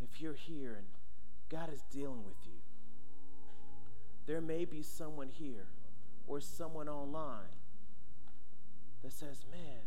If 0.00 0.20
you're 0.20 0.34
here 0.34 0.74
and 0.74 0.86
God 1.48 1.72
is 1.72 1.82
dealing 1.92 2.24
with 2.24 2.36
you. 2.44 2.58
There 4.26 4.40
may 4.40 4.64
be 4.64 4.82
someone 4.82 5.28
here 5.28 5.68
or 6.26 6.40
someone 6.40 6.88
online 6.88 7.55
that 9.06 9.12
says, 9.12 9.44
Man, 9.52 9.78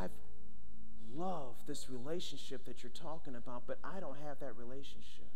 I've 0.00 0.10
loved 1.14 1.66
this 1.66 1.90
relationship 1.90 2.64
that 2.64 2.82
you're 2.82 2.90
talking 2.90 3.34
about, 3.36 3.64
but 3.66 3.78
I 3.84 4.00
don't 4.00 4.16
have 4.26 4.40
that 4.40 4.56
relationship. 4.56 5.28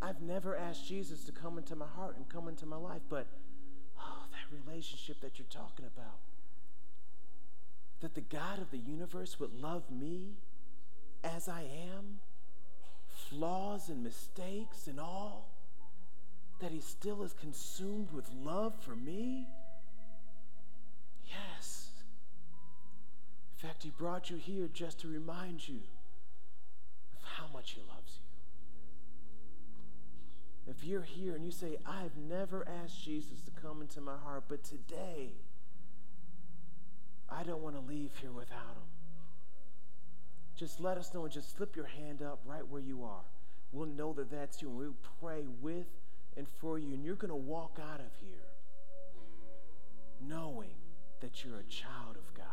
I've 0.00 0.22
never 0.22 0.56
asked 0.56 0.86
Jesus 0.86 1.24
to 1.24 1.32
come 1.32 1.58
into 1.58 1.74
my 1.74 1.88
heart 1.96 2.16
and 2.16 2.28
come 2.28 2.46
into 2.46 2.64
my 2.64 2.76
life, 2.76 3.02
but 3.08 3.26
oh, 3.98 4.22
that 4.30 4.64
relationship 4.64 5.20
that 5.20 5.40
you're 5.40 5.48
talking 5.50 5.84
about, 5.84 6.20
that 8.00 8.14
the 8.14 8.20
God 8.20 8.60
of 8.60 8.70
the 8.70 8.78
universe 8.78 9.40
would 9.40 9.52
love 9.52 9.90
me 9.90 10.36
as 11.24 11.48
I 11.48 11.62
am, 11.62 12.20
flaws 13.28 13.88
and 13.88 14.04
mistakes 14.04 14.86
and 14.86 15.00
all, 15.00 15.49
that 16.60 16.70
He 16.70 16.80
still 16.80 17.22
is 17.22 17.32
consumed 17.32 18.12
with 18.12 18.28
love 18.42 18.74
for 18.80 18.94
me? 18.94 19.48
Yes. 21.26 21.90
In 23.56 23.68
fact, 23.68 23.82
He 23.82 23.90
brought 23.90 24.30
you 24.30 24.36
here 24.36 24.68
just 24.72 25.00
to 25.00 25.08
remind 25.08 25.68
you 25.68 25.80
of 27.16 27.22
how 27.36 27.46
much 27.52 27.72
He 27.72 27.80
loves 27.80 28.20
you. 30.66 30.72
If 30.72 30.84
you're 30.84 31.02
here 31.02 31.34
and 31.34 31.44
you 31.44 31.50
say, 31.50 31.78
I've 31.84 32.16
never 32.16 32.66
asked 32.84 33.02
Jesus 33.02 33.40
to 33.42 33.50
come 33.60 33.80
into 33.80 34.00
my 34.00 34.16
heart, 34.16 34.44
but 34.48 34.62
today, 34.62 35.32
I 37.28 37.42
don't 37.42 37.62
want 37.62 37.74
to 37.76 37.82
leave 37.82 38.12
here 38.20 38.32
without 38.32 38.76
Him 38.76 38.90
just 40.60 40.78
let 40.78 40.98
us 40.98 41.14
know 41.14 41.24
and 41.24 41.32
just 41.32 41.56
slip 41.56 41.74
your 41.74 41.86
hand 41.86 42.20
up 42.20 42.38
right 42.44 42.68
where 42.68 42.82
you 42.82 43.02
are. 43.02 43.24
We'll 43.72 43.86
know 43.86 44.12
that 44.12 44.30
that's 44.30 44.60
you 44.60 44.68
and 44.68 44.76
we'll 44.76 44.94
pray 45.18 45.46
with 45.62 45.86
and 46.36 46.46
for 46.60 46.78
you. 46.78 46.94
And 46.94 47.04
you're 47.04 47.16
going 47.16 47.30
to 47.30 47.34
walk 47.34 47.78
out 47.80 48.00
of 48.00 48.10
here 48.20 48.50
knowing 50.26 50.74
that 51.20 51.44
you're 51.44 51.58
a 51.58 51.64
child 51.64 52.16
of 52.16 52.34
God. 52.34 52.46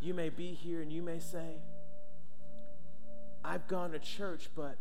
You 0.00 0.14
may 0.14 0.28
be 0.28 0.52
here 0.52 0.82
and 0.82 0.92
you 0.92 1.02
may 1.02 1.18
say, 1.18 1.56
I've 3.44 3.66
gone 3.68 3.92
to 3.92 3.98
church, 3.98 4.50
but 4.54 4.76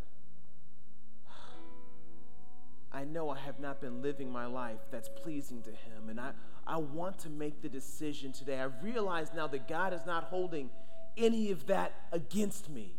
I 2.91 3.03
know 3.03 3.30
I 3.30 3.38
have 3.39 3.59
not 3.59 3.82
been 3.82 4.01
living 4.01 4.32
my 4.32 4.45
life 4.45 4.80
that's 4.91 5.09
pleasing 5.09 5.61
to 5.63 5.69
Him. 5.69 6.09
And 6.09 6.19
I, 6.19 6.32
I 6.65 6.78
want 6.78 7.19
to 7.19 7.30
make 7.30 7.61
the 7.61 7.69
decision 7.69 8.32
today. 8.32 8.59
I 8.59 8.69
realize 8.82 9.32
now 9.36 9.47
that 9.47 9.67
God 9.67 9.93
is 9.93 10.05
not 10.05 10.26
holding 10.26 10.69
any 11.17 11.51
of 11.51 11.67
that 11.67 11.93
against 12.11 12.69
me. 12.69 12.95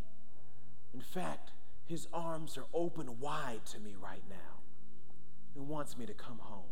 In 0.95 1.01
fact, 1.01 1.51
His 1.87 2.09
arms 2.13 2.59
are 2.59 2.67
open 2.75 3.21
wide 3.21 3.65
to 3.67 3.81
me 3.81 3.95
right 4.01 4.23
now 4.29 4.61
and 5.55 5.69
wants 5.69 5.97
me 5.97 6.05
to 6.07 6.15
come 6.15 6.39
home. 6.41 6.65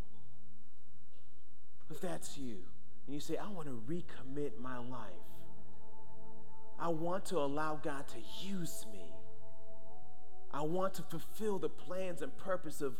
If 1.90 2.00
that's 2.00 2.36
you, 2.36 2.58
and 3.06 3.14
you 3.14 3.20
say, 3.20 3.36
I 3.36 3.48
want 3.48 3.68
to 3.68 3.82
recommit 3.88 4.58
my 4.60 4.78
life, 4.78 5.10
I 6.78 6.88
want 6.88 7.26
to 7.26 7.38
allow 7.38 7.76
God 7.76 8.06
to 8.08 8.18
use 8.46 8.86
me. 8.92 9.12
I 10.52 10.62
want 10.62 10.94
to 10.94 11.02
fulfill 11.02 11.58
the 11.58 11.68
plans 11.68 12.22
and 12.22 12.36
purpose 12.36 12.80
of 12.80 12.96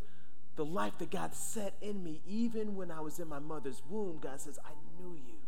the 0.56 0.64
life 0.64 0.98
that 0.98 1.10
God 1.10 1.34
set 1.34 1.74
in 1.80 2.04
me, 2.04 2.20
even 2.26 2.76
when 2.76 2.90
I 2.90 3.00
was 3.00 3.18
in 3.18 3.28
my 3.28 3.40
mother's 3.40 3.82
womb, 3.88 4.18
God 4.20 4.40
says, 4.40 4.58
I 4.64 4.70
knew 4.96 5.14
you. 5.14 5.40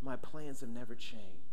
My 0.00 0.16
plans 0.16 0.60
have 0.60 0.70
never 0.70 0.94
changed. 0.94 1.51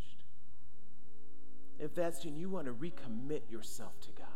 If 1.80 1.96
that's 1.96 2.26
you 2.26 2.32
you 2.34 2.50
want 2.50 2.68
to 2.68 2.74
recommit 2.74 3.50
yourself 3.50 4.00
to 4.02 4.12
God, 4.12 4.28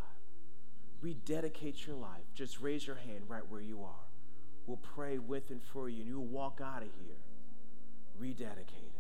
rededicate 1.01 1.85
your 1.85 1.97
life, 1.97 2.23
just 2.33 2.61
raise 2.61 2.87
your 2.87 2.95
hand 2.95 3.23
right 3.27 3.43
where 3.49 3.61
you 3.61 3.83
are. 3.83 4.07
We'll 4.65 4.77
pray 4.77 5.17
with 5.17 5.51
and 5.51 5.61
for 5.61 5.89
you, 5.89 5.99
and 5.99 6.07
you'll 6.07 6.25
walk 6.25 6.61
out 6.63 6.81
of 6.81 6.89
here 7.05 7.17
rededicated. 8.21 8.93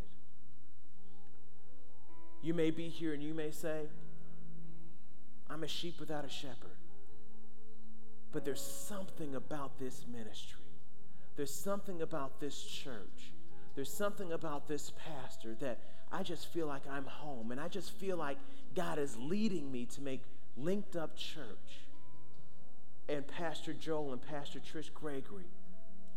You 2.41 2.53
may 2.53 2.71
be 2.71 2.89
here 2.89 3.13
and 3.13 3.23
you 3.23 3.33
may 3.33 3.51
say, 3.51 3.83
I'm 5.49 5.63
a 5.63 5.67
sheep 5.67 5.99
without 5.99 6.25
a 6.25 6.29
shepherd. 6.29 6.77
But 8.31 8.43
there's 8.43 8.61
something 8.61 9.35
about 9.35 9.79
this 9.79 10.05
ministry. 10.11 10.61
There's 11.35 11.53
something 11.53 12.01
about 12.01 12.39
this 12.39 12.61
church. 12.63 13.31
There's 13.75 13.93
something 13.93 14.31
about 14.33 14.67
this 14.67 14.91
pastor 14.91 15.55
that 15.61 15.79
I 16.13 16.21
just 16.21 16.45
feel 16.53 16.67
like 16.67 16.83
I'm 16.89 17.05
home. 17.05 17.51
And 17.51 17.59
I 17.59 17.67
just 17.67 17.91
feel 17.91 18.17
like 18.17 18.37
God 18.75 18.99
is 18.99 19.17
leading 19.17 19.71
me 19.71 19.85
to 19.95 20.01
make 20.01 20.21
linked 20.55 20.95
up 20.95 21.17
church. 21.17 21.81
And 23.09 23.27
Pastor 23.27 23.73
Joel 23.73 24.13
and 24.13 24.21
Pastor 24.21 24.59
Trish 24.59 24.93
Gregory, 24.93 25.49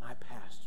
my 0.01 0.13
pastors. 0.15 0.67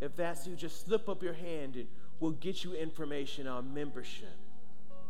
If 0.00 0.16
that's 0.16 0.46
you, 0.46 0.56
just 0.56 0.84
slip 0.84 1.08
up 1.08 1.22
your 1.22 1.32
hand 1.32 1.76
and 1.76 1.86
we'll 2.18 2.32
get 2.32 2.64
you 2.64 2.74
information 2.74 3.46
on 3.46 3.72
membership 3.72 4.36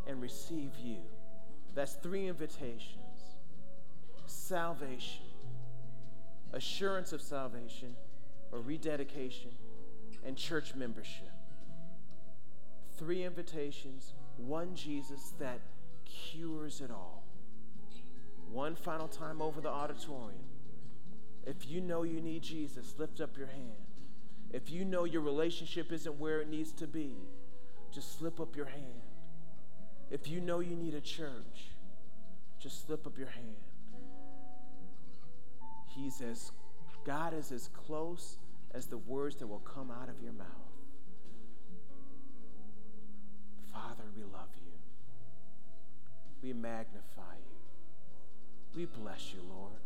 and 0.07 0.20
receive 0.20 0.70
you. 0.83 0.99
That's 1.74 1.95
three 1.95 2.29
invitations 2.29 2.95
salvation, 4.26 5.24
assurance 6.53 7.12
of 7.14 7.22
salvation 7.22 7.97
or 8.53 8.61
rededication, 8.61 9.51
and 10.26 10.37
church 10.37 10.74
membership. 10.74 11.31
Three 12.99 13.24
invitations, 13.24 14.12
one 14.36 14.74
Jesus 14.74 15.32
that 15.38 15.61
cures 16.05 16.80
it 16.80 16.90
all. 16.90 17.22
One 18.51 18.74
final 18.74 19.09
time 19.09 19.40
over 19.40 19.61
the 19.61 19.68
auditorium. 19.68 20.40
If 21.46 21.68
you 21.68 21.80
know 21.80 22.03
you 22.03 22.20
need 22.20 22.42
Jesus, 22.42 22.94
lift 22.99 23.20
up 23.20 23.38
your 23.38 23.46
hand. 23.46 23.86
If 24.51 24.70
you 24.70 24.84
know 24.84 25.05
your 25.05 25.22
relationship 25.22 25.92
isn't 25.92 26.18
where 26.18 26.40
it 26.40 26.49
needs 26.49 26.72
to 26.72 26.86
be, 26.86 27.14
just 27.92 28.18
slip 28.18 28.40
up 28.40 28.57
your 28.57 28.66
hand. 28.66 29.03
If 30.11 30.26
you 30.26 30.40
know 30.40 30.61
you 30.61 30.74
need 30.74 30.94
a 30.94 31.01
church, 31.01 31.70
just 32.59 32.86
slip 32.86 33.07
up 33.07 33.18
your 33.18 33.28
hand. 33.28 33.57
He's 35.86 36.20
as, 36.20 36.51
God 37.05 37.34
is 37.34 37.53
as 37.53 37.68
close 37.68 38.38
as 38.72 38.86
the 38.86 38.99
words 38.99 39.36
that 39.36 39.46
will 39.46 39.59
come 39.61 39.90
out 39.90 40.09
of 40.09 40.22
your 40.22 40.32
mouth. 40.32 40.68
Father, 43.79 44.11
we 44.16 44.24
love 44.24 44.49
you. 44.57 44.72
We 46.43 46.53
magnify 46.53 47.37
you. 47.39 47.59
We 48.74 48.87
bless 48.87 49.33
you, 49.33 49.41
Lord. 49.49 49.81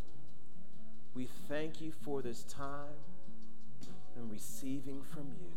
We 1.15 1.29
thank 1.47 1.83
you 1.83 1.93
for 2.03 2.23
this 2.23 2.43
time 2.45 2.97
and 4.17 4.31
receiving 4.31 5.03
from 5.03 5.27
you. 5.39 5.53